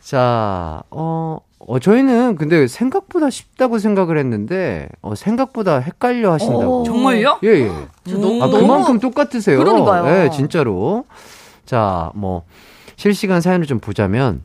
자, 0.00 0.82
어, 0.90 1.38
어, 1.60 1.78
저희는 1.78 2.34
근데 2.34 2.66
생각보다 2.66 3.30
쉽다고 3.30 3.78
생각을 3.78 4.18
했는데, 4.18 4.88
어, 5.02 5.14
생각보다 5.14 5.78
헷갈려 5.78 6.32
하신다고. 6.32 6.80
오. 6.80 6.82
정말요? 6.82 7.38
예, 7.44 7.48
예. 7.50 7.70
너무- 8.14 8.42
아, 8.42 8.48
그만큼 8.48 8.98
똑같으세요. 8.98 9.58
그러니까요. 9.60 10.24
예, 10.24 10.30
진짜로. 10.30 11.04
자, 11.66 12.10
뭐, 12.16 12.42
실시간 12.96 13.40
사연을 13.40 13.66
좀 13.66 13.78
보자면, 13.78 14.42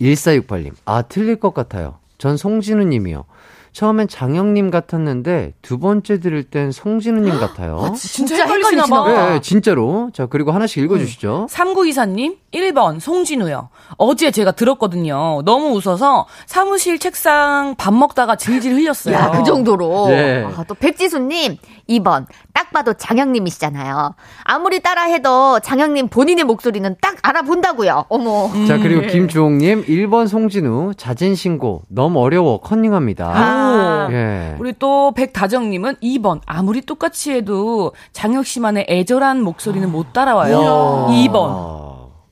1468님. 0.00 0.72
아, 0.84 1.02
틀릴 1.02 1.36
것 1.36 1.54
같아요. 1.54 1.98
전 2.18 2.36
송진우 2.36 2.84
님이요. 2.84 3.24
처음엔 3.72 4.08
장영님 4.08 4.72
같았는데, 4.72 5.54
두 5.62 5.78
번째 5.78 6.18
들을 6.18 6.42
땐 6.42 6.72
송진우님 6.72 7.38
같아요. 7.38 7.94
진짜 7.96 8.08
진짜 8.08 8.44
헷갈리시나 8.44 8.86
봐. 8.86 9.06
헷갈리시나 9.06 9.34
예, 9.36 9.40
진짜로. 9.40 10.10
자, 10.12 10.26
그리고 10.26 10.50
하나씩 10.50 10.82
읽어주시죠. 10.82 11.46
3924님, 11.48 12.36
1번, 12.52 12.98
송진우요. 12.98 13.68
어제 13.96 14.32
제가 14.32 14.50
들었거든요. 14.52 15.42
너무 15.44 15.76
웃어서 15.76 16.26
사무실 16.46 16.98
책상 16.98 17.76
밥 17.78 17.94
먹다가 17.94 18.34
질질 18.34 18.74
흘렸어요. 18.74 19.14
야, 19.14 19.30
그 19.30 19.44
정도로. 19.44 20.08
예. 20.10 20.48
아, 20.56 20.64
또 20.64 20.74
백지수님 20.74 21.56
2번 21.90 22.26
딱 22.54 22.70
봐도 22.72 22.94
장영님이시잖아요. 22.94 24.14
아무리 24.44 24.80
따라해도 24.80 25.58
장영님 25.60 26.08
본인의 26.08 26.44
목소리는 26.44 26.96
딱 27.00 27.16
알아본다고요. 27.22 28.06
어머. 28.08 28.48
자, 28.66 28.76
음. 28.76 28.82
그리고 28.82 29.06
김주홍님, 29.06 29.84
1번 29.86 30.28
송진우, 30.28 30.94
자진신고, 30.96 31.82
너무 31.88 32.20
어려워, 32.20 32.60
컨닝합니다. 32.60 33.32
아. 33.34 34.08
예. 34.12 34.56
우리 34.60 34.72
또 34.78 35.12
백다정님은 35.12 35.96
2번, 35.96 36.40
아무리 36.46 36.80
똑같이 36.82 37.32
해도 37.32 37.92
장혁 38.12 38.46
씨만의 38.46 38.86
애절한 38.88 39.42
목소리는 39.42 39.90
못 39.90 40.12
따라와요. 40.12 41.08
2번. 41.10 41.40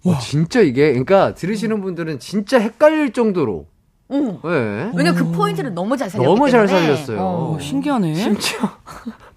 와, 0.04 0.18
진짜 0.20 0.60
이게, 0.60 0.88
그러니까 0.90 1.34
들으시는 1.34 1.80
분들은 1.80 2.18
진짜 2.20 2.58
헷갈릴 2.58 3.12
정도로. 3.12 3.66
응. 4.10 4.38
예. 4.44 4.90
왜냐 4.94 5.12
그 5.12 5.30
포인트를 5.32 5.74
너무 5.74 5.96
잘 5.96 6.08
살렸기 6.08 6.32
너무 6.34 6.50
잘 6.50 6.66
때문에. 6.66 6.86
살렸어요. 6.86 7.20
어. 7.20 7.52
오, 7.56 7.60
신기하네. 7.60 8.14
심지어 8.14 8.60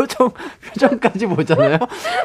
표정 0.00 0.30
표정까지 0.72 1.26
보잖아요. 1.26 1.78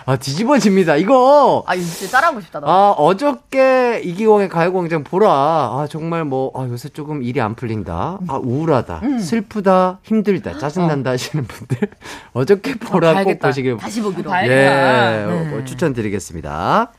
아 0.05 0.15
뒤집어집니다. 0.15 0.95
이거 0.95 1.63
아, 1.67 1.75
진짜 1.75 2.09
따라하고 2.11 2.39
싶다. 2.41 2.59
나. 2.61 2.67
아 2.67 2.91
어저께 2.97 4.01
이기광의 4.03 4.49
가요광장 4.49 5.03
보라. 5.03 5.29
아 5.29 5.87
정말 5.89 6.23
뭐 6.23 6.51
아, 6.55 6.67
요새 6.69 6.89
조금 6.89 7.21
일이 7.21 7.41
안 7.41 7.55
풀린다. 7.55 8.19
아 8.27 8.35
우울하다, 8.41 9.01
음. 9.03 9.19
슬프다, 9.19 9.99
힘들다, 10.03 10.57
짜증난다 10.57 11.11
하시는 11.11 11.45
분들 11.45 11.77
어저께 12.33 12.75
보라 12.75 13.09
꼭 13.09 13.13
봐야겠다. 13.15 13.47
보시길 13.49 13.77
다시 13.77 14.01
보기로. 14.01 14.31
예. 14.45 15.25
어, 15.27 15.63
추천드리겠습니다. 15.65 16.91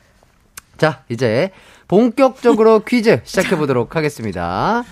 자 0.77 1.03
이제 1.09 1.51
본격적으로 1.89 2.81
퀴즈 2.87 3.21
시작해 3.25 3.57
보도록 3.57 3.97
하겠습니다. 3.97 4.85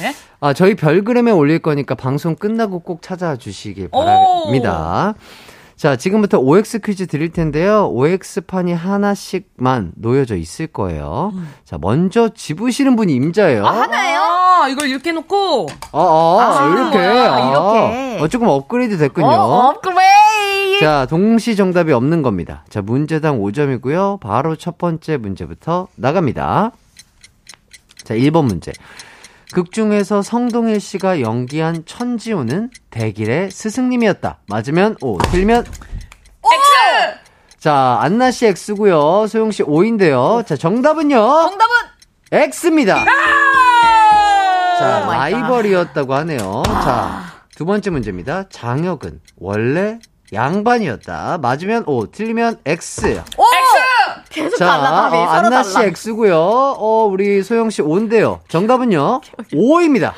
네. 0.00 0.14
아, 0.40 0.52
저희 0.52 0.74
별그램에 0.74 1.30
올릴 1.30 1.58
거니까 1.58 1.94
방송 1.94 2.36
끝나고 2.36 2.80
꼭 2.80 3.02
찾아주시길 3.02 3.88
오! 3.92 4.04
바랍니다. 4.04 5.14
자, 5.76 5.94
지금부터 5.96 6.38
OX 6.38 6.80
퀴즈 6.80 7.06
드릴 7.06 7.32
텐데요. 7.32 7.88
OX판이 7.92 8.72
하나씩만 8.72 9.92
놓여져 9.94 10.36
있을 10.36 10.66
거예요. 10.66 11.32
자, 11.64 11.78
먼저 11.80 12.30
집으시는 12.30 12.96
분이 12.96 13.14
임자예요. 13.14 13.64
아, 13.64 13.82
하나예요? 13.82 14.20
아, 14.20 14.68
이걸 14.68 14.88
이렇게 14.88 15.12
놓고. 15.12 15.68
아, 15.92 15.98
아, 16.00 16.58
아, 16.58 16.72
이렇게. 16.74 16.98
아, 16.98 17.50
이렇게. 17.50 18.18
어, 18.20 18.28
조금 18.28 18.48
업그레이드 18.48 18.98
됐군요. 18.98 19.28
어, 19.28 19.68
업그레이드. 19.68 20.80
자, 20.80 21.06
동시 21.08 21.54
정답이 21.54 21.92
없는 21.92 22.22
겁니다. 22.22 22.64
자, 22.68 22.82
문제당 22.82 23.40
5점이고요. 23.40 24.18
바로 24.18 24.56
첫 24.56 24.78
번째 24.78 25.16
문제부터 25.16 25.86
나갑니다. 25.94 26.72
자, 28.02 28.14
1번 28.14 28.46
문제. 28.46 28.72
극 29.52 29.72
중에서 29.72 30.22
성동일 30.22 30.80
씨가 30.80 31.20
연기한 31.20 31.84
천지호는 31.86 32.70
대길의 32.90 33.50
스승님이었다. 33.50 34.38
맞으면 34.46 34.96
O, 35.00 35.18
틀리면 35.18 35.64
X! 35.64 37.18
자, 37.58 37.98
안나 38.00 38.30
씨 38.30 38.46
X고요. 38.46 39.26
소영 39.26 39.50
씨 39.50 39.62
O인데요. 39.62 40.42
자, 40.46 40.56
정답은요. 40.56 41.16
정답은 41.16 41.74
X입니다. 42.30 43.04
자, 44.78 45.02
oh 45.02 45.06
my 45.06 45.32
god. 45.32 45.40
라이벌이었다고 45.40 46.14
하네요. 46.14 46.62
자, 46.66 47.22
두 47.56 47.64
번째 47.64 47.90
문제입니다. 47.90 48.44
장혁은 48.50 49.20
원래 49.38 49.98
양반이었다. 50.32 51.38
맞으면 51.40 51.84
O, 51.86 52.10
틀리면 52.10 52.60
X. 52.66 53.22
계속 54.30 54.56
자, 54.58 54.66
달라 54.66 55.08
어, 55.10 55.24
안나 55.24 55.62
씨 55.62 55.74
달라. 55.74 55.86
X고요. 55.86 56.36
어, 56.38 57.08
우리 57.10 57.42
소영 57.42 57.70
씨 57.70 57.82
O인데요. 57.82 58.40
정답은요. 58.48 59.20
O입니다. 59.54 60.14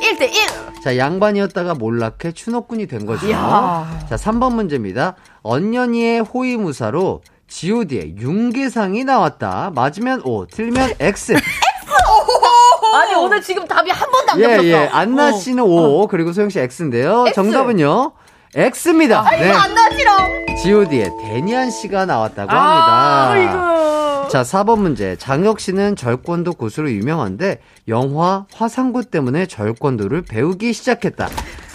1대 0.00 0.22
1. 0.22 0.82
자, 0.84 0.96
양반이었다가 0.96 1.74
몰락해 1.74 2.32
추노꾼이 2.32 2.86
된 2.86 3.06
거죠. 3.06 3.26
이야. 3.28 3.88
자, 4.08 4.16
3번 4.16 4.54
문제입니다. 4.54 5.14
언년이의 5.42 6.20
호위무사로 6.20 7.22
god의 7.48 8.16
윤계상이 8.18 9.04
나왔다. 9.04 9.72
맞으면 9.74 10.22
O, 10.24 10.46
틀리면 10.46 10.94
X. 11.00 11.34
아니 12.94 13.14
오늘 13.14 13.40
지금 13.40 13.66
답이 13.66 13.90
한 13.90 14.10
번도 14.10 14.32
안 14.32 14.38
예, 14.40 14.42
겹쳤어. 14.42 14.64
예. 14.66 14.74
안나 14.92 15.32
씨는 15.32 15.62
O, 15.64 16.06
그리고 16.08 16.32
소영 16.32 16.50
씨 16.50 16.58
X인데요. 16.60 17.24
X. 17.28 17.34
정답은요. 17.34 18.12
X입니다. 18.54 19.24
네. 19.30 19.48
이거 19.48 19.58
안 19.58 19.74
나지롱. 19.74 20.46
god의 20.62 21.10
데니안 21.22 21.70
씨가 21.70 22.04
나왔다고 22.04 22.50
아, 22.52 23.30
합니다. 23.30 24.28
자, 24.28 24.42
4번 24.42 24.78
문제. 24.78 25.16
장혁 25.16 25.58
씨는 25.58 25.96
절권도 25.96 26.54
고수로 26.54 26.90
유명한데 26.90 27.60
영화 27.88 28.46
화상고 28.52 29.02
때문에 29.04 29.46
절권도를 29.46 30.22
배우기 30.22 30.72
시작했다. 30.74 31.28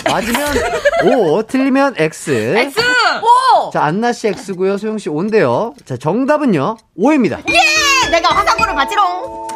맞으면 0.10 0.48
O, 1.06 1.44
틀리면 1.44 1.96
X. 1.98 2.32
X! 2.58 2.80
오. 2.80 3.70
자, 3.72 3.84
안나 3.84 4.14
씨 4.14 4.28
X고요. 4.28 4.78
소영 4.78 5.00
씨 5.00 5.10
O인데요. 5.10 5.74
자, 5.84 5.98
정답은요. 5.98 6.78
O입니다. 6.98 7.40
예, 7.50 8.10
내가 8.12 8.30
화상고를 8.30 8.76
받지롱. 8.76 9.48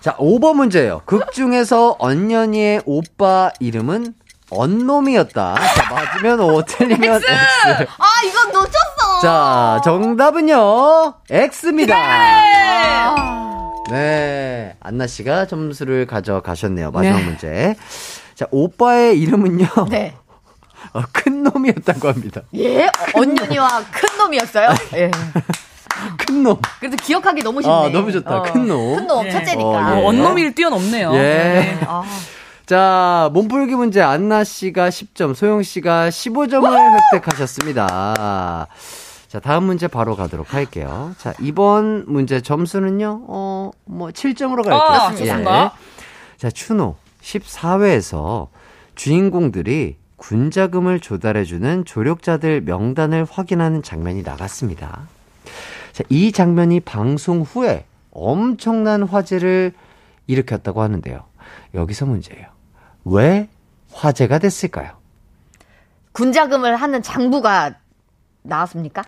자, 0.00 0.16
5번 0.16 0.54
문제예요. 0.56 1.02
극 1.06 1.32
중에서 1.32 1.96
언년이의 1.98 2.82
오빠 2.84 3.50
이름은 3.60 4.14
언놈이었다. 4.52 5.54
자, 5.54 5.94
맞으면 5.94 6.40
O, 6.40 6.62
틀리면 6.64 7.16
X. 7.16 7.26
아 7.98 8.06
이건 8.26 8.52
놓쳤어. 8.52 9.20
자, 9.22 9.80
정답은요. 9.84 11.14
X입니다. 11.30 11.96
아. 11.96 13.72
네. 13.90 14.76
안나 14.80 15.06
씨가 15.06 15.46
점수를 15.46 16.06
가져가셨네요. 16.06 16.90
마지막 16.90 17.18
네. 17.18 17.24
문제. 17.24 17.74
자, 18.34 18.46
오빠의 18.50 19.18
이름은요. 19.20 19.66
네. 19.90 20.14
어, 20.94 21.02
큰 21.12 21.42
놈이었다고 21.42 22.08
합니다. 22.08 22.42
예, 22.56 22.88
언윤이와 23.14 23.84
큰 23.92 24.18
놈이었어요. 24.18 24.68
예. 24.94 25.10
큰 26.18 26.42
놈. 26.42 26.58
그래도 26.80 26.96
기억하기 26.96 27.42
너무 27.42 27.62
쉽네. 27.62 27.74
아, 27.74 27.88
너무 27.90 28.10
좋다. 28.10 28.42
큰 28.42 28.66
놈. 28.66 28.96
큰 28.96 29.06
놈, 29.06 29.24
예. 29.26 29.30
첫째니까. 29.30 29.68
어, 29.68 29.98
예. 29.98 30.02
원놈이를 30.02 30.54
뛰어넘네요. 30.54 31.14
예. 31.14 31.78
아, 31.86 32.02
자, 32.66 33.28
몸풀기 33.32 33.74
문제 33.74 34.00
안나 34.00 34.44
씨가 34.44 34.88
10점, 34.88 35.34
소영 35.34 35.62
씨가 35.62 36.10
15점을 36.10 36.98
획득하셨습니다. 37.14 38.68
자, 39.28 39.40
다음 39.40 39.64
문제 39.64 39.88
바로 39.88 40.14
가도록 40.14 40.54
할게요. 40.54 41.14
자, 41.18 41.34
이번 41.40 42.04
문제 42.06 42.40
점수는요, 42.40 43.24
어, 43.26 43.70
뭐, 43.84 44.10
7점으로 44.10 44.62
갈게요. 44.64 44.74
아, 44.74 45.10
좋습니다. 45.10 45.74
자, 46.36 46.50
추노 46.50 46.96
14회에서 47.22 48.48
주인공들이 48.94 49.96
군자금을 50.16 51.00
조달해주는 51.00 51.84
조력자들 51.84 52.60
명단을 52.60 53.26
확인하는 53.28 53.82
장면이 53.82 54.22
나갔습니다. 54.22 55.08
자, 55.92 56.04
이 56.08 56.30
장면이 56.30 56.80
방송 56.80 57.42
후에 57.42 57.86
엄청난 58.12 59.02
화제를 59.02 59.72
일으켰다고 60.28 60.80
하는데요. 60.80 61.24
여기서 61.74 62.06
문제예요. 62.06 62.51
왜 63.04 63.48
화제가 63.92 64.38
됐을까요? 64.38 64.98
군자금을 66.12 66.76
하는 66.76 67.02
장부가 67.02 67.74
나왔습니까? 68.42 69.02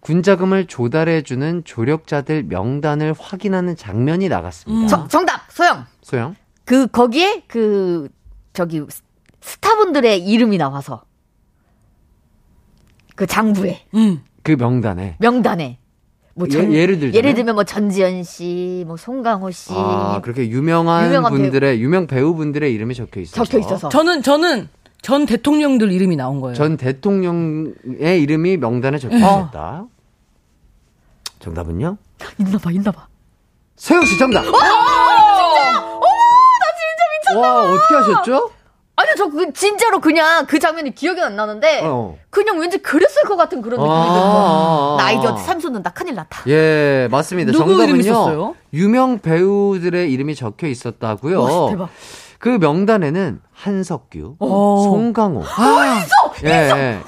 군자금을 0.00 0.66
조달해주는 0.66 1.64
조력자들 1.64 2.44
명단을 2.44 3.14
확인하는 3.18 3.76
장면이 3.76 4.28
나갔습니다. 4.28 4.86
저- 4.88 5.08
정답, 5.08 5.50
소영. 5.50 5.84
소영? 6.02 6.36
그, 6.64 6.86
거기에 6.86 7.44
그, 7.48 8.08
저기, 8.52 8.84
스- 8.88 9.02
스타분들의 9.40 10.24
이름이 10.24 10.58
나와서. 10.58 11.04
그 13.16 13.26
장부에, 13.26 13.86
음. 13.94 14.22
그 14.42 14.52
명단에. 14.52 15.16
명단에. 15.18 15.78
뭐 16.38 16.46
예- 16.52 16.54
예를 16.58 16.98
들자면? 16.98 17.14
예를 17.14 17.34
들면 17.34 17.54
뭐 17.54 17.64
전지현 17.64 18.22
씨, 18.22 18.84
뭐 18.86 18.96
송강호 18.98 19.50
씨. 19.52 19.70
아, 19.72 20.20
그렇게 20.22 20.46
유명한, 20.48 21.06
유명한 21.06 21.32
배우. 21.32 21.40
분들의, 21.40 21.80
유명 21.80 22.06
배우분들의 22.06 22.72
이름이 22.74 22.94
적혀 22.94 23.20
있어서. 23.20 23.42
적혀 23.44 23.58
있어서. 23.60 23.88
저는 23.88 24.22
저는 24.22 24.68
전 25.00 25.24
대통령들 25.24 25.90
이름이 25.92 26.14
나온 26.16 26.40
거예요. 26.42 26.54
전 26.54 26.76
대통령의 26.76 28.20
이름이 28.22 28.58
명단에 28.58 28.98
적혀 28.98 29.16
있었다. 29.16 29.86
정답은요? 31.40 31.96
있나 32.38 32.58
봐, 32.58 32.70
있나봐. 32.70 33.06
소영 33.76 34.04
씨 34.04 34.18
정답! 34.18 34.42
진짜! 34.42 34.58
어머, 34.58 36.00
나 36.00 36.66
진짜 36.76 37.32
미쳤나 37.32 37.40
와, 37.54 37.72
어떻게 37.72 37.94
하셨죠? 37.94 38.50
아니요, 38.98 39.14
저 39.16 39.28
그, 39.28 39.52
진짜로 39.52 40.00
그냥 40.00 40.46
그 40.46 40.58
장면이 40.58 40.94
기억이 40.94 41.20
안 41.20 41.36
나는데, 41.36 41.82
어. 41.84 42.16
그냥 42.30 42.58
왠지 42.58 42.78
그랬을 42.78 43.24
것 43.24 43.36
같은 43.36 43.60
그런 43.60 43.78
느낌이 43.78 43.94
아, 43.94 44.04
들어요. 44.04 44.24
아, 44.24 44.96
아. 44.98 45.02
나 45.02 45.12
이제 45.12 45.26
어디 45.26 45.42
삶 45.42 45.60
쏟는다. 45.60 45.90
큰일 45.90 46.14
났다. 46.14 46.44
예, 46.48 47.06
맞습니다. 47.10 47.52
누구 47.52 47.76
정답은요. 47.76 48.54
유명 48.72 49.18
배우들의 49.18 50.10
이름이 50.10 50.34
적혀 50.34 50.66
있었다고요. 50.66 51.42
와, 51.42 51.70
대박. 51.70 51.88
그 52.38 52.48
명단에는 52.48 53.40
한석규, 53.52 54.36
어. 54.38 54.82
송강호, 54.84 55.42
아, 55.44 56.04
예, 56.44 56.48
예, 56.50 56.98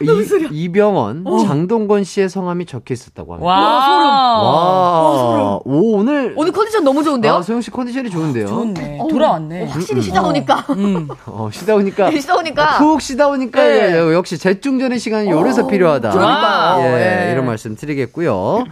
이, 0.00 0.64
이, 0.64 0.72
병원 0.72 1.24
장동건 1.46 2.04
씨의 2.04 2.28
성함이 2.28 2.64
적혀 2.66 2.94
있었다고 2.94 3.34
합니다. 3.34 3.46
와, 3.52 4.42
와, 4.42 5.60
오, 5.64 5.96
오늘 5.98 6.32
오늘 6.36 6.52
컨디션 6.52 6.84
너무 6.84 7.02
좋은데요? 7.02 7.34
아, 7.34 7.42
소영 7.42 7.60
씨 7.60 7.70
컨디션이 7.70 8.10
좋은데요. 8.10 8.46
좋네. 8.46 8.98
어우, 9.00 9.08
돌아왔네. 9.08 9.62
어, 9.64 9.66
확실히 9.66 10.00
쉬다 10.02 10.22
오니까. 10.22 10.64
음. 10.70 11.08
어, 11.26 11.50
쉬다 11.52 11.74
오니까 11.74 12.10
쉬다 12.18 12.36
오니까. 12.36 12.78
푹 12.78 13.00
쉬다 13.02 13.28
오니까 13.28 13.62
네. 13.62 13.94
예, 13.94 14.14
역시 14.14 14.38
재충전의 14.38 14.98
시간이 14.98 15.30
요래서 15.30 15.66
필요하다. 15.66 16.10
그러니까요. 16.10 16.84
예, 16.84 17.28
예. 17.28 17.32
이런 17.32 17.46
말씀 17.46 17.76
드리겠고요. 17.76 18.64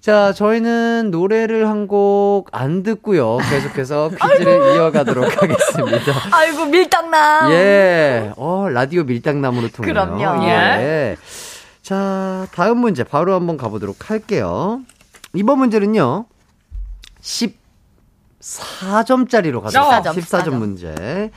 자, 0.00 0.32
저희는 0.32 1.10
노래를 1.10 1.68
한 1.68 1.86
곡 1.86 2.46
안 2.52 2.82
듣고요. 2.82 3.36
계속해서 3.50 4.10
퀴즈를 4.10 4.76
이어가도록 4.76 5.42
하겠습니다. 5.42 6.12
아이고, 6.32 6.64
밀당남. 6.64 7.50
예. 7.52 8.32
어, 8.36 8.49
라디오 8.72 9.04
밀당나무로 9.04 9.68
통해요. 9.68 9.92
그럼요. 9.92 10.44
예. 10.44 11.16
자, 11.82 12.46
다음 12.52 12.78
문제 12.78 13.04
바로 13.04 13.34
한번 13.34 13.56
가보도록 13.56 14.10
할게요. 14.10 14.80
이번 15.34 15.58
문제는요. 15.58 16.26
14점짜리로 17.20 19.62
가도록 19.62 19.90
14점, 19.90 20.04
14점 20.04 20.20
14점. 20.20 20.54
문제. 20.54 21.30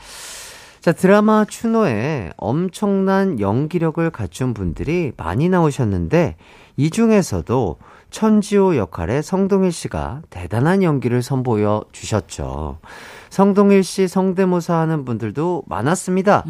자, 0.81 0.91
드라마 0.91 1.45
추노에 1.45 2.31
엄청난 2.35 3.39
연기력을 3.39 4.09
갖춘 4.09 4.53
분들이 4.53 5.13
많이 5.15 5.47
나오셨는데, 5.47 6.35
이 6.75 6.89
중에서도 6.89 7.77
천지호 8.09 8.75
역할의 8.77 9.23
성동일 9.23 9.71
씨가 9.71 10.23
대단한 10.29 10.83
연기를 10.83 11.23
선보여 11.23 11.85
주셨죠. 11.93 12.79
성동일 13.29 13.83
씨 13.83 14.07
성대모사 14.07 14.75
하는 14.75 15.05
분들도 15.05 15.63
많았습니다. 15.67 16.43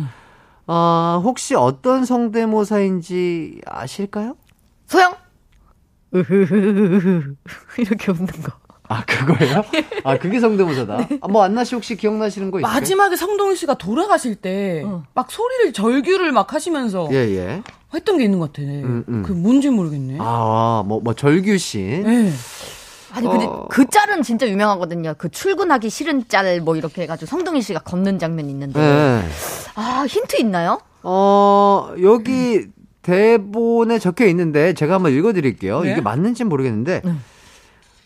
어, 0.68 1.22
혹시 1.24 1.56
어떤 1.56 2.06
성대모사인지 2.06 3.62
아실까요? 3.66 4.36
소영? 4.86 5.16
이렇게 7.78 8.12
웃는 8.12 8.28
거. 8.28 8.54
아, 8.88 9.04
그거예요? 9.06 9.64
아, 10.04 10.18
그게 10.18 10.40
성대모사다. 10.40 11.08
아, 11.22 11.28
뭐, 11.28 11.44
안나 11.44 11.64
씨 11.64 11.74
혹시 11.74 11.96
기억나시는 11.96 12.52
거 12.52 12.60
있어요? 12.60 12.72
마지막에 12.72 13.16
성동일 13.16 13.58
씨가 13.58 13.76
돌아가실 13.76 14.36
때막 14.36 15.32
소리를 15.32 15.74
절규를 15.74 16.32
막 16.32 16.54
하시면서 16.54 17.08
예, 17.12 17.16
예. 17.16 17.64
했던 17.94 18.18
게 18.18 18.26
있는 18.26 18.40
것 18.40 18.52
같아. 18.54 18.62
음, 18.62 19.04
음. 19.08 19.24
그 19.24 19.32
뭔지 19.32 19.70
모르겠네. 19.70 20.18
아, 20.20 20.84
뭐, 20.86 21.00
뭐, 21.00 21.14
절규신. 21.14 22.04
예. 22.06 22.32
아니, 23.16 23.28
근데 23.28 23.46
어. 23.46 23.68
그 23.70 23.86
짤은 23.86 24.24
진짜 24.24 24.48
유명하거든요. 24.48 25.14
그 25.18 25.30
출근하기 25.30 25.90
싫은 25.90 26.28
짤 26.28 26.62
뭐 26.62 26.76
이렇게 26.76 27.04
해가지고 27.04 27.30
성동일 27.30 27.62
씨가 27.62 27.82
걷는 27.82 28.18
장면이 28.18 28.50
있는데. 28.50 28.80
네. 28.80 29.24
아, 29.76 30.06
힌트 30.10 30.42
있나요? 30.42 30.80
어, 31.04 31.94
여기 32.02 32.66
대본에 33.04 34.00
적혀 34.00 34.26
있는데 34.28 34.74
제가 34.74 34.96
한번 34.96 35.12
읽어드릴게요. 35.14 35.82
네. 35.82 35.92
이게 35.92 36.02
맞는지 36.02 36.44
모르겠는데. 36.44 37.02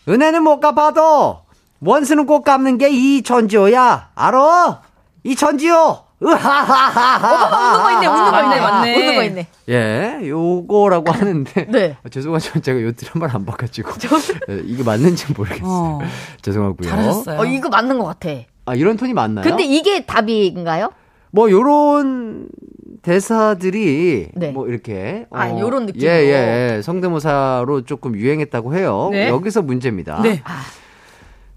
은혜는 0.08 0.42
못 0.42 0.60
갚아도 0.60 1.40
원수는 1.80 2.26
꼭 2.26 2.44
갚는 2.44 2.78
게이 2.78 3.22
전지호야. 3.22 4.10
알아? 4.14 4.82
이 5.24 5.36
전지호. 5.36 6.07
으하하하하. 6.22 7.76
웃는 7.76 7.82
거 7.82 7.92
있네, 7.92 8.06
웃는 8.06 8.30
거 8.30 8.42
있네. 8.42 8.60
맞네. 8.60 8.96
웃는 8.96 9.14
거 9.14 9.22
있네. 9.24 9.46
예, 9.68 10.28
요거라고 10.28 11.12
하는데. 11.12 11.66
네. 11.70 11.96
아, 12.02 12.08
죄송하지만 12.08 12.62
제가 12.62 12.82
요 12.82 12.92
드라마를 12.92 13.34
안 13.36 13.44
봐가지고. 13.44 13.90
예, 14.50 14.62
이게 14.66 14.82
맞는지 14.82 15.32
모르겠어요. 15.32 15.68
어. 15.68 15.98
죄송하고요. 16.42 16.88
잘하셨어요. 16.88 17.40
어, 17.40 17.44
이거 17.44 17.68
맞는 17.68 17.98
것 17.98 18.04
같아. 18.06 18.30
아, 18.66 18.74
이런 18.74 18.96
톤이 18.96 19.14
맞나요? 19.14 19.44
근데 19.44 19.64
이게 19.64 20.04
답인가요? 20.04 20.90
뭐 21.30 21.50
요런 21.50 22.48
대사들이 23.02 24.28
네. 24.34 24.50
뭐 24.50 24.66
이렇게 24.66 25.26
아, 25.30 25.48
요런 25.50 25.86
느낌으로. 25.86 26.10
예, 26.10 26.74
예, 26.76 26.82
성대모사로 26.82 27.84
조금 27.84 28.16
유행했다고 28.16 28.74
해요. 28.74 29.08
네. 29.12 29.28
여기서 29.28 29.62
문제입니다. 29.62 30.20
네. 30.22 30.42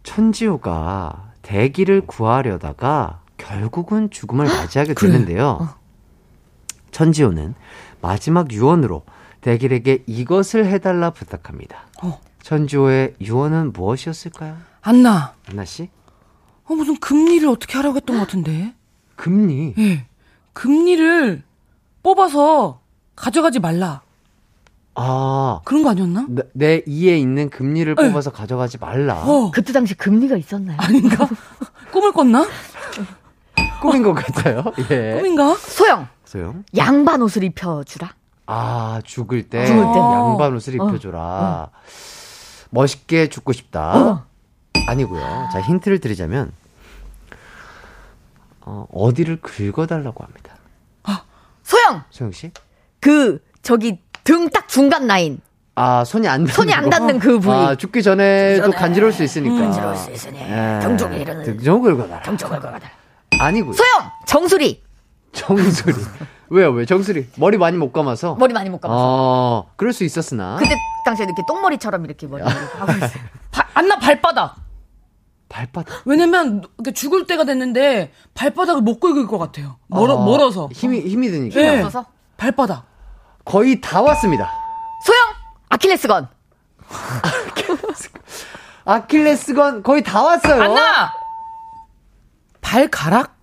천지호가 0.03 1.31
대기를 1.41 2.01
구하려다가 2.01 3.21
결국은 3.41 4.09
죽음을 4.09 4.45
맞이하게 4.45 4.93
되는데요. 4.93 5.69
천지호는 6.91 7.55
마지막 8.01 8.51
유언으로 8.51 9.03
대길에게 9.41 10.03
이것을 10.05 10.65
해달라 10.67 11.09
부탁합니다. 11.09 11.87
어. 12.03 12.19
천지호의 12.43 13.15
유언은 13.21 13.73
무엇이었을까요? 13.73 14.57
안나. 14.81 15.33
안나 15.49 15.65
씨? 15.65 15.89
어, 16.65 16.73
무슨 16.73 16.97
금리를 16.99 17.47
어떻게 17.49 17.77
하라고 17.77 17.97
했던 17.97 18.17
것 18.17 18.25
같은데. 18.25 18.73
금리. 19.15 19.73
예. 19.77 20.05
금리를 20.53 21.43
뽑아서 22.03 22.81
가져가지 23.15 23.59
말라. 23.59 24.01
아, 24.95 25.61
그런 25.63 25.83
거 25.83 25.89
아니었나? 25.91 26.25
내, 26.29 26.43
내 26.53 26.83
이에 26.85 27.17
있는 27.17 27.49
금리를 27.49 27.95
뽑아서 27.95 28.31
가져가지 28.31 28.77
말라. 28.77 29.23
어. 29.23 29.51
그때 29.51 29.71
당시 29.71 29.95
금리가 29.95 30.35
있었나요? 30.37 30.77
아닌가? 30.79 31.27
꿈을 31.91 32.11
꿨나? 32.11 32.45
꿈인 33.81 34.03
것 34.03 34.13
같아요. 34.13 34.63
예. 34.91 35.15
꿈인가? 35.17 35.55
소영, 35.55 36.07
소영. 36.25 36.63
양반 36.77 37.21
옷을 37.21 37.43
입혀주라. 37.43 38.13
아, 38.47 39.01
죽을 39.03 39.49
때, 39.49 39.65
죽을 39.65 39.81
때. 39.93 39.99
양반 39.99 40.53
옷을 40.55 40.75
입혀줘라. 40.75 41.69
멋있게 42.69 43.27
죽고 43.29 43.53
싶다. 43.53 43.97
어. 43.97 44.25
아니고요. 44.87 45.49
자, 45.51 45.59
힌트를 45.61 45.99
드리자면, 45.99 46.51
어, 48.61 48.85
어디를 48.93 49.41
긁어달라고 49.41 50.23
합니다. 50.23 50.55
소영, 51.63 52.03
소영 52.09 52.31
씨? 52.33 52.51
그, 52.99 53.39
저기, 53.61 53.99
등 54.23 54.49
딱 54.49 54.67
중간 54.67 55.07
라인. 55.07 55.39
아, 55.75 56.03
손이 56.03 56.27
안 56.27 56.41
닿는 56.43 56.53
손이 56.53 56.73
안 56.73 56.83
거. 56.83 56.89
닿는 56.89 57.19
그 57.19 57.39
부위. 57.39 57.53
아, 57.55 57.75
죽기 57.75 58.03
전에도 58.03 58.63
전에. 58.63 58.75
간지러울 58.77 59.13
수 59.13 59.23
있으니까. 59.23 59.55
간지러울 59.55 59.95
수 59.95 60.11
있으니. 60.11 60.37
예. 60.39 60.79
등쪽에 60.81 61.23
이르는- 61.23 61.45
등쪽을 61.45 61.95
긁어달라. 61.95 62.21
등쪽을 62.23 62.59
긁어달라. 62.59 62.79
아니고요. 63.45 63.73
소영 63.73 64.11
정수리 64.25 64.83
정수리. 65.33 65.95
왜요, 66.49 66.71
왜? 66.71 66.85
정수리. 66.85 67.27
머리 67.37 67.57
많이 67.57 67.77
못 67.77 67.93
감아서? 67.93 68.35
머리 68.35 68.53
많이 68.53 68.69
못 68.69 68.81
감아서. 68.81 68.99
어, 69.01 69.71
그럴 69.77 69.93
수 69.93 70.03
있었으나. 70.03 70.57
그때 70.59 70.75
당시에 71.05 71.25
이렇게 71.25 71.41
똥머리처럼 71.47 72.03
이렇게 72.05 72.27
머리 72.27 72.43
하고 72.43 72.91
있어요. 72.91 73.09
바- 73.51 73.67
안나 73.73 73.97
발바닥. 73.99 74.55
발바닥. 75.47 76.01
왜냐면 76.05 76.61
이렇게 76.77 76.91
죽을 76.93 77.25
때가 77.25 77.45
됐는데 77.45 78.11
발바닥을 78.33 78.81
못 78.81 78.99
긁을 78.99 79.27
것 79.27 79.37
같아요. 79.37 79.77
멀어, 79.87 80.21
아, 80.21 80.25
멀어서. 80.25 80.69
힘이, 80.73 80.99
힘이 81.01 81.29
드니까. 81.29 81.59
네. 81.59 81.77
없어서 81.79 82.05
발바닥. 82.37 82.85
거의 83.45 83.79
다 83.81 84.01
왔습니다. 84.01 84.51
소영 85.05 85.19
아킬레스건 85.69 86.27
아킬레스건 88.85 89.83
거의 89.83 90.03
다 90.03 90.21
왔어요. 90.21 90.61
안나! 90.63 91.13
발가락? 92.61 93.35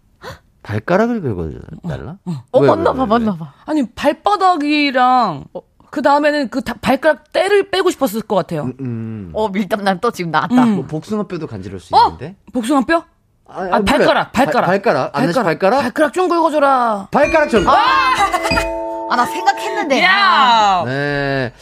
발가락을 0.63 1.21
긁어달라? 1.23 2.17
어 2.53 2.61
왜, 2.61 2.69
맞나 2.69 2.91
왜, 2.91 2.97
봐 2.97 3.03
왜, 3.03 3.07
맞나 3.09 3.37
봐 3.37 3.53
아니, 3.67 3.87
발바닥이랑, 3.91 5.45
그 5.91 6.03
다음에는 6.03 6.49
그 6.51 6.61
다- 6.63 6.75
발가락 6.81 7.33
때를 7.33 7.71
빼고 7.71 7.91
싶었을 7.91 8.23
것 8.23 8.37
같아요. 8.37 8.71
음. 8.81 9.31
어 9.33 9.49
밀담난 9.49 10.01
또 10.01 10.11
지금 10.11 10.31
나왔다 10.31 10.63
음. 10.65 10.75
뭐 10.77 10.85
복숭아뼈도 10.87 11.47
간지러울 11.47 11.81
수 11.81 11.95
어? 11.97 12.05
있는데. 12.05 12.37
복숭아 12.53 12.83
뼈? 12.83 13.05
아, 13.51 13.63
아, 13.73 13.81
발가락, 13.83 14.33
발가락. 14.33 14.67
발, 14.67 14.83
가락 14.83 15.33
씨 15.33 15.41
발가락? 15.43 15.81
발가락 15.81 16.13
좀 16.13 16.29
긁어줘라. 16.29 17.09
발가락 17.11 17.49
좀. 17.49 17.65
아나 19.11 19.25
생각했는데 19.25 20.03
야! 20.03 20.83
네. 20.85 21.55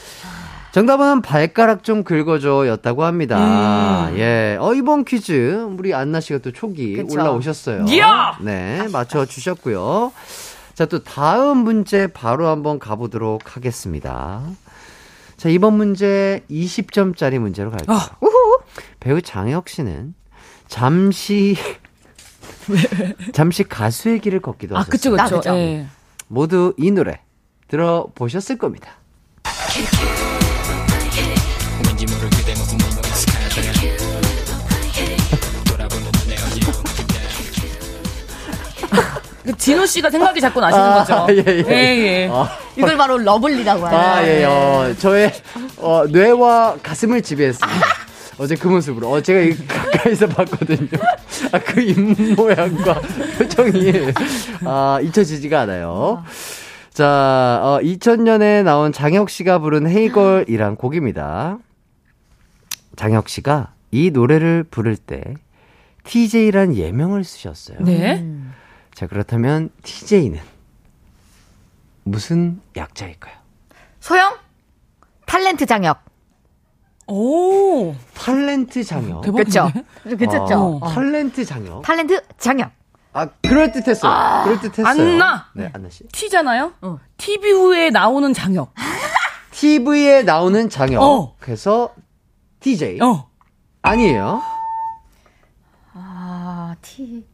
정답은 0.77 1.23
발가락 1.23 1.85
좀 1.85 2.05
긁어줘 2.05 2.67
였다고 2.69 3.05
합니다. 3.05 4.11
음. 4.11 4.19
예. 4.19 4.59
어, 4.61 4.75
이번 4.75 5.07
퀴즈, 5.07 5.67
우리 5.71 5.95
안나 5.95 6.21
씨가 6.21 6.41
또 6.41 6.53
초기 6.53 6.97
그쵸. 6.97 7.15
올라오셨어요. 7.15 7.87
이야! 7.89 8.37
네. 8.43 8.87
맞춰주셨고요. 8.93 10.13
자, 10.75 10.85
또 10.85 11.03
다음 11.03 11.65
문제 11.65 12.09
바로 12.09 12.49
한번 12.49 12.79
가보도록 12.79 13.57
하겠습니다. 13.57 14.43
자, 15.39 15.49
이번 15.49 15.79
문제 15.79 16.45
20점짜리 16.51 17.39
문제로 17.39 17.71
갈게요. 17.71 17.97
아. 17.97 18.11
배우 19.01 19.23
장혁 19.23 19.71
씨는 19.71 20.13
잠시, 20.69 21.57
잠시 23.33 23.65
가수의 23.65 24.19
길을 24.19 24.41
걷기도 24.41 24.77
아, 24.77 24.81
하셨어요. 24.81 24.91
그쵸, 24.91 25.17
나 25.17 25.25
그쵸. 25.25 25.37
그죠. 25.37 25.55
예. 25.55 25.87
모두 26.29 26.75
이 26.77 26.91
노래 26.91 27.23
들어보셨을 27.69 28.59
겁니다. 28.59 28.91
진호 39.59 39.87
씨가 39.87 40.11
생각이 40.11 40.41
자꾸 40.41 40.61
나시는 40.61 40.95
거죠. 40.95 41.27
예, 41.31 41.45
예. 41.47 41.65
예, 41.69 42.07
예. 42.25 42.31
아, 42.33 42.49
이걸 42.77 42.97
바로 42.97 43.19
러블리라고 43.19 43.87
하요 43.87 43.97
아, 43.97 44.27
예, 44.27 44.45
어, 44.45 44.95
저의, 44.99 45.33
어, 45.77 46.05
뇌와 46.09 46.79
가슴을 46.83 47.23
지배했습니다. 47.23 47.87
어제 48.39 48.55
그 48.55 48.69
모습으로. 48.69 49.11
어, 49.11 49.21
제가 49.21 49.41
이 49.41 49.57
가까이서 49.67 50.27
봤거든요. 50.29 50.89
아, 51.53 51.59
그 51.59 51.81
입모양과 51.81 53.01
표정이, 53.39 53.93
아, 54.65 54.99
잊혀지지가 55.03 55.61
않아요. 55.63 56.23
자, 56.93 57.61
어, 57.63 57.79
2000년에 57.83 58.63
나온 58.63 58.93
장혁 58.93 59.31
씨가 59.31 59.59
부른 59.59 59.89
헤이걸이란 59.89 60.77
곡입니다. 60.77 61.59
장혁 62.97 63.29
씨가 63.29 63.73
이 63.91 64.11
노래를 64.11 64.65
부를 64.71 64.97
때 64.97 65.23
TJ란 66.05 66.75
예명을 66.75 67.25
쓰셨어요. 67.25 67.79
네. 67.81 68.25
자, 68.97 69.07
그렇다면 69.07 69.69
TJ는 69.83 70.41
무슨 72.05 72.63
약자일까요? 72.75 73.35
소영 74.01 74.39
탤런트 75.27 75.69
장혁 75.69 76.03
오. 77.07 77.95
탤런트 78.15 78.87
장혁. 78.87 79.21
대박이네. 79.23 79.45
그쵸 79.45 79.71
괜찮죠 80.17 80.81
아, 80.83 80.95
탤런트 80.95 81.45
장혁. 81.47 81.83
탤런트 81.83 82.23
장혁 82.39 82.71
아, 83.13 83.29
그럴 83.43 83.71
듯했어요. 83.73 84.45
그럴 84.45 84.61
듯했어요. 84.61 84.87
안나! 84.87 85.51
네, 85.55 85.71
안나 85.75 85.91
씨. 85.91 86.07
T잖아요? 86.09 86.73
어. 86.81 86.99
TV에 87.19 87.91
나오는 87.91 88.33
장혁. 88.33 88.73
TV에 89.51 90.23
나오는 90.23 90.69
장혁. 90.71 91.03
어. 91.03 91.37
그래서 91.39 91.95
TJ. 92.61 93.01
어. 93.03 93.29
아니에요. 93.83 94.43
아티 95.95 97.27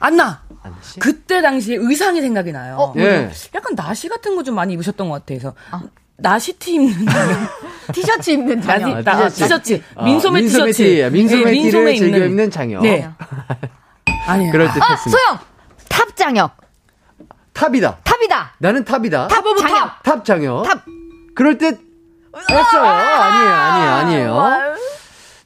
안나! 0.00 0.42
씨. 0.82 0.98
그때 1.00 1.40
당시에 1.42 1.76
의상이 1.80 2.20
생각이 2.20 2.52
나요. 2.52 2.76
어? 2.78 2.94
예. 2.96 3.30
약간 3.54 3.74
나시 3.74 4.08
같은 4.08 4.36
거 4.36 4.42
좀 4.42 4.54
많이 4.54 4.74
입으셨던 4.74 5.08
것 5.08 5.24
같아서. 5.26 5.54
나시티 6.16 6.74
입는. 6.74 6.94
티셔츠 7.94 8.30
입는 8.32 8.60
장혁 8.60 9.02
나시, 9.02 9.04
나, 9.04 9.28
티셔츠. 9.28 9.36
티셔츠. 9.44 9.82
아, 9.94 10.04
민소매 10.04 10.40
민소매 10.40 10.72
티셔츠. 10.72 10.82
티, 10.82 11.10
민소매 11.10 11.44
네, 11.44 11.50
티를 11.52 11.94
즐겨 11.96 12.16
입는. 12.16 12.30
입는 12.30 12.50
장혁. 12.50 12.82
네. 12.82 13.08
아니에요. 14.26 14.52
그럴 14.52 14.68
아 14.68 14.72
듯했습니다. 14.74 15.10
소영 15.10 15.38
top 15.88 16.16
장혁 16.16 16.56
top이다. 17.54 17.98
top이다 18.04 18.54
나는 18.58 18.84
top이다. 18.84 19.28
top 19.28 19.44
장혁 19.58 20.02
top 20.02 20.24
장혁. 20.24 20.64
top 20.64 20.84
그럴 21.34 21.56
듯 21.58 21.80
했어요. 22.50 22.82
아니에요, 22.84 23.50
아니에요, 23.54 23.90
아니에요. 24.40 24.74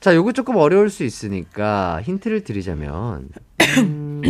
자, 0.01 0.15
요거 0.15 0.33
조금 0.33 0.57
어려울 0.57 0.91
수 0.91 1.05
있으니까 1.05 2.01
힌트를 2.03 2.45
드리자면 2.45 3.29
음, 3.79 4.23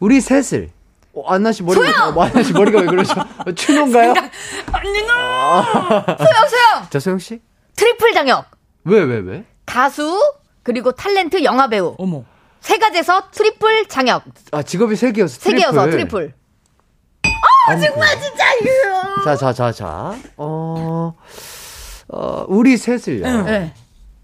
우리 0.00 0.20
셋을 0.20 0.70
어, 1.12 1.32
안나 1.32 1.52
씨 1.52 1.62
머리가 1.62 2.08
어, 2.08 2.22
안나 2.22 2.42
씨 2.42 2.52
머리가 2.52 2.80
왜 2.80 2.86
그러죠? 2.86 3.14
어, 3.20 3.50
추노인가요? 3.54 4.14
소영 4.14 4.30
소영 6.48 6.88
자, 6.90 6.98
소영 6.98 7.18
씨? 7.18 7.40
triple 7.76 8.12
장혁 8.14 8.46
왜, 8.84 9.02
왜, 9.02 9.18
왜? 9.18 9.44
가수 9.66 10.18
그리고 10.62 10.92
탤런트 10.92 11.42
영화 11.44 11.68
배우 11.68 11.94
어머. 11.98 12.24
세 12.60 12.78
가지에서 12.78 13.30
triple 13.30 13.88
장혁 13.88 14.24
아, 14.52 14.62
직업이 14.62 14.96
세 14.96 15.12
개여서 15.12 15.34
세 15.38 15.50
triple. 15.50 15.70
개여서 15.72 15.90
triple 15.90 16.34
정말 17.78 18.20
진짜 18.20 18.44
이거. 18.54 19.24
자, 19.24 19.36
자, 19.36 19.52
자, 19.52 19.72
자. 19.72 20.14
어, 20.36 21.14
어, 22.08 22.44
우리 22.48 22.76
셋을요. 22.76 23.42
네. 23.44 23.74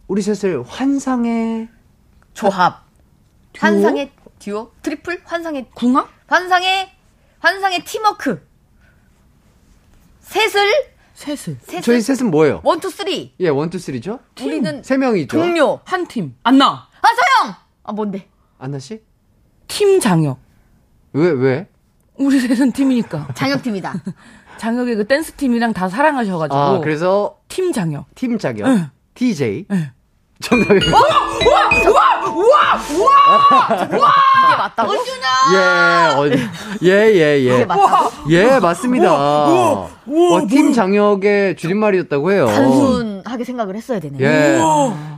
우리 0.08 0.22
셋을 0.22 0.64
환상의 0.66 1.68
조합 2.34 2.84
환상의 3.58 4.10
듀오 4.38 4.70
트리플 4.82 5.22
환상의 5.24 5.66
궁합? 5.74 6.08
환상의 6.26 6.90
환상의 7.40 7.84
팀워크 7.84 8.46
셋을 10.20 10.72
셋을. 11.14 11.56
셋을 11.62 11.82
저희 11.82 12.00
셋은 12.00 12.30
뭐예요? 12.30 12.60
one 12.64 12.78
two 12.80 12.90
three 12.90 13.34
예, 13.40 13.48
one 13.48 13.70
two 13.70 13.78
three죠? 13.78 14.20
우리는 14.40 14.82
세 14.82 14.96
명이죠. 14.98 15.36
동료 15.38 15.80
한 15.84 16.06
팀. 16.06 16.34
안나! 16.42 16.66
아 16.66 17.06
소영 17.40 17.54
아 17.84 17.92
뭔데 17.92 18.28
안나 18.58 18.78
씨? 18.78 19.00
팀 19.68 19.98
장혁. 20.00 20.38
왜, 21.12 21.30
왜? 21.30 21.68
우리 22.16 22.38
셋은 22.40 22.72
팀이니까. 22.72 23.28
장혁 23.34 23.62
팀이다 23.62 23.94
장혁의 24.58 24.96
그 24.96 25.06
댄스 25.06 25.32
팀이랑 25.32 25.72
다 25.72 25.88
사랑하셔가지고. 25.88 26.56
아, 26.58 26.80
그래서 26.80 27.38
팀 27.48 27.72
장혁. 27.72 28.06
팀 28.14 28.38
장혁. 28.38 28.66
응. 28.66 28.90
TJ. 29.14 29.66
응. 29.70 29.90
정답 30.40 30.68
이. 32.42 33.86
이게 34.46 34.56
맞다고 34.56 34.92
예, 35.54 36.14
어디. 36.16 36.38
예, 36.82 36.90
예, 36.90 37.20
예. 37.20 37.38
이게 37.38 37.64
맞다고 37.64 38.10
예, 38.30 38.58
맞습니다. 38.58 39.12
어, 39.12 39.88
팀 40.48 40.72
장혁의 40.72 41.56
줄임말이었다고 41.56 42.32
해요. 42.32 42.46
단순하게 42.46 43.44
생각을 43.44 43.74
했어야 43.76 43.98
되네 44.00 44.18
예. 44.20 44.58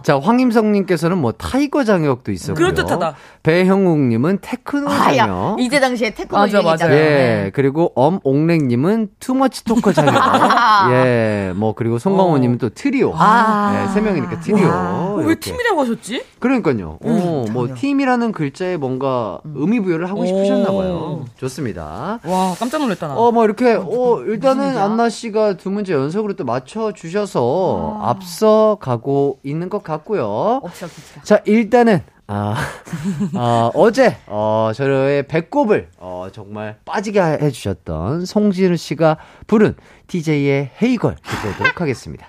자, 0.03 0.19
황임성님께서는 0.19 1.19
뭐 1.19 1.33
tiger 1.33 1.85
장혁도 1.85 2.33
있었고요. 2.33 2.55
그럴듯하다. 2.55 3.15
배형욱님은 3.43 4.39
테크노 4.41 4.91
아야 4.91 5.27
장혁. 5.27 5.61
이때 5.61 5.81
당시에 5.81 6.11
테크노 6.11 6.39
맞아, 6.39 6.63
맞아요. 6.63 6.93
예, 6.93 7.51
그리고 7.55 7.93
엄옥랭님은 7.95 9.11
too 9.21 9.40
much 9.40 9.65
talker 9.65 9.93
장혁. 9.93 10.15
예, 10.93 11.53
뭐, 11.55 11.75
그리고 11.75 11.99
송강호님은 11.99 12.59
또 12.59 12.69
트리오. 12.71 13.13
아. 13.17 13.85
예, 13.85 13.93
세 13.93 14.01
명이니까 14.01 14.41
트리오. 14.41 14.69
어, 14.69 15.23
왜. 15.25 15.35
팀이라고 15.35 15.83
하셨지? 15.83 16.25
그러니까요. 16.39 16.99
어, 17.09 17.45
뭐, 17.51 17.75
팀이라는 17.75 18.33
글자에 18.33 18.77
뭔가 18.77 19.41
의미 19.55 19.81
부여를 19.81 20.09
하고 20.09 20.25
싶으셨나 20.27 20.71
봐요. 20.73 21.23
오. 21.23 21.25
좋습니다. 21.37 22.21
와, 22.25 22.55
깜짝 22.59 22.79
놀랐다, 22.81 23.09
나. 23.09 23.17
어, 23.17 23.33
뭐, 23.33 23.45
이렇게, 23.45 23.73
어, 23.75 24.21
일단은 24.27 24.77
안나 24.77 25.09
씨가 25.09 25.57
두 25.57 25.71
문제 25.71 25.93
연속으로 25.93 26.35
또 26.35 26.45
맞춰 26.45 26.93
주셔서 26.93 27.99
앞서 28.03 28.79
가고 28.81 29.39
있는 29.43 29.69
것 29.69 29.83
같고요. 29.83 30.63
자, 31.23 31.41
일단은, 31.45 32.01
아, 32.27 32.55
아, 33.35 33.71
어제, 33.75 34.19
어, 34.27 34.71
저의 34.75 35.27
배꼽을, 35.27 35.89
어, 35.99 36.29
정말 36.33 36.79
빠지게 36.85 37.21
해주셨던 37.21 38.27
송진우 38.27 38.77
씨가 38.77 39.17
부른 39.47 39.75
TJ의 40.09 40.71
헤이걸 40.83 41.17
듣고 41.17 41.49
오도록 41.49 41.81
하겠습니다. 41.81 42.29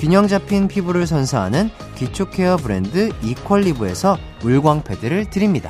균형 0.00 0.26
잡힌 0.26 0.66
피부를 0.66 1.06
선사하는 1.06 1.68
기초 1.94 2.30
care 2.30 2.56
브랜드 2.56 3.10
이퀄리브에서 3.22 4.16
물광 4.40 4.82
패드를 4.82 5.28
드립니다. 5.28 5.68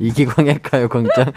이기광의 0.00 0.62
가요광장 0.62 1.32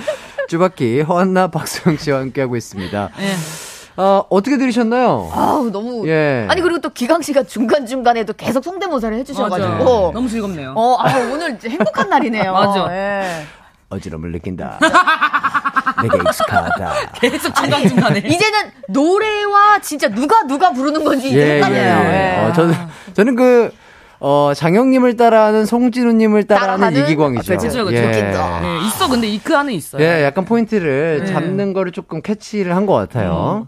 쭈바키 0.47 1.01
허한나 1.01 1.47
박수영 1.47 1.97
씨와 1.97 2.19
함께하고 2.21 2.55
있습니다. 2.55 3.09
예. 3.19 4.01
어, 4.01 4.25
어떻게 4.29 4.57
들으셨나요? 4.57 5.29
아우 5.33 5.69
너무 5.69 6.07
예. 6.07 6.47
아니 6.49 6.61
그리고 6.61 6.79
또 6.79 6.87
기강 6.89 7.21
씨가 7.21 7.43
중간 7.43 7.85
중간에도 7.85 8.31
계속 8.31 8.63
성대모사를. 8.63 9.17
해주셔가지고 9.17 10.11
너무 10.13 10.29
즐겁네요. 10.29 10.71
어, 10.77 10.95
아 10.99 11.17
오늘 11.33 11.59
행복한 11.65 12.09
날이네요. 12.09 12.53
맞아. 12.55 12.87
예. 12.95 13.58
어지럼을 13.89 14.31
느낀다. 14.31 14.79
내가 16.01 16.17
익숙하다. 16.17 17.11
계속 17.15 17.53
중간중간에. 17.55 18.19
이제는 18.19 18.59
노래와 18.87 19.79
진짜 19.79 20.07
누가 20.09 20.43
누가 20.43 20.71
부르는 20.71 21.03
건지 21.03 21.29
이제 21.29 21.55
헷갈려요. 21.55 21.81
예. 22.11 22.45
어, 22.45 22.53
저는, 22.53 22.75
저는 23.13 23.35
그, 23.35 23.71
어, 24.19 24.51
장영님을 24.55 25.17
따라하는 25.17 25.65
송진우님을 25.65 26.43
따라하는 26.45 26.77
따라하는? 26.79 27.03
이기광이죠. 27.03 27.53
아, 27.53 27.57
그쵸, 27.57 27.85
그쵸. 27.85 27.95
예. 27.95 28.01
네, 28.01 28.87
있어. 28.87 29.07
근데 29.09 29.27
이 29.27 29.39
그 29.43 29.55
안에 29.57 29.73
있어요. 29.73 30.01
예, 30.03 30.23
약간 30.23 30.45
포인트를 30.45 31.23
네. 31.23 31.25
잡는 31.33 31.73
거를 31.73 31.91
조금 31.91 32.21
캐치를 32.21 32.75
한 32.75 32.85
것 32.85 32.93
같아요. 32.93 33.67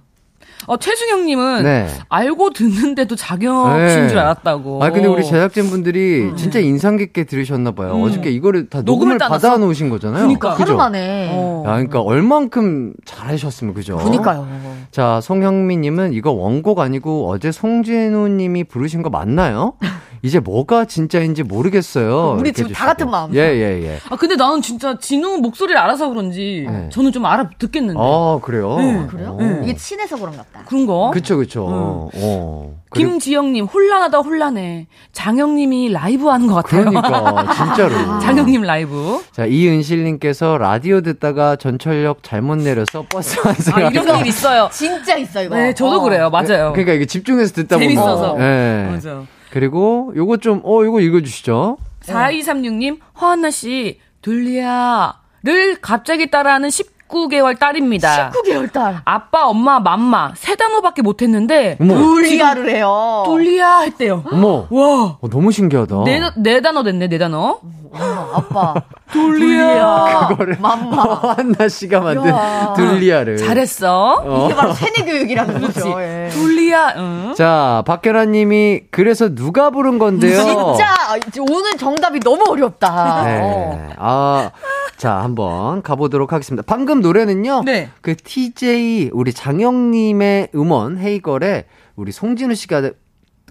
어, 0.72 0.78
최승영님은 0.78 1.64
네. 1.64 1.88
알고 2.08 2.52
듣는데도 2.52 3.18
자격인 3.18 3.76
네. 3.76 4.08
줄 4.08 4.18
알았다고. 4.18 4.82
아, 4.82 4.90
근데 4.90 5.06
우리 5.10 5.22
제작진분들이 5.22 6.32
진짜 6.38 6.60
인상 6.60 6.96
깊게 6.96 7.26
들으셨나 7.26 7.72
봐요. 7.72 7.94
음. 7.98 8.04
어저께 8.04 8.32
이거를 8.32 8.70
다 8.70 8.82
녹음을? 8.82 9.18
받아 9.18 9.58
놓으신 9.58 9.90
거잖아요. 9.90 10.24
그니까. 10.24 10.54
그죠? 10.54 10.64
하루 10.64 10.78
만에. 10.78 11.30
어. 11.34 11.64
야, 11.68 11.72
그러니까 11.72 12.00
얼만큼 12.00 12.94
잘하셨으면 13.04 13.74
그죠? 13.74 13.98
그니까요. 13.98 14.48
자, 14.92 15.22
송형미님은 15.22 16.14
이거 16.14 16.32
원곡 16.32 16.80
아니고 16.80 17.30
어제 17.30 17.52
송진우님이 17.52 18.66
부르신 18.66 19.02
거 19.02 19.10
맞나요? 19.10 19.74
이제 20.22 20.40
뭐가 20.40 20.86
진짜인지 20.86 21.44
모르겠어요. 21.44 22.34
우리 22.34 22.50
이렇게 22.50 22.52
지금 22.52 22.72
다 22.74 22.86
해주시고. 22.86 22.88
같은 22.88 23.10
마음이에요. 23.10 23.44
예, 23.44 23.56
예, 23.56 23.84
예. 23.84 24.00
아, 24.10 24.16
근데 24.18 24.36
나는 24.36 24.62
진짜 24.62 24.98
진우 25.00 25.38
목소리를 25.38 25.76
알아서 25.80 26.10
그런지 26.10 26.68
네. 26.70 26.90
저는 26.92 27.12
좀 27.12 27.26
알아 27.26 27.50
듣겠는데. 27.58 28.00
아, 28.00 28.40
그래요? 28.44 28.78
네. 28.78 29.08
그래요? 29.08 29.38
어. 29.40 29.62
이게 29.64 29.76
친해서 29.76 30.18
그런가 30.18 30.44
보다. 30.44 30.64
그런 30.66 30.86
거? 30.86 31.10
그쵸, 31.12 31.38
그쵸. 31.38 31.66
어. 32.14 32.81
김지영님, 32.94 33.66
혼란하다, 33.66 34.20
혼란해. 34.20 34.88
장영님이 35.14 35.92
라이브 35.92 36.28
하는 36.28 36.48
것 36.48 36.56
같아요. 36.56 36.86
그러니까, 36.86 37.54
진짜로. 37.54 37.96
장영님 38.20 38.62
라이브. 38.64 39.24
자, 39.32 39.46
이은실님께서 39.46 40.58
라디오 40.58 41.02
듣다가 41.02 41.56
전철역 41.56 42.24
잘못 42.24 42.58
내려서 42.58 43.06
버스 43.10 43.40
안에서. 43.44 43.72
아, 43.76 43.82
이런 43.90 44.20
일 44.20 44.28
있어요. 44.28 44.70
진짜 44.72 45.16
있어 45.16 45.44
이거. 45.44 45.56
네, 45.56 45.74
저도 45.74 45.98
어. 45.98 46.02
그래요. 46.02 46.30
맞아요. 46.30 46.72
그러니까 46.74 46.94
이게 46.94 47.06
집중해서 47.06 47.54
듣다 47.54 47.78
보면. 47.78 47.90
재밌어서. 47.90 48.36
예. 48.40 48.88
맞아. 48.92 49.24
그리고 49.52 50.12
요거 50.16 50.38
좀, 50.38 50.62
어, 50.64 50.84
요거 50.84 51.02
읽어주시죠. 51.02 51.78
4236님, 52.06 53.00
허한나 53.20 53.52
씨, 53.52 54.00
둘리야 54.22 55.22
를 55.44 55.78
갑자기 55.82 56.30
따라하는 56.30 56.70
19개월 57.12 57.60
딸입니다. 57.60 58.32
19개월 58.32 58.72
딸. 58.72 59.02
아빠, 59.06 59.48
엄마, 59.48 59.80
맘마 59.80 60.34
세 60.36 60.56
단어밖에 60.56 61.02
못 61.02 61.22
했는데 61.22 61.78
어머, 61.80 61.96
돌리아를 61.96 62.70
해요. 62.70 63.24
돌리야 63.26 63.80
했대요. 63.80 64.24
어머. 64.32 64.68
와, 64.70 65.18
어, 65.20 65.30
너무 65.30 65.52
신기하다. 65.52 66.04
네, 66.06 66.22
네 66.38 66.62
단어 66.62 66.84
됐네, 66.84 67.08
네 67.08 67.18
단어. 67.18 67.60
엄마, 67.94 68.30
아빠. 68.34 68.74
돌리야. 69.12 70.28
그거를 70.30 70.58
맘마. 70.62 71.04
한나 71.36 71.68
씨가 71.68 72.00
만든 72.00 72.30
야. 72.30 72.74
둘리아를. 72.78 73.38
잘했어. 73.38 74.22
어. 74.24 74.46
이게 74.46 74.56
바로 74.56 74.74
세뇌 74.74 75.06
교육이라는. 75.06 75.62
거죠. 75.62 76.02
예. 76.02 76.30
돌리야, 76.34 76.94
응. 76.96 77.34
자, 77.36 77.84
박현아 77.86 78.26
님이 78.26 78.82
그래서 78.90 79.36
누가 79.36 79.70
부른 79.70 80.00
건데요? 80.00 80.42
진짜 80.42 80.96
오늘 81.40 81.78
정답이 81.78 82.22
너무 82.22 82.44
어렵다. 82.50 83.24
네. 83.26 83.40
어. 83.42 83.90
아, 83.98 84.52
자, 84.96 85.18
한번 85.18 85.82
가보도록 85.82 86.32
하겠습니다. 86.32 86.64
방금 86.66 87.01
노래는요. 87.02 87.64
네. 87.66 87.90
그 88.02 88.16
TJ, 88.16 89.12
우리 89.14 89.34
장영님의 89.34 90.50
음원, 90.56 90.98
헤이걸에 90.98 91.66
우리 91.96 92.12
송진우 92.12 92.56
씨가 92.56 92.92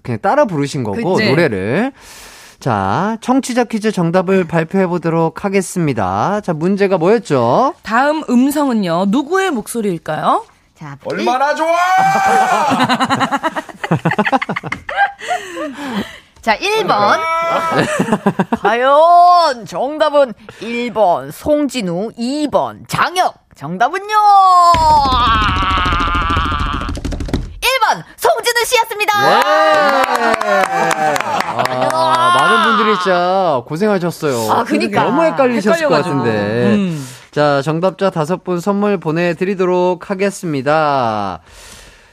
그냥 0.03 0.19
따라 0.21 0.45
부르신 0.45 0.83
거고, 0.83 1.15
그치. 1.15 1.29
노래를. 1.29 1.91
자, 2.59 3.17
청취자 3.21 3.63
퀴즈 3.63 3.91
정답을 3.91 4.43
발표해 4.45 4.85
보도록 4.87 5.43
하겠습니다. 5.45 6.41
자, 6.41 6.53
문제가 6.53 6.97
뭐였죠? 6.97 7.73
다음 7.81 8.23
음성은요, 8.29 9.05
누구의 9.09 9.49
목소리일까요? 9.51 10.45
자, 10.75 10.97
얼마나 11.05 11.55
좋아! 11.55 11.75
자, 16.41 16.57
1번. 16.57 17.19
과연 18.59 19.65
정답은 19.65 20.33
1번 20.59 21.31
송진우, 21.31 22.11
2번 22.17 22.87
장혁. 22.87 23.40
정답은요. 23.61 24.07
1번 27.61 28.03
송진우 28.17 28.65
씨였습니다. 28.65 29.13
아, 31.93 32.37
많은 32.39 32.63
분들이 32.63 32.95
진짜 33.03 33.61
고생하셨어요. 33.67 34.51
아, 34.51 34.63
그니까. 34.63 35.03
너무 35.03 35.23
헷갈리셨을 35.25 35.87
것 35.87 35.95
헷갈려가지고. 35.97 36.17
같은데. 36.17 36.73
음. 36.73 37.07
자, 37.29 37.61
정답자 37.61 38.09
다섯 38.09 38.43
분 38.43 38.59
선물 38.59 38.97
보내드리도록 38.99 40.09
하겠습니다. 40.09 41.41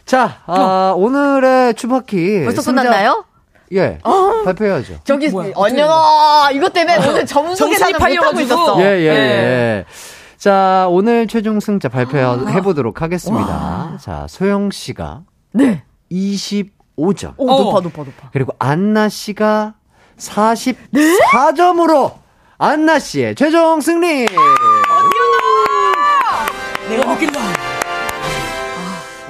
자, 0.05 0.43
아, 0.47 0.93
오늘의 0.95 1.73
추바키. 1.77 2.45
벌써 2.45 2.61
승자- 2.61 2.83
끝났나요? 2.83 3.25
예. 3.73 4.01
발표해야죠. 4.45 4.97
저기 5.05 5.31
언녀 5.55 5.89
이것 6.53 6.75
때문에 6.75 7.07
오늘 7.09 7.25
점수 7.25 7.57
정신이 7.57 7.93
계산을 7.93 7.93
못하고 7.95 8.05
팔려가지고. 8.05 8.43
있었어. 8.43 8.81
예, 8.83 8.85
예, 9.01 9.11
네. 9.11 9.17
예. 9.17 9.85
자, 10.39 10.87
오늘 10.89 11.27
최종 11.27 11.59
승자 11.59 11.89
발표해 11.89 12.63
보도록 12.63 13.03
하겠습니다. 13.03 13.99
자, 14.01 14.27
소영 14.29 14.71
씨가 14.71 15.25
네. 15.53 15.83
25점. 16.13 17.35
오, 17.37 17.51
어. 17.51 17.65
높아, 17.65 17.81
높아, 17.81 18.05
높아. 18.05 18.31
그리고 18.33 18.55
안나 18.61 19.09
씨가 19.09 19.75
44점으로 20.17 22.15
안나 22.57 23.01
씨의 23.01 23.35
최종 23.35 23.81
승리! 23.81 24.27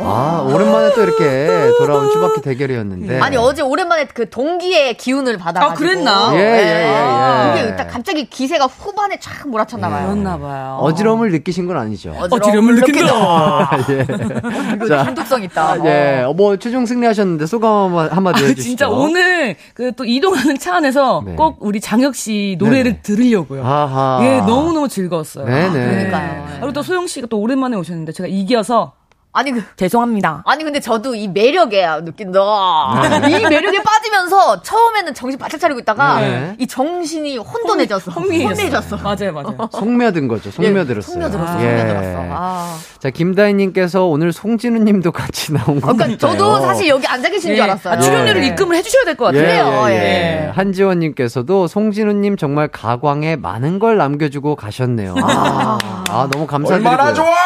아, 0.08 0.42
오랜만에 0.52 0.92
또 0.94 1.02
이렇게 1.02 1.70
돌아온 1.78 2.10
추바키 2.10 2.40
대결이었는데. 2.40 3.20
아니 3.20 3.36
어제 3.36 3.62
오랜만에 3.62 4.06
그 4.06 4.28
동기의 4.30 4.96
기운을 4.96 5.36
받아가지고 5.38 5.72
아, 5.72 5.74
그랬나? 5.74 6.30
예, 6.34 6.38
예, 6.38 6.42
예, 6.42 7.56
예. 7.58 7.62
그게 7.62 7.76
딱 7.76 7.88
갑자기 7.88 8.28
기세가 8.28 8.66
후반에 8.66 9.16
촥 9.18 9.48
몰아쳤나 9.48 9.88
봐요. 9.88 10.08
그랬나 10.08 10.38
봐요. 10.38 10.78
어지러움을 10.80 11.30
느끼신 11.32 11.66
건 11.66 11.76
아니죠? 11.76 12.14
어지러움을 12.30 12.76
느낀다. 12.76 13.12
아, 13.14 13.70
예. 13.90 14.06
자, 14.88 15.04
중독성 15.04 15.42
있다. 15.42 15.62
아, 15.72 15.78
예. 15.84 16.22
어, 16.26 16.32
뭐, 16.32 16.56
최종 16.56 16.86
승리하셨는데 16.86 17.46
소감 17.46 17.68
한마- 17.94 18.08
한마디 18.10 18.44
아, 18.44 18.46
해주시죠. 18.48 18.62
진짜 18.68 18.88
오늘 18.88 19.56
그 19.74 19.92
또 19.98 20.04
이동하는 20.04 20.58
차 20.58 20.76
안에서 20.76 21.22
네. 21.26 21.34
꼭 21.34 21.56
우리 21.60 21.80
장혁 21.80 22.14
씨 22.14 22.56
노래를 22.58 22.84
네네. 22.84 23.00
들으려고요. 23.02 23.64
아하. 23.66 24.20
예, 24.22 24.36
너무너무 24.40 24.86
즐거웠어요. 24.88 25.44
네네. 25.46 25.70
그러니까요. 25.72 26.46
그리고 26.60 26.72
또 26.72 26.82
소영 26.82 27.06
씨가 27.08 27.26
또 27.28 27.38
오랜만에 27.40 27.76
오셨는데 27.76 28.12
제가 28.12 28.28
이겨서 28.28 28.92
아니 29.32 29.52
그 29.52 29.62
죄송합니다. 29.76 30.42
아니 30.46 30.64
근데 30.64 30.80
저도 30.80 31.14
이 31.14 31.28
매력에 31.28 31.86
느낀다. 32.02 32.40
네. 33.22 33.38
이 33.38 33.42
매력에 33.44 33.82
빠지면서 33.82 34.62
처음에는 34.62 35.14
정신 35.14 35.38
바짝 35.38 35.58
차리고 35.60 35.78
있다가 35.80 36.20
네. 36.20 36.56
이 36.58 36.66
정신이 36.66 37.36
혼돈해졌어. 37.36 38.10
혼미해졌어요. 38.10 38.56
혼미해졌어. 38.56 38.96
맞아요, 38.96 39.32
맞아요. 39.32 39.68
속며든 39.70 40.28
거죠. 40.28 40.50
속며들었어요. 40.50 41.12
속며들었어. 41.12 41.62
예. 41.62 41.78
속며들었어. 41.78 42.18
아. 42.30 42.76
자, 42.98 43.10
김다희님께서 43.10 44.06
오늘 44.06 44.32
송진우 44.32 44.78
님도 44.78 45.12
같이 45.12 45.52
나온 45.52 45.80
것 45.80 45.94
그러니까. 45.94 46.18
저도 46.18 46.60
사실 46.60 46.88
여기 46.88 47.06
앉아 47.06 47.28
계신 47.28 47.54
줄 47.54 47.62
알았어요. 47.62 47.94
아, 47.94 47.98
출연료를 47.98 48.42
예. 48.42 48.46
입금을 48.48 48.76
해주셔야 48.76 49.04
될 49.04 49.16
것 49.16 49.26
같아요. 49.26 49.42
그래요, 49.42 49.84
예, 49.88 49.92
예, 49.92 49.96
예. 49.98 50.46
예. 50.46 50.50
한지원님께서도 50.54 51.66
송진우님 51.68 52.36
정말 52.38 52.68
가광에 52.68 53.36
많은 53.36 53.78
걸 53.78 53.98
남겨주고 53.98 54.56
가셨네요. 54.56 55.14
아, 55.20 56.28
너무 56.32 56.46
감사드리고요. 56.46 56.90
얼마나 56.90 57.12
좋아! 57.12 57.28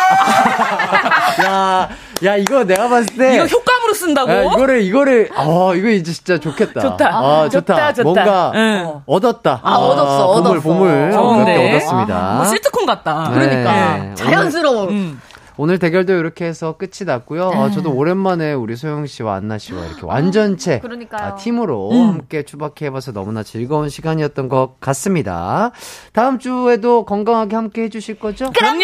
야, 1.44 1.81
야 2.24 2.36
이거 2.36 2.64
내가 2.64 2.88
봤을 2.88 3.16
때 3.16 3.34
이거 3.34 3.44
효과음으로 3.46 3.94
쓴다고? 3.94 4.30
야, 4.30 4.42
이거를 4.44 4.82
이거를 4.82 5.30
아 5.34 5.72
이거 5.74 5.88
이제 5.88 6.12
진짜 6.12 6.38
좋겠다. 6.38 6.80
좋다. 6.80 7.08
아, 7.08 7.48
좋다. 7.48 7.74
좋다, 7.74 7.92
좋다. 7.92 8.02
뭔가 8.04 8.52
응. 8.54 9.00
얻었다. 9.06 9.60
아, 9.62 9.76
얻었어, 9.76 10.26
보물 10.34 10.50
얻었어. 10.50 10.60
보물 10.68 11.12
좋은데? 11.12 11.56
몇개 11.56 11.76
얻었습니다. 11.76 12.34
뭐 12.36 12.44
시트콤 12.46 12.86
같다. 12.86 13.30
그러니까 13.32 13.96
네. 13.96 14.14
자연스러워. 14.14 14.84
음. 14.88 15.20
오늘 15.58 15.78
대결도 15.78 16.14
이렇게 16.14 16.46
해서 16.46 16.76
끝이 16.78 17.04
났고요. 17.06 17.48
어, 17.48 17.70
저도 17.70 17.92
오랜만에 17.92 18.54
우리 18.54 18.74
소영 18.74 19.06
씨와 19.06 19.34
안나 19.36 19.58
씨와 19.58 19.84
이렇게 19.84 20.00
완전체 20.02 20.80
그러니까요. 20.80 21.22
아, 21.28 21.34
팀으로 21.36 21.90
음. 21.90 22.08
함께 22.08 22.42
추박해 22.42 22.86
해봐서 22.86 23.12
너무나 23.12 23.42
즐거운 23.42 23.90
시간이었던 23.90 24.48
것 24.48 24.80
같습니다. 24.80 25.70
다음 26.14 26.38
주에도 26.38 27.04
건강하게 27.04 27.54
함께 27.54 27.82
해주실 27.82 28.18
거죠? 28.18 28.50
그럼요. 28.56 28.78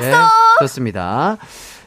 네, 0.00 0.12
좋습니다. 0.60 1.36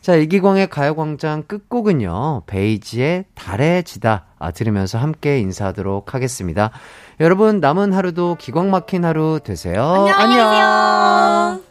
자, 0.08 0.16
이기광의 0.16 0.70
가요광장 0.70 1.44
끝곡은요, 1.48 2.44
베이지의 2.46 3.26
달의 3.36 3.84
지다 3.84 4.28
아, 4.40 4.52
들으면서 4.52 4.98
함께 4.98 5.40
인사하도록 5.40 6.14
하겠습니다. 6.14 6.72
여러분, 7.20 7.60
남은 7.60 7.92
하루도 7.92 8.38
기광 8.40 8.72
막힌 8.72 9.04
하루 9.04 9.42
되세요. 9.44 9.84
안녕히 9.84 10.46
계세요. 10.46 11.67